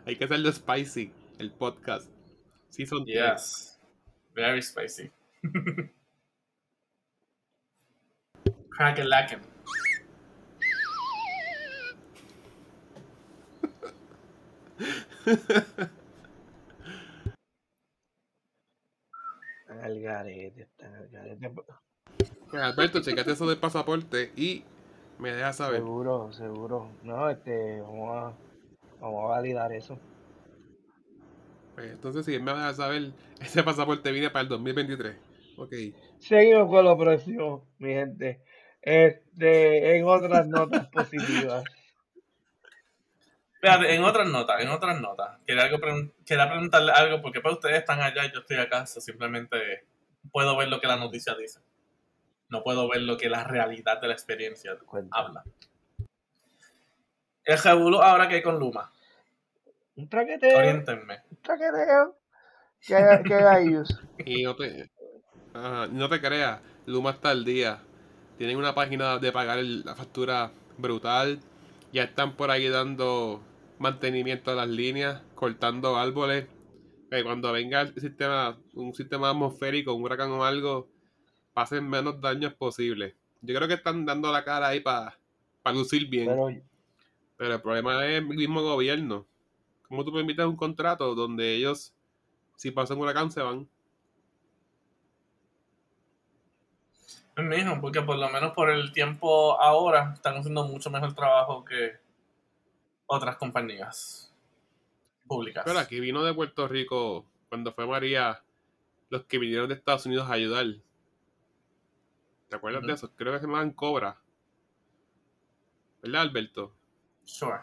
Hay 0.07 0.17
que 0.17 0.25
hacerlo 0.25 0.51
spicy, 0.53 1.13
el 1.39 1.53
podcast. 1.53 2.11
Season 2.71 3.05
3. 3.05 3.15
Yes. 3.15 3.79
Very 4.35 4.63
spicy. 4.63 5.11
Crack 8.71 8.99
it 8.99 9.56
Al 19.83 20.01
garete, 20.01 20.69
al 20.81 21.09
garete. 21.09 21.51
Pues, 21.51 22.63
Alberto, 22.63 23.03
checate 23.03 23.33
eso 23.33 23.47
del 23.47 23.59
pasaporte 23.59 24.33
y 24.37 24.63
me 25.19 25.33
dejas 25.33 25.57
saber. 25.57 25.81
Seguro, 25.81 26.33
seguro. 26.33 26.89
No, 27.03 27.29
este, 27.29 27.81
vamos 27.81 28.17
a, 28.17 28.33
vamos 29.01 29.25
a 29.25 29.29
validar 29.29 29.73
eso. 29.73 29.99
Pues, 31.75 31.93
entonces, 31.93 32.25
si 32.25 32.35
él 32.35 32.43
me 32.43 32.53
deja 32.53 32.73
saber, 32.75 33.13
ese 33.41 33.63
pasaporte 33.63 34.13
viene 34.13 34.31
para 34.31 34.43
el 34.43 34.49
2023. 34.49 35.17
Ok. 35.59 35.73
Seguimos 36.19 36.69
con 36.69 36.85
lo 36.85 36.97
próximo, 36.97 37.67
mi 37.79 37.93
gente. 37.93 38.43
Este, 38.81 39.97
en 39.97 40.05
otras 40.05 40.47
notas 40.47 40.87
positivas. 40.89 41.65
Fíjate, 43.67 43.95
en 43.95 44.05
otras 44.05 44.29
notas, 44.29 44.61
en 44.61 44.69
otras 44.69 45.01
notas, 45.01 45.41
quería, 45.45 45.65
algo 45.65 45.79
pregun- 45.79 46.13
quería 46.25 46.49
preguntarle 46.49 46.93
algo 46.93 47.21
porque 47.21 47.41
para 47.41 47.55
ustedes 47.55 47.79
están 47.79 48.01
allá 48.01 48.25
y 48.25 48.33
yo 48.33 48.41
estoy 48.41 48.59
acá, 48.59 48.87
so 48.87 49.01
simplemente 49.01 49.85
puedo 50.31 50.57
ver 50.57 50.69
lo 50.69 50.81
que 50.81 50.87
la 50.87 50.97
noticia 50.97 51.35
dice. 51.35 51.61
No 52.49 52.63
puedo 52.63 52.89
ver 52.89 53.03
lo 53.03 53.17
que 53.17 53.29
la 53.29 53.43
realidad 53.43 54.01
de 54.01 54.07
la 54.07 54.15
experiencia 54.15 54.77
habla. 55.11 55.43
El 57.45 57.59
revuelo 57.59 58.03
ahora 58.03 58.29
que 58.29 58.37
hay 58.37 58.43
con 58.43 58.59
Luma, 58.59 58.93
Un 59.97 60.09
traqueteo, 60.09 60.59
oriéntenme. 60.59 61.23
un 61.31 61.37
traqueteo. 61.43 62.17
¿Qué, 62.81 62.95
hay- 62.95 63.23
qué? 63.25 63.83
Y 64.27 64.43
no 64.45 64.55
te, 64.55 64.91
ajá, 65.55 65.87
no 65.89 66.09
te 66.09 66.21
creas, 66.21 66.61
Luma 66.87 67.11
está 67.11 67.31
al 67.31 67.45
día. 67.45 67.81
Tienen 68.39 68.59
una 68.59 68.75
página 68.77 69.19
de 69.19 69.33
pagar 69.33 69.59
el- 69.59 69.85
la 69.85 69.97
factura 69.97 70.53
brutal. 70.79 71.41
Ya 71.93 72.05
están 72.05 72.37
por 72.37 72.51
ahí 72.51 72.69
dando 72.69 73.43
mantenimiento 73.79 74.51
a 74.51 74.55
las 74.55 74.69
líneas, 74.69 75.23
cortando 75.35 75.97
árboles. 75.97 76.47
Que 77.11 77.23
cuando 77.23 77.53
venga 77.53 77.83
el 77.83 77.95
sistema, 77.95 78.59
un 78.75 78.93
sistema 78.93 79.31
atmosférico, 79.31 79.95
un 79.95 80.03
huracán 80.03 80.31
o 80.33 80.45
algo, 80.45 80.89
pasen 81.55 81.89
menos 81.89 82.21
daños 82.21 82.53
posibles. 82.55 83.15
Yo 83.43 83.55
creo 83.55 83.69
que 83.69 83.75
están 83.75 84.05
dando 84.05 84.33
la 84.33 84.45
cara 84.45 84.69
ahí 84.69 84.81
para 84.81 85.17
lucir 85.73 86.09
bien. 86.09 86.27
Pero 86.27 86.63
Pero 87.37 87.55
el 87.55 87.63
problema 87.63 88.07
es 88.07 88.19
el 88.19 88.27
mismo 88.27 88.63
gobierno. 88.63 89.27
¿Cómo 89.89 90.05
tú 90.05 90.13
permites 90.13 90.45
un 90.45 90.57
contrato 90.57 91.15
donde 91.15 91.55
ellos, 91.55 91.95
si 92.57 92.73
pasa 92.73 92.95
un 92.95 93.01
huracán, 93.01 93.31
se 93.31 93.41
van? 93.41 93.69
Es 97.37 97.45
mijo, 97.45 97.81
porque 97.81 98.03
por 98.03 98.17
lo 98.17 98.29
menos 98.31 98.53
por 98.53 98.71
el 98.71 98.93
tiempo 98.93 99.61
ahora 99.61 100.13
están 100.15 100.37
haciendo 100.39 100.65
mucho 100.65 100.91
mejor 100.91 101.15
trabajo 101.15 101.65
que 101.65 102.06
otras 103.07 103.37
compañías 103.37 104.35
públicas. 105.27 105.65
Pero 105.65 105.79
aquí 105.79 106.01
vino 106.01 106.23
de 106.23 106.35
Puerto 106.35 106.69
Rico, 106.69 107.27
cuando 107.49 107.73
fue 107.73 107.87
María, 107.87 108.43
los 109.09 109.25
que 109.25 109.39
vinieron 109.39 109.69
de 109.69 109.75
Estados 109.75 110.07
Unidos 110.07 110.29
a 110.29 110.35
ayudar. 110.35 110.67
¿Te 112.49 112.57
acuerdas 112.57 112.83
de 112.87 112.93
eso? 112.93 113.11
Creo 113.17 113.33
que 113.33 113.41
se 113.41 113.47
llamaban 113.47 113.73
Cobra. 113.73 114.21
¿Verdad, 116.03 116.23
Alberto? 116.23 116.75
Sure. 117.25 117.61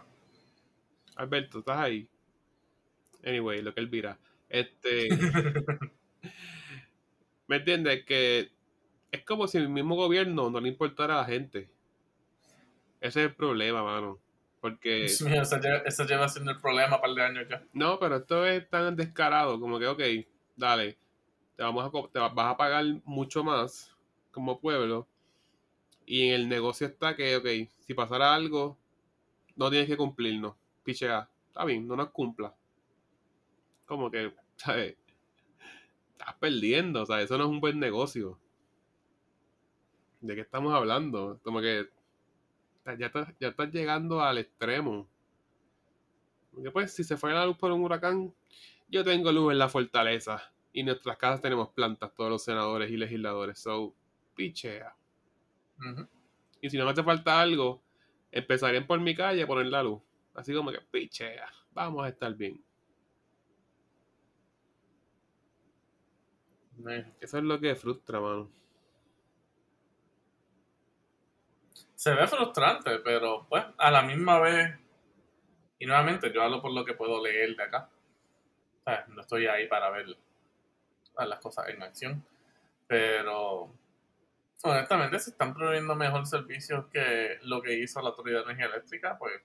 Alberto, 1.15 1.59
¿estás 1.59 1.77
ahí? 1.77 2.09
Anyway, 3.25 3.61
lo 3.61 3.73
que 3.73 3.79
él 3.79 3.87
vira. 3.87 4.19
Este. 4.49 5.09
¿Me 7.47 7.57
entiendes? 7.57 8.05
Que 8.05 8.51
es 9.11 9.23
como 9.23 9.47
si 9.47 9.57
el 9.57 9.69
mismo 9.69 9.95
gobierno 9.95 10.49
no 10.49 10.59
le 10.59 10.69
importara 10.69 11.15
a 11.15 11.17
la 11.21 11.25
gente. 11.25 11.69
Ese 12.99 13.21
es 13.21 13.27
el 13.27 13.35
problema, 13.35 13.83
mano. 13.83 14.19
Porque. 14.63 14.99
Dios 15.07 15.21
mío, 15.23 15.41
eso 15.41 15.59
lleva, 15.59 15.77
eso 15.79 16.05
lleva 16.05 16.29
siendo 16.29 16.51
el 16.51 16.61
problema 16.61 16.95
un 16.95 17.01
par 17.01 17.13
de 17.13 17.21
años 17.21 17.47
ya. 17.49 17.61
No, 17.73 17.99
pero 17.99 18.15
esto 18.15 18.45
es 18.45 18.69
tan 18.69 18.95
descarado 18.95 19.59
como 19.59 19.77
que, 19.77 19.87
ok, 19.87 20.01
dale, 20.55 20.97
te 21.57 21.63
vamos 21.63 21.83
a, 21.85 22.07
te 22.09 22.17
va- 22.17 22.29
vas 22.29 22.53
a 22.53 22.55
pagar 22.55 22.85
mucho 23.03 23.43
más 23.43 23.93
como 24.31 24.61
pueblo 24.61 25.05
y 26.05 26.29
en 26.29 26.33
el 26.35 26.47
negocio 26.47 26.87
está 26.87 27.13
que, 27.13 27.35
ok, 27.35 27.69
si 27.85 27.93
pasara 27.93 28.33
algo, 28.33 28.77
no 29.57 29.69
tienes 29.69 29.89
que 29.89 29.97
cumplirnos, 29.97 30.55
pichea, 30.85 31.29
está 31.49 31.65
bien, 31.65 31.85
no 31.85 31.97
nos 31.97 32.11
cumpla. 32.11 32.55
Como 33.85 34.09
que, 34.09 34.33
¿sabes? 34.55 34.95
Estás 36.13 36.35
perdiendo, 36.35 37.01
o 37.01 37.05
sea, 37.05 37.19
eso 37.21 37.37
no 37.37 37.43
es 37.43 37.49
un 37.49 37.59
buen 37.59 37.79
negocio. 37.81 38.39
¿De 40.21 40.35
qué 40.35 40.41
estamos 40.41 40.73
hablando? 40.73 41.37
Como 41.43 41.59
que 41.59 41.89
ya 42.85 43.07
estás, 43.07 43.33
ya 43.39 43.49
estás 43.49 43.71
llegando 43.71 44.21
al 44.21 44.37
extremo. 44.37 45.07
Porque 46.51 46.71
pues 46.71 46.93
si 46.93 47.03
se 47.03 47.17
fue 47.17 47.33
la 47.33 47.45
luz 47.45 47.57
por 47.57 47.71
un 47.71 47.81
huracán, 47.81 48.33
yo 48.87 49.03
tengo 49.03 49.31
luz 49.31 49.53
en 49.53 49.59
la 49.59 49.69
fortaleza. 49.69 50.53
Y 50.71 50.81
en 50.81 50.87
nuestras 50.87 51.17
casas 51.17 51.41
tenemos 51.41 51.69
plantas, 51.69 52.13
todos 52.13 52.29
los 52.29 52.43
senadores 52.43 52.91
y 52.91 52.97
legisladores. 52.97 53.59
So, 53.59 53.95
pichea. 54.35 54.95
Y 56.61 56.69
si 56.69 56.77
no 56.77 56.85
me 56.85 56.91
hace 56.91 57.03
falta 57.03 57.41
algo, 57.41 57.83
empezarían 58.31 58.87
por 58.87 58.99
mi 58.99 59.15
calle 59.15 59.43
a 59.43 59.47
poner 59.47 59.67
la 59.67 59.83
luz. 59.83 60.01
Así 60.33 60.53
como 60.53 60.71
que 60.71 60.81
pichea. 60.81 61.47
Vamos 61.73 62.05
a 62.05 62.09
estar 62.09 62.33
bien. 62.35 62.63
Eso 67.21 67.37
es 67.37 67.43
lo 67.43 67.59
que 67.59 67.75
frustra, 67.75 68.19
mano. 68.19 68.49
Se 72.03 72.13
ve 72.13 72.27
frustrante, 72.27 72.99
pero 72.99 73.45
pues 73.47 73.63
a 73.77 73.89
la 73.89 74.01
misma 74.01 74.37
vez, 74.37 74.77
y 75.79 75.85
nuevamente 75.85 76.33
yo 76.33 76.43
hablo 76.43 76.61
por 76.61 76.73
lo 76.73 76.83
que 76.83 76.95
puedo 76.95 77.23
leer 77.23 77.55
de 77.55 77.63
acá. 77.63 77.89
No 79.07 79.21
estoy 79.21 79.47
ahí 79.47 79.69
para 79.69 79.89
ver 79.89 80.07
a 81.15 81.25
las 81.25 81.39
cosas 81.39 81.69
en 81.69 81.81
acción, 81.81 82.25
pero 82.87 83.73
honestamente 84.63 85.17
si 85.17 85.29
están 85.29 85.53
proveyendo 85.53 85.95
mejor 85.95 86.25
servicio 86.25 86.89
que 86.89 87.39
lo 87.43 87.61
que 87.61 87.73
hizo 87.79 88.01
la 88.01 88.09
Autoridad 88.09 88.39
de 88.39 88.51
Energía 88.51 88.65
Eléctrica, 88.65 89.17
pues, 89.17 89.35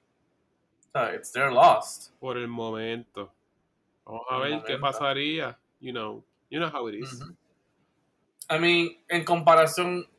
o 0.89 0.91
sea, 0.91 1.15
it's 1.15 1.31
their 1.31 1.53
lost. 1.53 2.13
Por 2.19 2.39
el 2.39 2.49
momento. 2.49 3.33
Vamos 4.05 4.27
a 4.29 4.37
Por 4.37 4.51
ver 4.51 4.63
qué 4.65 4.79
pasaría. 4.79 5.57
You 5.79 5.93
know. 5.93 6.25
You 6.51 6.59
know 6.59 6.71
how 6.77 6.89
it 6.89 6.97
is. 6.97 7.23
Ujú. 7.23 7.37
I 8.51 8.59
mean, 8.59 9.05
en 9.07 9.25
comparación, 9.25 10.11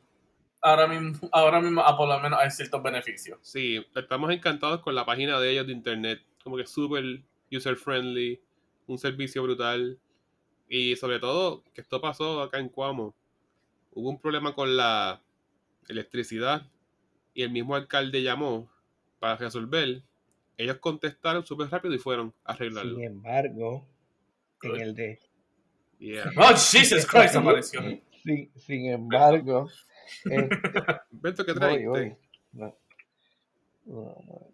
ahora 0.62 0.86
mismo, 0.86 1.28
ahora 1.32 1.60
mismo 1.60 1.80
a 1.80 1.96
por 1.96 2.08
lo 2.08 2.18
menos 2.20 2.38
hay 2.40 2.50
ciertos 2.50 2.82
beneficios. 2.82 3.38
Sí, 3.42 3.84
estamos 3.94 4.30
encantados 4.30 4.80
con 4.80 4.94
la 4.94 5.04
página 5.04 5.40
de 5.40 5.50
ellos 5.50 5.66
de 5.66 5.72
internet. 5.72 6.22
Como 6.42 6.56
que 6.56 6.66
súper 6.66 7.22
user 7.50 7.76
friendly, 7.76 8.40
un 8.86 8.98
servicio 8.98 9.42
brutal. 9.42 9.98
Y 10.68 10.96
sobre 10.96 11.18
todo, 11.18 11.64
que 11.74 11.80
esto 11.80 12.00
pasó 12.00 12.42
acá 12.42 12.58
en 12.58 12.68
Cuamo. 12.68 13.14
Hubo 13.92 14.08
un 14.08 14.20
problema 14.20 14.54
con 14.54 14.76
la 14.76 15.20
electricidad 15.88 16.70
y 17.34 17.42
el 17.42 17.50
mismo 17.50 17.74
alcalde 17.74 18.22
llamó 18.22 18.70
para 19.18 19.36
resolver. 19.36 20.02
Ellos 20.56 20.76
contestaron 20.78 21.44
súper 21.44 21.68
rápido 21.70 21.94
y 21.94 21.98
fueron 21.98 22.32
a 22.44 22.52
arreglarlo. 22.52 22.96
Sin 22.96 23.04
embargo, 23.04 23.88
en 24.62 24.76
el 24.76 24.94
de. 24.94 25.18
Yeah. 25.98 26.30
Oh, 26.36 26.54
Jesus 26.54 27.06
Christ, 27.06 27.36
apareció. 27.36 27.80
Sin, 28.22 28.50
sin 28.54 28.86
embargo, 28.90 29.70
Beto, 31.10 31.44
¿qué 31.44 31.52
voy, 31.52 31.86
voy. 31.86 32.16
No. 32.52 32.74
No, 33.86 34.16
no. 34.26 34.46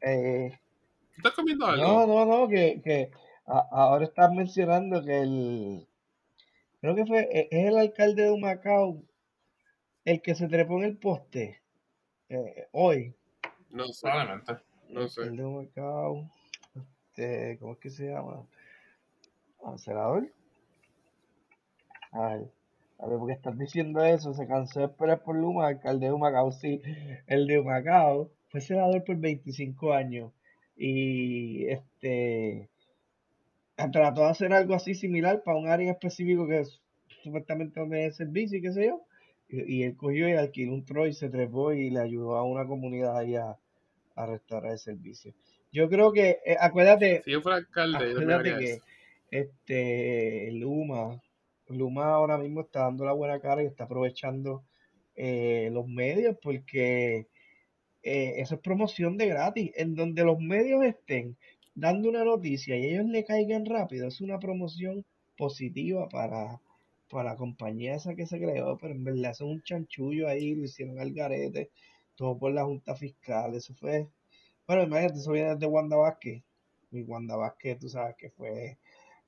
Eh, 0.00 0.58
¿Estás 1.16 1.32
comiendo 1.34 1.66
algo? 1.66 1.82
no, 1.84 2.06
no, 2.06 2.26
no, 2.26 2.48
que, 2.48 2.80
que 2.82 3.10
a- 3.46 3.68
ahora 3.70 4.04
estás 4.04 4.32
mencionando 4.32 5.04
que 5.04 5.20
el. 5.22 5.88
Creo 6.80 6.94
que 6.94 7.06
fue. 7.06 7.20
e- 7.32 7.48
Es 7.50 7.66
el 7.68 7.78
alcalde 7.78 8.22
de 8.24 8.30
Humacao 8.30 9.02
el 10.04 10.22
que 10.22 10.34
se 10.34 10.48
trepó 10.48 10.78
en 10.78 10.84
el 10.84 10.96
poste. 10.98 11.60
eh, 12.28 12.68
hoy. 12.72 13.14
No 13.70 13.86
sé, 13.88 14.02
Probablemente. 14.02 14.52
no 14.88 15.08
sé. 15.08 15.22
El 15.22 15.36
de 15.36 15.44
Humacao. 15.44 16.30
Este, 17.08 17.58
¿Cómo 17.58 17.72
es 17.72 17.78
que 17.78 17.90
se 17.90 18.06
llama? 18.10 18.46
¿Senador? 19.78 20.30
Ay, 22.12 22.48
a 22.98 23.06
ver, 23.06 23.18
¿por 23.18 23.28
qué 23.28 23.34
estás 23.34 23.58
diciendo 23.58 24.04
eso? 24.04 24.34
Se 24.34 24.46
cansó 24.46 24.80
de 24.80 24.86
esperar 24.86 25.22
por 25.22 25.36
Luma, 25.36 25.68
alcalde 25.68 26.06
de 26.06 26.12
Humacao, 26.12 26.52
sí. 26.52 26.80
El 27.26 27.46
de 27.46 27.58
Humacao 27.58 28.30
fue 28.48 28.60
senador 28.60 29.04
por 29.04 29.16
25 29.16 29.92
años 29.92 30.32
y 30.76 31.66
este 31.68 32.68
trató 33.92 34.22
de 34.22 34.28
hacer 34.28 34.52
algo 34.52 34.74
así 34.74 34.94
similar 34.94 35.42
para 35.42 35.58
un 35.58 35.68
área 35.68 35.92
específico 35.92 36.46
que 36.46 36.60
es 36.60 36.80
supuestamente 37.22 37.80
donde 37.80 38.06
es 38.06 38.16
servicio 38.16 38.58
y 38.58 38.62
qué 38.62 38.72
sé 38.72 38.86
yo. 38.86 39.02
Y, 39.48 39.76
y 39.76 39.82
él 39.84 39.96
cogió 39.96 40.28
y 40.28 40.32
alquiló 40.32 40.72
un 40.72 40.84
Troy, 40.84 41.12
se 41.12 41.28
trepó 41.28 41.72
y 41.72 41.90
le 41.90 42.00
ayudó 42.00 42.36
a 42.36 42.42
una 42.44 42.66
comunidad 42.66 43.16
ahí 43.18 43.36
a, 43.36 43.56
a 44.16 44.26
restaurar 44.26 44.72
el 44.72 44.78
servicio. 44.78 45.34
Yo 45.72 45.88
creo 45.88 46.12
que, 46.12 46.38
eh, 46.44 46.56
acuérdate, 46.58 47.22
Si 47.22 47.30
yo 47.30 47.42
fuera 47.42 47.58
alcalde, 47.58 47.98
yo 47.98 48.10
Acuérdate 48.12 48.50
haría 48.50 48.58
que 48.58 48.80
este 49.30 50.50
Luma, 50.52 51.20
Luma 51.68 52.06
ahora 52.14 52.38
mismo 52.38 52.60
está 52.62 52.80
dando 52.80 53.04
la 53.04 53.12
buena 53.12 53.40
cara 53.40 53.62
y 53.62 53.66
está 53.66 53.84
aprovechando 53.84 54.64
eh, 55.14 55.70
los 55.72 55.86
medios 55.86 56.36
porque 56.42 57.26
eh, 58.02 58.34
eso 58.36 58.54
es 58.56 58.60
promoción 58.60 59.16
de 59.16 59.26
gratis. 59.26 59.72
En 59.76 59.94
donde 59.94 60.24
los 60.24 60.38
medios 60.38 60.84
estén 60.84 61.36
dando 61.74 62.08
una 62.08 62.24
noticia 62.24 62.76
y 62.76 62.86
ellos 62.86 63.06
le 63.06 63.24
caigan 63.24 63.66
rápido, 63.66 64.08
es 64.08 64.20
una 64.20 64.38
promoción 64.38 65.04
positiva 65.36 66.08
para, 66.08 66.60
para 67.10 67.30
la 67.30 67.36
compañía 67.36 67.94
esa 67.94 68.14
que 68.14 68.26
se 68.26 68.38
creó, 68.38 68.78
pero 68.78 68.94
en 68.94 69.04
verdad 69.04 69.32
es 69.32 69.40
un 69.42 69.62
chanchullo 69.62 70.28
ahí, 70.28 70.54
lo 70.54 70.64
hicieron 70.64 70.98
al 70.98 71.12
garete, 71.12 71.70
todo 72.16 72.38
por 72.38 72.52
la 72.52 72.64
Junta 72.64 72.96
Fiscal, 72.96 73.54
eso 73.54 73.74
fue, 73.74 74.08
bueno, 74.66 74.84
imagínate, 74.84 75.18
eso 75.18 75.32
viene 75.32 75.54
de 75.56 75.66
Wanda 75.66 75.96
Vázquez, 75.96 76.42
y 76.90 77.02
Wanda 77.02 77.36
Vázquez, 77.36 77.78
tú 77.78 77.88
sabes 77.88 78.16
que 78.16 78.30
fue 78.30 78.78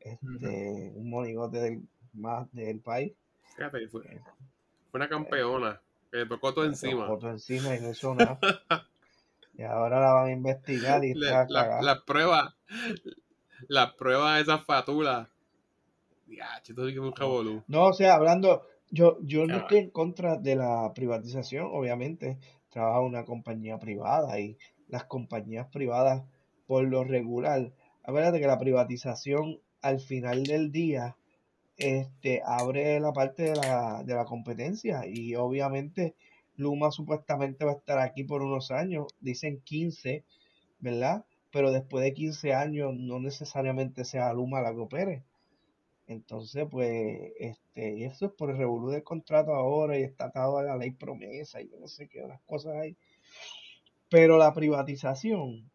este, 0.01 0.93
un 0.95 1.11
monigote 1.11 1.59
del, 1.59 1.83
más 2.15 2.51
del 2.53 2.81
país. 2.81 3.13
Fíjate, 3.57 3.89
fue, 3.89 4.03
fue 4.03 4.99
una 4.99 5.09
campeona. 5.09 5.81
Que 6.11 6.19
le 6.19 6.27
tocó 6.27 6.55
todo 6.55 6.65
encima. 6.65 7.07
Foto 7.07 7.29
encima 7.29 7.75
y 7.75 7.81
no 7.81 7.91
hizo 7.91 8.15
nada. 8.15 8.39
y 9.55 9.63
ahora 9.63 10.01
la 10.01 10.13
van 10.13 10.29
a 10.29 10.33
investigar 10.33 11.05
y 11.05 11.15
Le- 11.15 11.31
la, 11.49 11.81
la 11.83 12.05
prueba, 12.05 12.55
la 13.69 13.95
prueba 13.95 14.37
de 14.37 14.43
esa 14.43 14.59
fatula. 14.59 15.29
Ya, 16.27 16.61
sí 16.63 16.75
que 16.75 17.01
un 17.01 17.15
revolú. 17.15 17.63
No, 17.69 17.87
o 17.87 17.93
sea, 17.93 18.15
hablando, 18.15 18.67
yo, 18.91 19.19
yo 19.23 19.47
no 19.47 19.55
Qué 19.55 19.59
estoy 19.59 19.79
en 19.79 19.91
contra 19.91 20.37
de 20.37 20.57
la 20.57 20.93
privatización, 20.95 21.69
obviamente, 21.71 22.39
trabaja 22.71 23.01
una 23.01 23.25
compañía 23.25 23.79
privada 23.79 24.39
y 24.39 24.59
las 24.89 25.05
compañías 25.05 25.69
privadas, 25.69 26.25
por 26.67 26.85
lo 26.85 27.05
regular, 27.05 27.73
acuérdate 28.05 28.41
que 28.41 28.47
la 28.47 28.59
privatización 28.59 29.61
al 29.81 30.01
final 30.01 30.45
del 30.45 30.71
día 30.71 31.17
este, 31.79 32.43
abre 32.45 33.01
la 33.01 33.13
parte 33.13 33.45
de 33.45 33.57
la, 33.57 34.03
de 34.05 34.15
la 34.15 34.25
competencia 34.25 35.07
y 35.07 35.35
obviamente 35.37 36.15
Luma 36.57 36.91
supuestamente 36.91 37.65
va 37.65 37.73
a 37.73 37.77
estar 37.77 37.99
aquí 38.01 38.25
por 38.25 38.43
unos 38.43 38.73
años, 38.73 39.07
dicen 39.21 39.61
15, 39.63 40.25
¿verdad? 40.81 41.25
Pero 41.53 41.71
después 41.71 42.05
de 42.05 42.13
15 42.13 42.53
años 42.53 42.93
no 42.95 43.21
necesariamente 43.21 44.05
sea 44.05 44.33
Luma 44.33 44.61
la 44.61 44.73
que 44.73 44.81
opere. 44.81 45.25
Entonces, 46.09 46.67
pues, 46.71 47.33
este, 47.39 47.99
y 47.99 48.05
eso 48.05 48.27
es 48.27 48.33
por 48.33 48.51
el 48.51 48.59
revolú 48.59 48.91
del 48.91 49.05
contrato 49.05 49.55
ahora 49.55 49.99
y 49.99 50.03
está 50.03 50.27
atado 50.27 50.59
a 50.59 50.63
la 50.63 50.77
ley 50.77 50.91
promesa 50.91 51.61
y 51.61 51.69
yo 51.69 51.79
no 51.79 51.87
sé 51.87 52.09
qué 52.09 52.23
otras 52.23 52.41
cosas 52.47 52.75
hay. 52.77 52.97
Pero 54.11 54.39
la 54.39 54.53
privatización 54.55 55.71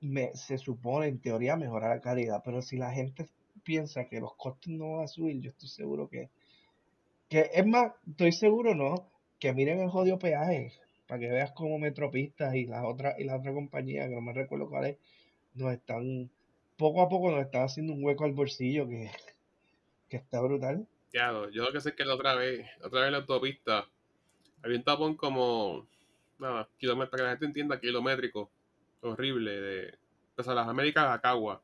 me, 0.00 0.34
se 0.36 0.58
supone 0.58 1.08
en 1.08 1.20
teoría 1.20 1.56
mejorar 1.56 1.96
la 1.96 2.02
calidad, 2.02 2.42
pero 2.44 2.62
si 2.62 2.76
la 2.76 2.92
gente 2.92 3.26
piensa 3.64 4.06
que 4.06 4.20
los 4.20 4.34
costos 4.36 4.72
no 4.72 4.92
van 4.92 5.04
a 5.04 5.08
subir, 5.08 5.40
yo 5.40 5.50
estoy 5.50 5.68
seguro 5.68 6.08
que, 6.08 6.30
Que 7.28 7.50
es 7.52 7.66
más, 7.66 7.92
estoy 8.08 8.32
seguro, 8.32 8.74
¿no? 8.74 9.10
Que 9.40 9.52
miren 9.52 9.80
el 9.80 9.90
jodido 9.90 10.18
peaje, 10.18 10.72
para 11.06 11.20
que 11.20 11.30
veas 11.30 11.52
cómo 11.52 11.78
Metropistas 11.78 12.54
y 12.54 12.66
las 12.66 12.84
otras 12.84 13.18
y 13.18 13.24
la 13.24 13.36
otra 13.36 13.52
compañía, 13.52 14.08
que 14.08 14.14
no 14.14 14.20
me 14.20 14.32
recuerdo 14.32 14.68
cuál 14.68 14.86
es, 14.86 14.98
nos 15.54 15.72
están, 15.72 16.30
poco 16.76 17.02
a 17.02 17.08
poco 17.08 17.30
nos 17.30 17.44
están 17.44 17.64
haciendo 17.64 17.92
un 17.92 18.04
hueco 18.04 18.24
al 18.24 18.32
bolsillo 18.32 18.88
que, 18.88 19.10
que 20.08 20.16
está 20.16 20.40
brutal. 20.40 20.86
Ya, 21.12 21.32
yo 21.52 21.64
lo 21.64 21.72
que 21.72 21.80
sé 21.80 21.90
es 21.90 21.94
que 21.94 22.04
la 22.04 22.14
otra 22.14 22.34
vez, 22.34 22.66
la 22.80 22.88
otra 22.88 23.02
vez 23.02 23.12
la 23.12 23.18
autopista, 23.18 23.88
había 24.62 24.78
un 24.78 24.84
tapón 24.84 25.16
como, 25.16 25.86
nada, 26.38 26.68
kilómetros, 26.78 27.10
para 27.10 27.20
que 27.20 27.24
la 27.24 27.30
gente 27.30 27.46
entienda, 27.46 27.80
kilométrico, 27.80 28.50
horrible, 29.00 29.60
de 29.60 29.94
pues, 30.34 30.48
a 30.48 30.54
las 30.54 30.68
Américas 30.68 31.06
a 31.06 31.20
Cagua. 31.20 31.62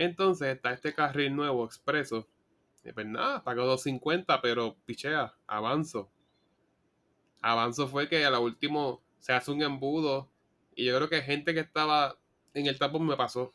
Entonces 0.00 0.56
está 0.56 0.72
este 0.72 0.94
carril 0.94 1.36
nuevo, 1.36 1.62
expreso. 1.66 2.26
Y 2.82 2.90
pues 2.90 3.06
nada, 3.06 3.44
pagó 3.44 3.66
250, 3.66 4.40
pero 4.40 4.74
pichea, 4.86 5.34
avanzo. 5.46 6.10
Avanzo 7.42 7.86
fue 7.86 8.08
que 8.08 8.24
a 8.24 8.30
lo 8.30 8.40
último 8.40 9.02
se 9.18 9.34
hace 9.34 9.50
un 9.50 9.60
embudo. 9.60 10.30
Y 10.74 10.86
yo 10.86 10.96
creo 10.96 11.10
que 11.10 11.20
gente 11.20 11.52
que 11.52 11.60
estaba 11.60 12.16
en 12.54 12.64
el 12.64 12.78
tapón 12.78 13.06
me 13.06 13.14
pasó. 13.14 13.52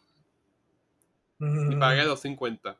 Y 1.39 1.75
pagué 1.77 2.03
250. 2.03 2.77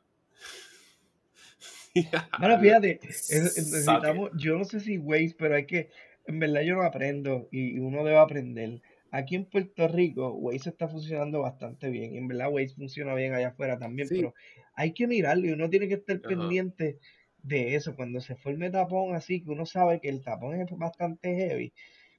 Bueno, 2.38 2.58
fíjate, 2.60 3.00
necesitamos, 3.02 4.30
yo 4.36 4.58
no 4.58 4.64
sé 4.64 4.78
si 4.78 4.96
Waze, 4.96 5.34
pero 5.36 5.56
hay 5.56 5.66
que, 5.66 5.90
en 6.26 6.38
verdad 6.38 6.60
yo 6.62 6.76
no 6.76 6.82
aprendo 6.82 7.48
y 7.50 7.80
uno 7.80 8.04
debe 8.04 8.18
aprender. 8.18 8.80
Aquí 9.16 9.34
en 9.36 9.46
Puerto 9.46 9.88
Rico, 9.88 10.32
Waze 10.34 10.70
está 10.70 10.88
funcionando 10.88 11.40
bastante 11.40 11.88
bien. 11.90 12.16
En 12.16 12.28
verdad, 12.28 12.52
Waze 12.52 12.74
funciona 12.74 13.14
bien 13.14 13.32
allá 13.34 13.48
afuera 13.48 13.78
también, 13.78 14.12
pero 14.14 14.34
hay 14.74 14.92
que 14.92 15.06
mirarlo 15.06 15.46
y 15.46 15.52
uno 15.52 15.70
tiene 15.70 15.88
que 15.88 15.94
estar 15.94 16.22
pendiente 16.24 16.98
de 17.38 17.74
eso. 17.76 17.94
Cuando 17.96 18.20
se 18.20 18.36
forme 18.36 18.70
tapón 18.70 19.14
así, 19.14 19.42
que 19.42 19.50
uno 19.50 19.64
sabe 19.66 20.00
que 20.00 20.08
el 20.08 20.22
tapón 20.22 20.60
es 20.60 20.68
bastante 20.76 21.34
heavy, 21.34 21.72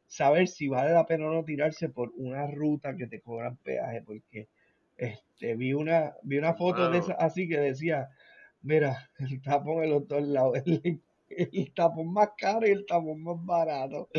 saber 0.07 0.47
si 0.47 0.67
vale 0.69 0.91
la 0.93 1.05
pena 1.05 1.27
o 1.27 1.33
no 1.33 1.43
tirarse 1.45 1.89
por 1.89 2.11
una 2.15 2.47
ruta 2.47 2.95
que 2.95 3.07
te 3.07 3.21
cobran 3.21 3.57
peaje, 3.57 4.01
porque 4.03 4.49
este, 4.95 5.55
vi 5.55 5.73
una, 5.73 6.15
vi 6.23 6.37
una 6.37 6.53
foto 6.55 6.89
de 6.89 6.99
esa 6.99 7.13
así 7.13 7.47
que 7.47 7.59
decía, 7.59 8.09
mira, 8.61 9.11
el 9.19 9.41
tapón 9.41 9.83
en 9.83 9.91
los 9.91 10.07
dos 10.07 10.23
lados, 10.23 10.57
el, 10.65 11.03
el 11.29 11.73
tapón 11.73 12.11
más 12.13 12.29
caro 12.37 12.67
y 12.67 12.71
el 12.71 12.85
tapón 12.85 13.21
más 13.23 13.37
barato. 13.45 14.09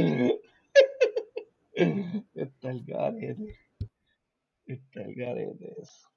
Está 2.34 2.70
el 2.70 2.84
garete. 2.84 3.60
Está 4.66 5.02
el 5.02 5.14
garete 5.14 5.74
eso. 5.80 6.08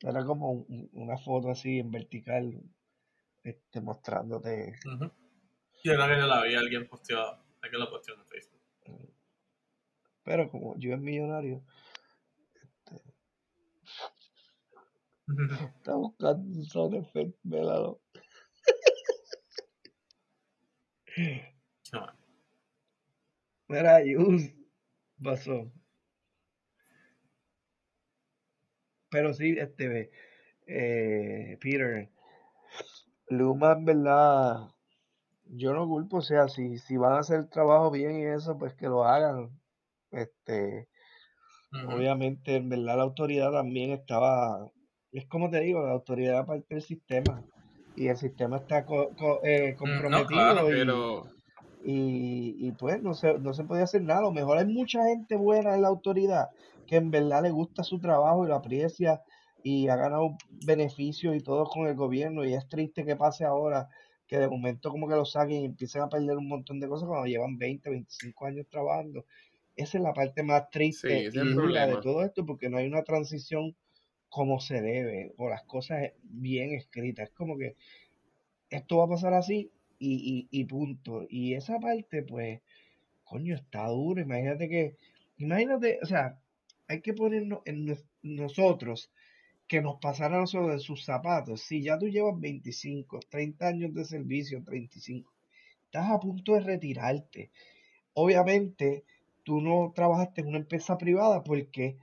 Era 0.00 0.24
como 0.24 0.66
una 0.92 1.16
foto 1.18 1.50
así 1.50 1.78
en 1.78 1.90
vertical, 1.90 2.60
este, 3.42 3.80
mostrándote. 3.80 4.74
Yo 4.84 5.94
creo 5.94 6.08
que 6.08 6.16
yo 6.18 6.26
la 6.26 6.42
vi, 6.42 6.54
alguien 6.54 6.88
posteó, 6.88 7.20
alguien 7.60 7.80
lo 7.80 7.90
posteó 7.90 8.14
en 8.14 8.26
Facebook. 8.26 8.60
Pero 10.24 10.48
como 10.50 10.76
yo 10.78 10.94
es 10.94 11.00
millonario, 11.00 11.64
este, 12.54 13.02
está 15.76 15.94
buscando 15.94 16.58
un 16.58 16.64
sound 16.64 16.94
effect, 16.94 17.36
velado. 17.42 18.00
Mira, 21.16 22.21
Yus, 24.04 24.54
pasó. 25.22 25.70
Pero 29.10 29.34
sí, 29.34 29.56
este, 29.58 30.10
eh, 30.66 31.58
Peter, 31.60 32.08
Luma, 33.28 33.72
en 33.72 33.84
verdad, 33.84 34.68
yo 35.44 35.74
no 35.74 35.86
culpo, 35.86 36.18
o 36.18 36.22
sea, 36.22 36.48
si, 36.48 36.78
si 36.78 36.96
van 36.96 37.12
a 37.14 37.18
hacer 37.20 37.40
el 37.40 37.48
trabajo 37.48 37.90
bien 37.90 38.18
y 38.18 38.24
eso, 38.24 38.56
pues 38.58 38.74
que 38.74 38.86
lo 38.86 39.04
hagan. 39.04 39.50
Este, 40.10 40.88
obviamente, 41.86 42.56
en 42.56 42.68
verdad, 42.68 42.96
la 42.96 43.02
autoridad 43.02 43.52
también 43.52 43.90
estaba, 43.90 44.70
es 45.12 45.26
como 45.26 45.50
te 45.50 45.60
digo, 45.60 45.82
la 45.82 45.92
autoridad 45.92 46.46
parte 46.46 46.74
del 46.74 46.82
sistema 46.82 47.42
y 47.96 48.08
el 48.08 48.16
sistema 48.16 48.56
está 48.56 48.86
eh, 49.42 49.74
mm, 49.74 49.76
comprometido 49.76 50.66
pero 50.66 51.41
y, 51.84 52.56
y 52.58 52.72
pues 52.72 53.02
no 53.02 53.14
se, 53.14 53.38
no 53.38 53.54
se 53.54 53.64
podía 53.64 53.84
hacer 53.84 54.02
nada. 54.02 54.20
A 54.20 54.24
lo 54.24 54.32
mejor 54.32 54.58
hay 54.58 54.66
mucha 54.66 55.04
gente 55.04 55.36
buena 55.36 55.74
en 55.74 55.82
la 55.82 55.88
autoridad 55.88 56.50
que 56.86 56.96
en 56.96 57.10
verdad 57.10 57.42
le 57.42 57.50
gusta 57.50 57.82
su 57.84 57.98
trabajo 57.98 58.44
y 58.44 58.48
lo 58.48 58.56
aprecia 58.56 59.22
y 59.62 59.88
ha 59.88 59.96
ganado 59.96 60.36
beneficios 60.66 61.36
y 61.36 61.40
todo 61.40 61.64
con 61.64 61.86
el 61.86 61.94
gobierno 61.94 62.44
y 62.44 62.54
es 62.54 62.68
triste 62.68 63.04
que 63.04 63.16
pase 63.16 63.44
ahora 63.44 63.88
que 64.26 64.38
de 64.38 64.48
momento 64.48 64.90
como 64.90 65.08
que 65.08 65.14
lo 65.14 65.24
saquen 65.24 65.62
y 65.62 65.64
empiecen 65.66 66.02
a 66.02 66.08
perder 66.08 66.36
un 66.36 66.48
montón 66.48 66.80
de 66.80 66.88
cosas 66.88 67.08
cuando 67.08 67.26
llevan 67.26 67.58
20, 67.58 67.90
25 67.90 68.46
años 68.46 68.66
trabajando. 68.68 69.24
Esa 69.76 69.98
es 69.98 70.04
la 70.04 70.12
parte 70.12 70.42
más 70.42 70.70
triste 70.70 71.24
y 71.24 71.30
dura 71.30 71.86
de 71.86 71.96
todo 72.00 72.22
esto 72.24 72.44
porque 72.44 72.68
no 72.68 72.78
hay 72.78 72.86
una 72.86 73.02
transición 73.02 73.76
como 74.28 74.60
se 74.60 74.80
debe 74.80 75.32
o 75.36 75.48
las 75.48 75.62
cosas 75.64 76.12
bien 76.22 76.72
escritas. 76.72 77.28
Es 77.28 77.34
como 77.34 77.56
que 77.58 77.76
esto 78.70 78.96
va 78.98 79.04
a 79.04 79.08
pasar 79.08 79.34
así 79.34 79.70
y, 80.02 80.48
y, 80.50 80.60
y 80.60 80.64
punto. 80.64 81.26
Y 81.28 81.54
esa 81.54 81.78
parte, 81.78 82.22
pues, 82.24 82.60
coño, 83.24 83.54
está 83.54 83.86
duro. 83.86 84.20
Imagínate 84.20 84.68
que, 84.68 84.96
imagínate, 85.38 86.00
o 86.02 86.06
sea, 86.06 86.40
hay 86.88 87.00
que 87.00 87.14
ponernos 87.14 87.60
en 87.64 87.96
nosotros 88.22 89.12
que 89.68 89.80
nos 89.80 89.96
pasara 90.00 90.38
nosotros 90.38 90.72
en 90.72 90.80
sus 90.80 91.04
zapatos. 91.04 91.62
Si 91.62 91.82
ya 91.82 91.98
tú 91.98 92.08
llevas 92.08 92.38
25, 92.38 93.20
30 93.30 93.68
años 93.68 93.94
de 93.94 94.04
servicio, 94.04 94.62
35, 94.64 95.32
estás 95.84 96.10
a 96.10 96.18
punto 96.18 96.54
de 96.54 96.60
retirarte. 96.60 97.50
Obviamente, 98.14 99.04
tú 99.44 99.60
no 99.60 99.92
trabajaste 99.94 100.40
en 100.40 100.48
una 100.48 100.58
empresa 100.58 100.98
privada 100.98 101.44
porque 101.44 101.96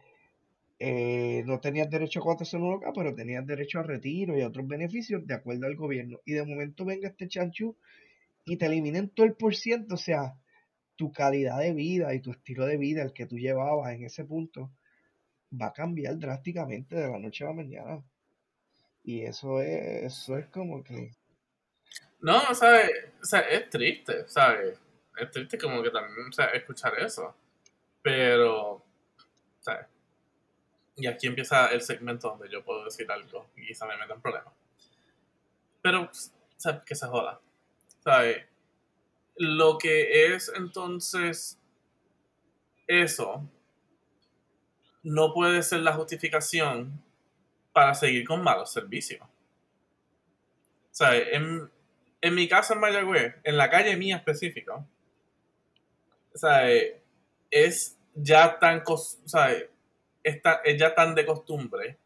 eh, 0.82 1.44
no 1.46 1.60
tenías 1.60 1.90
derecho 1.90 2.20
a 2.20 2.24
cuotas 2.24 2.54
en 2.54 2.62
un 2.62 2.72
local, 2.72 2.94
pero 2.96 3.14
tenías 3.14 3.46
derecho 3.46 3.80
a 3.80 3.84
retiro 3.84 4.38
y 4.38 4.42
a 4.42 4.48
otros 4.48 4.66
beneficios 4.66 5.28
de 5.28 5.34
acuerdo 5.34 5.68
al 5.68 5.76
gobierno. 5.76 6.22
Y 6.26 6.34
de 6.34 6.46
momento 6.46 6.86
venga 6.86 7.10
este 7.10 7.28
chanchu 7.28 7.76
y 8.46 8.56
te 8.58 8.66
eliminen 8.66 9.10
todo 9.10 9.26
el 9.26 9.34
por 9.34 9.56
ciento, 9.56 9.96
o 9.96 9.98
sea, 9.98 10.36
tu 10.96 11.12
calidad 11.12 11.60
de 11.60 11.74
vida 11.74 12.14
y 12.14 12.22
tu 12.22 12.32
estilo 12.32 12.66
de 12.66 12.78
vida, 12.78 13.04
el 13.04 13.14
que 13.14 13.26
tú 13.26 13.38
llevabas 13.38 13.94
en 13.94 14.06
ese 14.06 14.24
punto, 14.24 14.72
va 15.52 15.68
a 15.68 15.74
cambiar 15.74 16.18
drásticamente 16.18 16.96
de 16.96 17.10
la 17.10 17.20
noche 17.20 17.44
a 17.44 17.48
la 17.48 17.54
mañana. 17.54 18.04
Y 19.04 19.22
eso 19.22 19.62
es, 19.62 20.04
eso 20.04 20.38
es 20.38 20.48
como 20.48 20.84
que... 20.84 21.12
No, 22.22 22.54
¿sabes? 22.54 22.92
O 23.22 23.26
sea, 23.26 23.42
es 23.42 23.70
triste, 23.70 24.28
¿sabes? 24.28 24.78
Es 25.18 25.32
triste 25.32 25.58
como 25.58 25.82
que 25.82 25.90
también, 25.90 26.28
o 26.30 26.34
sea, 26.34 26.48
escuchar 26.48 26.94
eso. 27.00 27.36
Pero, 28.02 28.84
¿sabes? 29.60 29.88
Y 31.00 31.08
aquí 31.08 31.28
empieza 31.28 31.68
el 31.68 31.82
segmento 31.82 32.30
donde 32.30 32.50
yo 32.50 32.64
puedo 32.64 32.84
decir 32.84 33.10
algo 33.10 33.50
y 33.56 33.66
quizá 33.66 33.86
me 33.86 33.98
metan 33.98 34.22
problemas. 34.22 34.54
Pero, 35.82 36.10
¿sabes? 36.58 36.82
Que 36.86 36.96
se 36.96 37.08
joda. 37.08 37.40
¿Sabes? 38.04 38.46
Lo 39.38 39.78
que 39.78 40.34
es 40.34 40.52
entonces 40.56 41.58
eso 42.88 43.48
no 45.04 45.34
puede 45.34 45.64
ser 45.64 45.80
la 45.82 45.94
justificación 45.94 47.02
para 47.72 47.94
seguir 47.94 48.28
con 48.28 48.44
malos 48.44 48.74
servicios. 48.74 49.22
¿Sabes? 50.92 51.30
En, 51.32 51.72
en 52.20 52.36
mi 52.36 52.50
casa 52.50 52.74
en 52.74 52.82
Mayagüez, 52.82 53.36
en 53.44 53.58
la 53.58 53.70
calle 53.70 53.96
mía 53.96 54.18
específica, 54.18 54.86
¿sabes? 56.34 56.96
Es 57.50 57.98
ya 58.16 58.60
tan, 58.60 58.84
¿sabes? 59.26 59.70
Está, 60.24 60.62
es 60.64 60.80
ya 60.80 60.94
tan 60.94 61.16
de 61.16 61.26
costumbre 61.26 61.98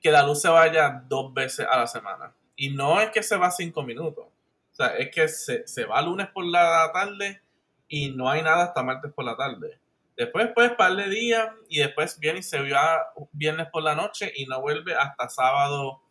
que 0.00 0.10
la 0.10 0.22
luz 0.22 0.40
se 0.40 0.48
vaya 0.48 1.02
dos 1.06 1.32
veces 1.34 1.66
a 1.70 1.78
la 1.78 1.86
semana. 1.86 2.34
Y 2.56 2.70
no 2.70 3.00
es 3.00 3.10
que 3.10 3.22
se 3.22 3.36
va 3.36 3.50
cinco 3.50 3.82
minutos. 3.82 4.26
O 4.26 4.74
sea, 4.74 4.96
es 4.96 5.10
que 5.10 5.28
se, 5.28 5.66
se 5.66 5.84
va 5.84 6.00
lunes 6.02 6.28
por 6.28 6.44
la 6.44 6.90
tarde 6.92 7.42
y 7.88 8.10
no 8.12 8.30
hay 8.30 8.42
nada 8.42 8.64
hasta 8.64 8.82
martes 8.82 9.12
por 9.12 9.24
la 9.24 9.36
tarde. 9.36 9.78
Después, 10.20 10.50
pues, 10.54 10.72
par 10.72 10.94
de 10.96 11.08
días 11.08 11.48
y 11.70 11.78
después 11.78 12.18
viene 12.20 12.40
y 12.40 12.42
se 12.42 12.60
va 12.60 13.10
viernes 13.32 13.68
por 13.72 13.82
la 13.82 13.94
noche 13.94 14.30
y 14.36 14.44
no 14.44 14.60
vuelve 14.60 14.94
hasta 14.94 15.30
sábado 15.30 16.02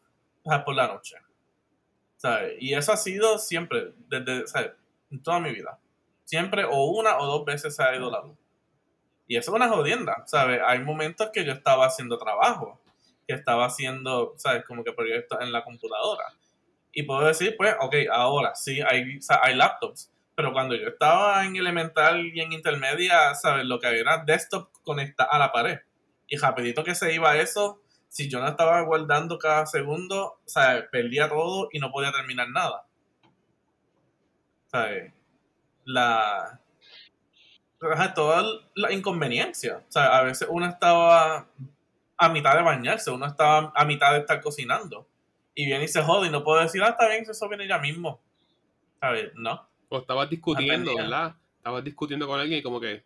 por 0.65 0.73
la 0.73 0.87
noche. 0.87 1.15
¿Sabes? 2.17 2.55
Y 2.59 2.73
eso 2.73 2.91
ha 2.91 2.97
sido 2.97 3.37
siempre, 3.37 3.93
desde, 4.07 4.47
¿sabes? 4.47 4.71
En 5.11 5.21
toda 5.21 5.39
mi 5.39 5.51
vida. 5.51 5.79
Siempre 6.25 6.65
o 6.65 6.85
una 6.85 7.19
o 7.19 7.25
dos 7.27 7.45
veces 7.45 7.75
se 7.75 7.83
ha 7.83 7.95
ido 7.95 8.09
la 8.09 8.21
luz. 8.21 8.38
Y 9.29 9.37
eso 9.37 9.51
es 9.51 9.55
una 9.55 9.69
jodienda, 9.69 10.23
¿sabes? 10.25 10.59
Hay 10.65 10.79
momentos 10.79 11.29
que 11.31 11.45
yo 11.45 11.51
estaba 11.51 11.85
haciendo 11.85 12.17
trabajo, 12.17 12.81
que 13.27 13.35
estaba 13.35 13.67
haciendo, 13.67 14.33
¿sabes? 14.37 14.65
Como 14.65 14.83
que 14.83 14.91
proyectos 14.91 15.39
en 15.41 15.51
la 15.51 15.63
computadora. 15.63 16.23
Y 16.91 17.03
puedo 17.03 17.27
decir, 17.27 17.55
pues, 17.55 17.75
ok, 17.79 17.93
ahora 18.11 18.55
sí, 18.55 18.81
hay, 18.81 19.19
hay 19.43 19.55
laptops. 19.55 20.11
Pero 20.33 20.51
cuando 20.51 20.73
yo 20.73 20.87
estaba 20.87 21.45
en 21.45 21.55
elemental 21.57 22.25
y 22.25 22.41
en 22.41 22.53
intermedia, 22.53 23.35
¿sabes? 23.35 23.65
Lo 23.65 23.79
que 23.79 23.85
había 23.85 24.01
era 24.01 24.23
desktop 24.25 24.71
conectado 24.81 25.31
a 25.31 25.37
la 25.37 25.51
pared. 25.51 25.77
Y 26.27 26.37
rapidito 26.37 26.83
que 26.83 26.95
se 26.95 27.13
iba 27.13 27.37
eso, 27.37 27.83
si 28.07 28.27
yo 28.31 28.39
no 28.39 28.47
estaba 28.47 28.81
guardando 28.81 29.37
cada 29.37 29.67
segundo, 29.67 30.39
o 30.43 30.49
sea, 30.49 30.87
perdía 30.91 31.29
todo 31.29 31.69
y 31.71 31.77
no 31.77 31.91
podía 31.91 32.11
terminar 32.11 32.49
nada. 32.49 32.87
¿Sabes? 34.71 35.13
La. 35.85 36.59
Ajá, 37.81 38.13
Toda 38.13 38.43
la 38.75 38.91
inconveniencia. 38.91 39.77
O 39.87 39.91
sea, 39.91 40.17
a 40.17 40.23
veces 40.23 40.47
uno 40.51 40.65
estaba 40.65 41.47
a 42.17 42.29
mitad 42.29 42.55
de 42.55 42.63
bañarse, 42.63 43.11
uno 43.11 43.25
estaba 43.25 43.71
a 43.75 43.85
mitad 43.85 44.13
de 44.13 44.19
estar 44.19 44.41
cocinando. 44.41 45.07
Y 45.55 45.65
viene 45.65 45.85
y 45.85 45.87
se 45.87 46.01
jode 46.01 46.27
y 46.27 46.31
no 46.31 46.43
puedo 46.43 46.61
decir, 46.61 46.81
ah, 46.83 46.89
está 46.89 47.07
bien, 47.07 47.25
eso 47.29 47.47
viene 47.49 47.67
ya 47.67 47.77
mismo. 47.79 48.19
¿Sabes? 48.99 49.31
No. 49.35 49.67
O 49.89 49.97
estabas 49.99 50.29
discutiendo. 50.29 50.95
¿verdad? 50.95 51.35
Estabas 51.57 51.83
discutiendo 51.83 52.27
con 52.27 52.39
alguien 52.39 52.59
y 52.59 52.63
como 52.63 52.79
que 52.79 53.03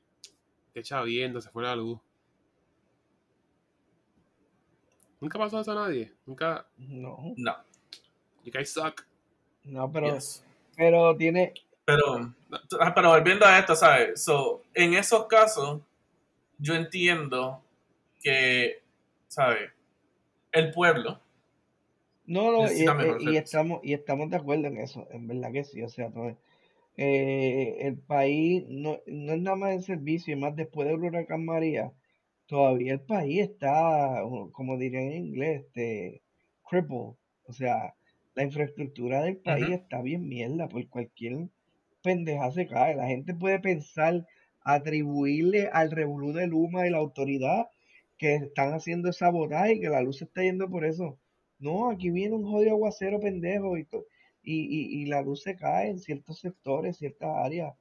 te 0.74 0.80
echaba 0.80 1.04
viendo, 1.04 1.40
se 1.42 1.50
fue 1.50 1.64
la 1.64 1.76
luz. 1.76 2.00
Nunca 5.20 5.38
pasó 5.40 5.60
eso 5.62 5.72
a 5.72 5.76
nadie. 5.76 6.12
Nunca. 6.26 6.68
No, 6.78 7.34
No. 7.38 7.56
You 8.44 8.52
guys 8.52 8.74
suck. 8.74 9.06
no, 9.64 9.90
pero, 9.90 10.14
Yes. 10.14 10.44
pero 10.76 11.16
tiene, 11.16 11.54
Pero, 11.86 12.34
ah, 12.80 12.94
pero 12.94 13.10
volviendo 13.10 13.46
a 13.46 13.60
esto, 13.60 13.76
¿sabes? 13.76 14.24
So, 14.24 14.64
en 14.74 14.94
esos 14.94 15.28
casos, 15.28 15.82
yo 16.58 16.76
entiendo 16.76 17.62
que, 18.22 18.82
¿sabes? 19.28 19.72
El 20.52 20.72
pueblo, 20.72 21.20
No, 22.26 22.52
no, 22.52 22.72
y, 22.72 22.86
estamos, 23.36 23.82
y 23.84 23.94
estamos 23.94 24.30
de 24.30 24.38
acuerdo 24.38 24.68
en 24.68 24.78
eso, 24.78 25.08
en 25.12 25.28
verdad 25.28 25.52
que 25.52 25.64
sí, 25.66 25.82
o 25.82 25.90
sea, 25.90 26.10
eh, 26.96 27.78
el 27.82 27.98
país 27.98 28.64
no, 28.70 29.02
no 29.08 29.34
es 29.34 29.42
nada 29.42 29.58
más 29.58 29.74
el 29.74 29.84
servicio, 29.84 30.34
y 30.34 30.40
más 30.40 30.56
después 30.56 30.88
del 30.88 31.04
huracán 31.04 31.44
María, 31.44 31.92
todavía 32.46 32.94
el 32.94 33.02
país 33.02 33.42
está, 33.42 34.22
como 34.54 34.78
dirían 34.78 35.12
en 35.12 35.26
inglés, 35.26 35.66
este, 35.66 36.22
crippled, 36.70 37.16
o 37.46 37.54
sea, 37.54 37.96
la 38.36 38.44
infraestructura 38.44 39.22
del 39.24 39.38
país 39.38 39.70
está 39.70 40.02
bien 40.02 40.28
mierda, 40.30 40.70
por 40.70 40.88
cualquier 40.88 41.50
pendeja 42.04 42.51
se 42.51 42.68
cae, 42.68 42.95
la 42.95 43.08
gente 43.08 43.34
puede 43.34 43.60
pensar, 43.60 44.26
atribuirle 44.62 45.70
al 45.74 45.91
revolú 45.91 46.34
de 46.34 46.47
Luma 46.47 46.88
y 46.88 46.91
la 46.91 46.97
autoridad 46.99 47.68
que 48.18 48.36
están 48.36 48.74
haciendo 48.74 49.10
esa 49.10 49.26
sabotaje 49.28 49.74
y 49.76 49.82
que 49.82 49.89
la 49.89 50.01
luz 50.01 50.18
se 50.20 50.26
está 50.26 50.43
yendo 50.43 50.70
por 50.70 50.86
eso. 50.86 51.18
No, 51.60 51.89
aquí 51.89 52.10
viene 52.12 52.36
un 52.36 52.45
jodido 52.45 52.72
aguacero 52.72 53.20
pendejo 53.20 53.78
y, 53.78 53.88
y, 54.43 54.56
y, 54.62 55.01
y 55.01 55.06
la 55.08 55.22
luz 55.22 55.41
se 55.43 55.56
cae 55.56 55.89
en 55.89 55.99
ciertos 55.99 56.39
sectores, 56.39 56.97
ciertas 56.97 57.30
áreas. 57.36 57.74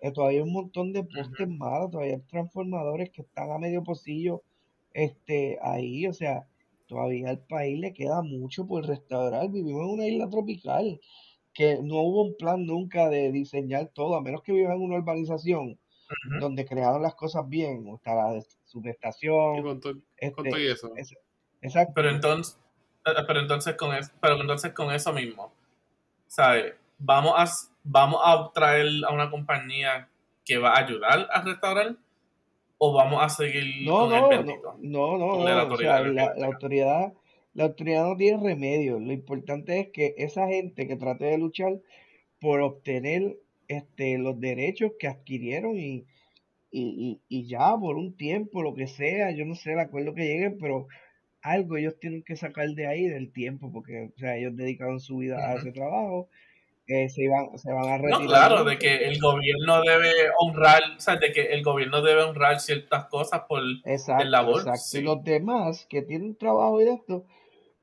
Eh, 0.00 0.12
todavía 0.12 0.38
hay 0.40 0.44
un 0.44 0.52
montón 0.52 0.92
de 0.92 1.04
postes 1.04 1.48
malos, 1.48 1.90
todavía 1.90 2.14
hay 2.14 2.22
transformadores 2.22 3.10
que 3.10 3.22
están 3.22 3.50
a 3.50 3.58
medio 3.58 3.82
pocillo 3.82 4.42
este, 4.94 5.58
ahí, 5.62 6.06
o 6.06 6.12
sea, 6.12 6.46
todavía 6.86 7.30
al 7.30 7.38
país 7.46 7.78
le 7.78 7.92
queda 7.92 8.22
mucho 8.22 8.66
por 8.66 8.86
restaurar. 8.86 9.50
Vivimos 9.50 9.82
en 9.82 9.90
una 9.94 10.06
isla 10.06 10.28
tropical 10.28 11.00
que 11.52 11.78
no 11.82 11.96
hubo 12.02 12.22
un 12.22 12.36
plan 12.36 12.64
nunca 12.66 13.08
de 13.08 13.32
diseñar 13.32 13.88
todo, 13.94 14.16
a 14.16 14.20
menos 14.22 14.42
que 14.42 14.52
vivas 14.52 14.74
en 14.76 14.82
una 14.82 14.96
urbanización 14.98 15.78
Ujú. 16.28 16.40
donde 16.40 16.64
crearon 16.66 17.02
las 17.02 17.14
cosas 17.14 17.48
bien, 17.48 17.84
o 17.88 17.96
está 17.96 18.14
la 18.14 18.38
Y 18.38 18.42
subestación, 18.64 19.62
con, 19.62 19.80
todo, 19.80 19.92
con 19.94 20.02
este, 20.16 20.50
todo 20.50 20.58
y 20.58 20.66
eso. 20.68 20.92
es- 20.96 21.14
exacto. 21.60 21.92
Pero 21.94 22.10
entonces, 22.10 22.58
eh, 23.06 23.10
pero 23.26 23.40
entonces 23.40 23.74
con 23.76 23.94
eso, 23.94 24.10
pero 24.20 24.40
entonces 24.40 24.72
con 24.72 24.92
eso 24.92 25.12
mismo, 25.12 25.52
¿sabes? 26.26 26.74
Vamos 26.98 27.34
a, 27.36 27.46
vamos 27.84 28.20
a 28.24 28.50
traer 28.52 28.86
a 29.08 29.12
una 29.12 29.30
compañía 29.30 30.08
que 30.44 30.58
va 30.58 30.74
a 30.74 30.78
ayudar 30.84 31.28
a 31.32 31.42
restaurar 31.42 31.96
o 32.78 32.92
vamos 32.92 33.22
a 33.22 33.28
seguir 33.28 33.86
No, 33.86 34.00
con 34.00 34.12
el 34.14 34.20
no, 34.20 34.30
no, 34.30 34.36
bendito. 34.38 34.74
no, 34.80 35.18
no, 35.18 35.28
Con 35.36 35.44
la 35.44 35.50
no, 35.52 35.56
o 35.58 35.60
autoridad 35.62 36.02
sea, 36.02 36.12
la, 36.12 36.34
la 36.34 36.46
autoridad, 36.46 37.12
la 37.54 37.64
autoridad 37.64 38.04
no 38.04 38.16
tiene 38.16 38.42
remedio. 38.42 38.98
Lo 38.98 39.12
importante 39.12 39.80
es 39.80 39.88
que 39.92 40.14
esa 40.18 40.46
gente 40.48 40.86
que 40.86 40.96
trate 40.96 41.26
de 41.26 41.38
luchar 41.38 41.80
por 42.40 42.60
obtener 42.62 43.38
este, 43.68 44.18
los 44.18 44.40
derechos 44.40 44.92
que 44.98 45.08
adquirieron 45.08 45.76
y, 45.78 46.06
y, 46.70 47.20
y, 47.28 47.40
y 47.40 47.48
ya 47.48 47.76
por 47.78 47.96
un 47.96 48.16
tiempo, 48.16 48.62
lo 48.62 48.74
que 48.74 48.86
sea, 48.86 49.30
yo 49.32 49.44
no 49.44 49.54
sé 49.54 49.72
el 49.72 49.80
acuerdo 49.80 50.14
que 50.14 50.24
lleguen, 50.24 50.58
pero 50.58 50.86
algo 51.42 51.76
ellos 51.76 51.98
tienen 52.00 52.22
que 52.22 52.36
sacar 52.36 52.68
de 52.70 52.86
ahí 52.86 53.06
del 53.06 53.32
tiempo, 53.32 53.72
porque 53.72 54.10
o 54.14 54.18
sea, 54.18 54.36
ellos 54.36 54.56
dedicaron 54.56 55.00
su 55.00 55.18
vida 55.18 55.38
a 55.38 55.56
ese 55.56 55.72
trabajo, 55.72 56.28
eh, 56.86 57.08
se 57.08 57.22
iban, 57.22 57.56
se 57.56 57.72
van 57.72 57.88
a 57.88 57.98
No, 57.98 58.18
retirar 58.18 58.26
claro, 58.26 58.64
de 58.64 58.78
que 58.78 58.96
el 58.96 59.20
gobierno 59.20 59.82
debe 59.82 60.12
honrar, 60.38 60.82
o 60.96 61.00
sea, 61.00 61.16
de 61.16 61.32
que 61.32 61.42
el 61.52 61.62
gobierno 61.62 62.02
debe 62.02 62.22
honrar 62.22 62.60
ciertas 62.60 63.06
cosas 63.06 63.42
por 63.48 63.62
el 63.62 64.30
labor, 64.30 64.60
exacto. 64.60 64.98
Y 64.98 65.02
los 65.02 65.22
demás 65.22 65.86
que 65.88 66.02
tienen 66.02 66.36
trabajo 66.36 66.80
y 66.80 66.84
de 66.84 66.94
esto, 66.94 67.26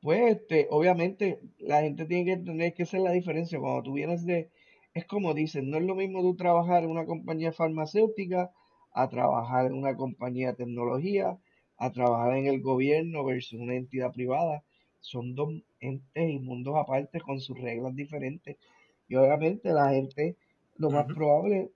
pues 0.07 0.37
este, 0.37 0.67
obviamente 0.69 1.41
la 1.59 1.81
gente 1.81 2.05
tiene 2.05 2.23
que 2.23 2.31
entender 2.31 2.73
que 2.73 2.83
esa 2.83 2.95
es 2.95 3.03
la 3.03 3.11
diferencia. 3.11 3.59
Cuando 3.59 3.83
tú 3.83 3.91
vienes 3.91 4.25
de, 4.25 4.49
es 4.93 5.05
como 5.05 5.33
dicen, 5.33 5.69
no 5.69 5.75
es 5.75 5.83
lo 5.83 5.95
mismo 5.95 6.21
tú 6.21 6.33
trabajar 6.37 6.85
en 6.85 6.91
una 6.91 7.05
compañía 7.05 7.51
farmacéutica 7.51 8.49
a 8.93 9.09
trabajar 9.09 9.65
en 9.65 9.73
una 9.73 9.97
compañía 9.97 10.51
de 10.51 10.63
tecnología, 10.63 11.37
a 11.75 11.91
trabajar 11.91 12.37
en 12.37 12.47
el 12.47 12.61
gobierno 12.61 13.25
versus 13.25 13.59
una 13.59 13.75
entidad 13.75 14.13
privada. 14.13 14.63
Son 15.01 15.35
dos 15.35 15.49
entes 15.81 16.29
y 16.29 16.39
mundos 16.39 16.75
aparte 16.77 17.19
con 17.19 17.41
sus 17.41 17.59
reglas 17.59 17.93
diferentes. 17.93 18.55
Y 19.09 19.15
obviamente 19.15 19.73
la 19.73 19.89
gente, 19.89 20.37
lo 20.77 20.89
más 20.89 21.05
probable, 21.05 21.71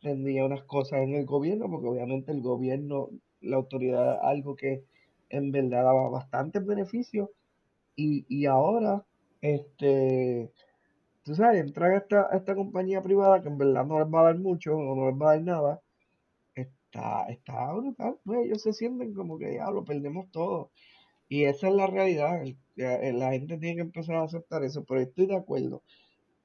tendría 0.00 0.44
unas 0.44 0.64
cosas 0.64 1.02
en 1.02 1.14
el 1.14 1.24
gobierno, 1.24 1.70
porque 1.70 1.86
obviamente 1.86 2.32
el 2.32 2.40
gobierno, 2.40 3.10
la 3.40 3.58
autoridad, 3.58 4.18
algo 4.22 4.56
que 4.56 4.82
en 5.28 5.52
verdad 5.52 5.84
daba 5.84 6.08
bastantes 6.08 6.66
beneficios 6.66 7.28
y, 7.96 8.26
y 8.28 8.46
ahora, 8.46 9.04
este, 9.40 10.52
tú 11.24 11.34
sabes, 11.34 11.60
entrar 11.62 11.92
a 11.92 11.98
esta, 11.98 12.28
esta 12.34 12.54
compañía 12.54 13.02
privada 13.02 13.42
que 13.42 13.48
en 13.48 13.58
verdad 13.58 13.86
no 13.86 13.98
les 14.00 14.08
va 14.08 14.20
a 14.22 14.24
dar 14.24 14.38
mucho 14.38 14.76
o 14.76 14.96
no 14.96 15.06
les 15.10 15.20
va 15.20 15.32
a 15.32 15.34
dar 15.36 15.44
nada, 15.44 15.82
está, 16.54 17.26
está 17.28 17.72
brutal, 17.74 18.18
pues 18.24 18.46
ellos 18.46 18.62
se 18.62 18.72
sienten 18.72 19.14
como 19.14 19.38
que 19.38 19.48
diablo, 19.50 19.84
perdemos 19.84 20.30
todo. 20.30 20.70
Y 21.28 21.44
esa 21.44 21.68
es 21.68 21.74
la 21.74 21.86
realidad, 21.88 22.42
el- 22.42 22.58
eh, 22.76 23.12
la 23.14 23.32
gente 23.32 23.58
tiene 23.58 23.76
que 23.76 23.82
empezar 23.82 24.16
a 24.16 24.24
aceptar 24.24 24.64
eso, 24.64 24.84
pero 24.86 25.00
estoy 25.02 25.26
de 25.26 25.36
acuerdo 25.36 25.82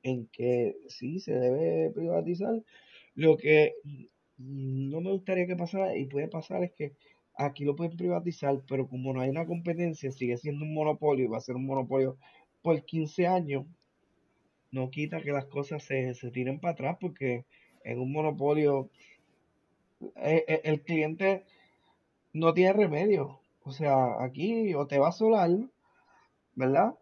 en 0.04 0.28
que 0.28 0.76
sí 0.89 1.20
se 1.20 1.34
debe 1.34 1.91
privatizar. 1.91 2.62
Lo 3.16 3.38
que 3.38 3.74
mm, 4.38 4.89
no 4.91 5.02
me 5.02 5.12
gustaría 5.12 5.47
que 5.47 5.56
pasara 5.56 5.95
y 5.97 6.06
puede 6.08 6.28
pasar 6.28 6.64
es 6.64 6.74
que 6.74 6.95
aquí 7.43 7.65
lo 7.65 7.75
pueden 7.75 7.97
privatizar, 7.97 8.61
pero 8.67 8.87
como 8.87 9.13
no 9.13 9.21
hay 9.21 9.29
una 9.29 9.45
competencia, 9.45 10.11
sigue 10.11 10.37
siendo 10.37 10.65
un 10.65 10.73
monopolio 10.73 11.25
y 11.25 11.27
va 11.27 11.37
a 11.37 11.41
ser 11.41 11.55
un 11.55 11.65
monopolio 11.65 12.17
por 12.61 12.83
15 12.83 13.27
años, 13.27 13.65
no 14.71 14.89
quita 14.89 15.21
que 15.21 15.31
las 15.31 15.45
cosas 15.45 15.83
se, 15.83 16.13
se 16.13 16.31
tiren 16.31 16.59
para 16.59 16.73
atrás 16.73 16.97
porque 16.99 17.45
en 17.83 17.99
un 17.99 18.11
monopolio 18.11 18.89
eh, 20.15 20.45
eh, 20.47 20.61
el 20.63 20.81
cliente 20.81 21.45
no 22.33 22.53
tiene 22.53 22.73
remedio. 22.73 23.39
O 23.63 23.71
sea, 23.71 24.23
aquí 24.23 24.73
o 24.73 24.87
te 24.87 24.97
vas 24.99 25.17
solar, 25.17 25.51
¿verdad? 26.55 26.95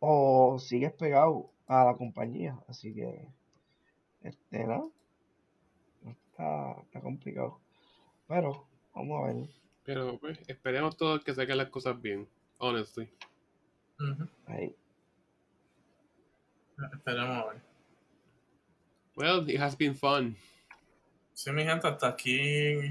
O 0.00 0.58
sigues 0.58 0.92
pegado 0.92 1.50
a 1.66 1.84
la 1.84 1.94
compañía. 1.96 2.58
Así 2.68 2.94
que, 2.94 3.28
este, 4.22 4.66
¿no? 4.66 4.92
Está, 6.06 6.72
está 6.82 7.00
complicado. 7.00 7.60
Pero, 8.26 8.66
vamos 8.94 9.22
a 9.22 9.32
ver. 9.32 9.69
Pero 9.84 10.18
pues, 10.18 10.38
esperemos 10.46 10.96
todos 10.96 11.24
que 11.24 11.34
saquen 11.34 11.56
las 11.58 11.70
cosas 11.70 12.00
bien. 12.00 12.28
Honestly. 12.58 13.10
Ujú. 13.98 14.28
Ahí. 14.46 14.74
Esperemos 16.94 17.44
a 17.44 17.46
ver. 17.52 17.62
Well, 19.16 19.48
it 19.50 19.60
has 19.60 19.76
been 19.76 19.94
fun. 19.94 20.36
Sí, 21.34 21.50
mi 21.52 21.64
gente, 21.64 21.86
hasta 21.88 22.08
aquí 22.08 22.36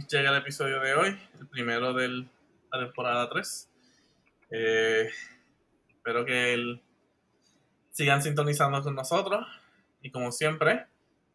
llega 0.10 0.32
el 0.32 0.38
episodio 0.38 0.80
de 0.80 0.94
hoy, 0.94 1.20
el 1.40 1.48
primero 1.48 1.94
de 1.94 2.08
la 2.10 2.80
temporada 2.80 3.30
3. 3.30 3.70
Eh, 4.52 5.10
espero 5.90 6.26
que 6.26 6.54
el- 6.54 6.82
sigan 7.92 8.22
sintonizando 8.24 8.82
con 8.82 8.96
nosotros 8.96 9.46
y 10.02 10.10
como 10.12 10.32
siempre, 10.32 10.88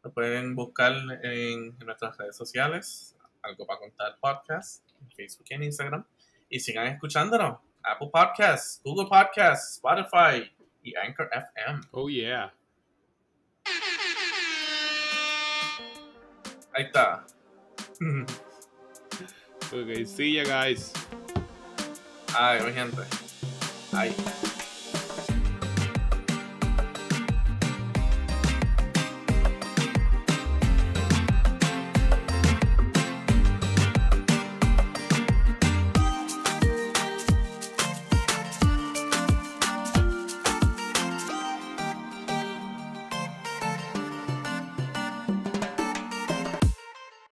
lo 0.02 0.12
pueden 0.12 0.54
buscar 0.54 0.92
en, 1.22 1.76
en 1.78 1.86
nuestras 1.86 2.16
redes 2.16 2.36
sociales, 2.36 3.16
algo 3.42 3.66
para 3.66 3.78
contar 3.80 4.18
podcast, 4.20 4.82
en 5.04 5.10
Facebook 5.12 5.46
y 5.48 5.54
en 5.54 5.62
Instagram, 5.64 6.04
y 6.48 6.60
sigan 6.60 6.86
escuchándonos. 6.88 7.58
Apple 7.82 8.08
Podcasts, 8.12 8.80
Google 8.82 9.08
Podcasts, 9.08 9.74
Spotify 9.76 10.50
y 10.82 10.96
Anchor 10.96 11.28
FM. 11.32 11.80
Oh 11.92 12.08
yeah. 12.08 12.52
Ahí 16.72 16.84
está. 16.84 17.24
Okay, 19.72 20.04
see 20.06 20.32
ya 20.32 20.44
guys. 20.44 20.92
Ay, 22.36 22.60
mi 22.62 22.72
gente. 22.72 23.02
Ay. 23.92 24.14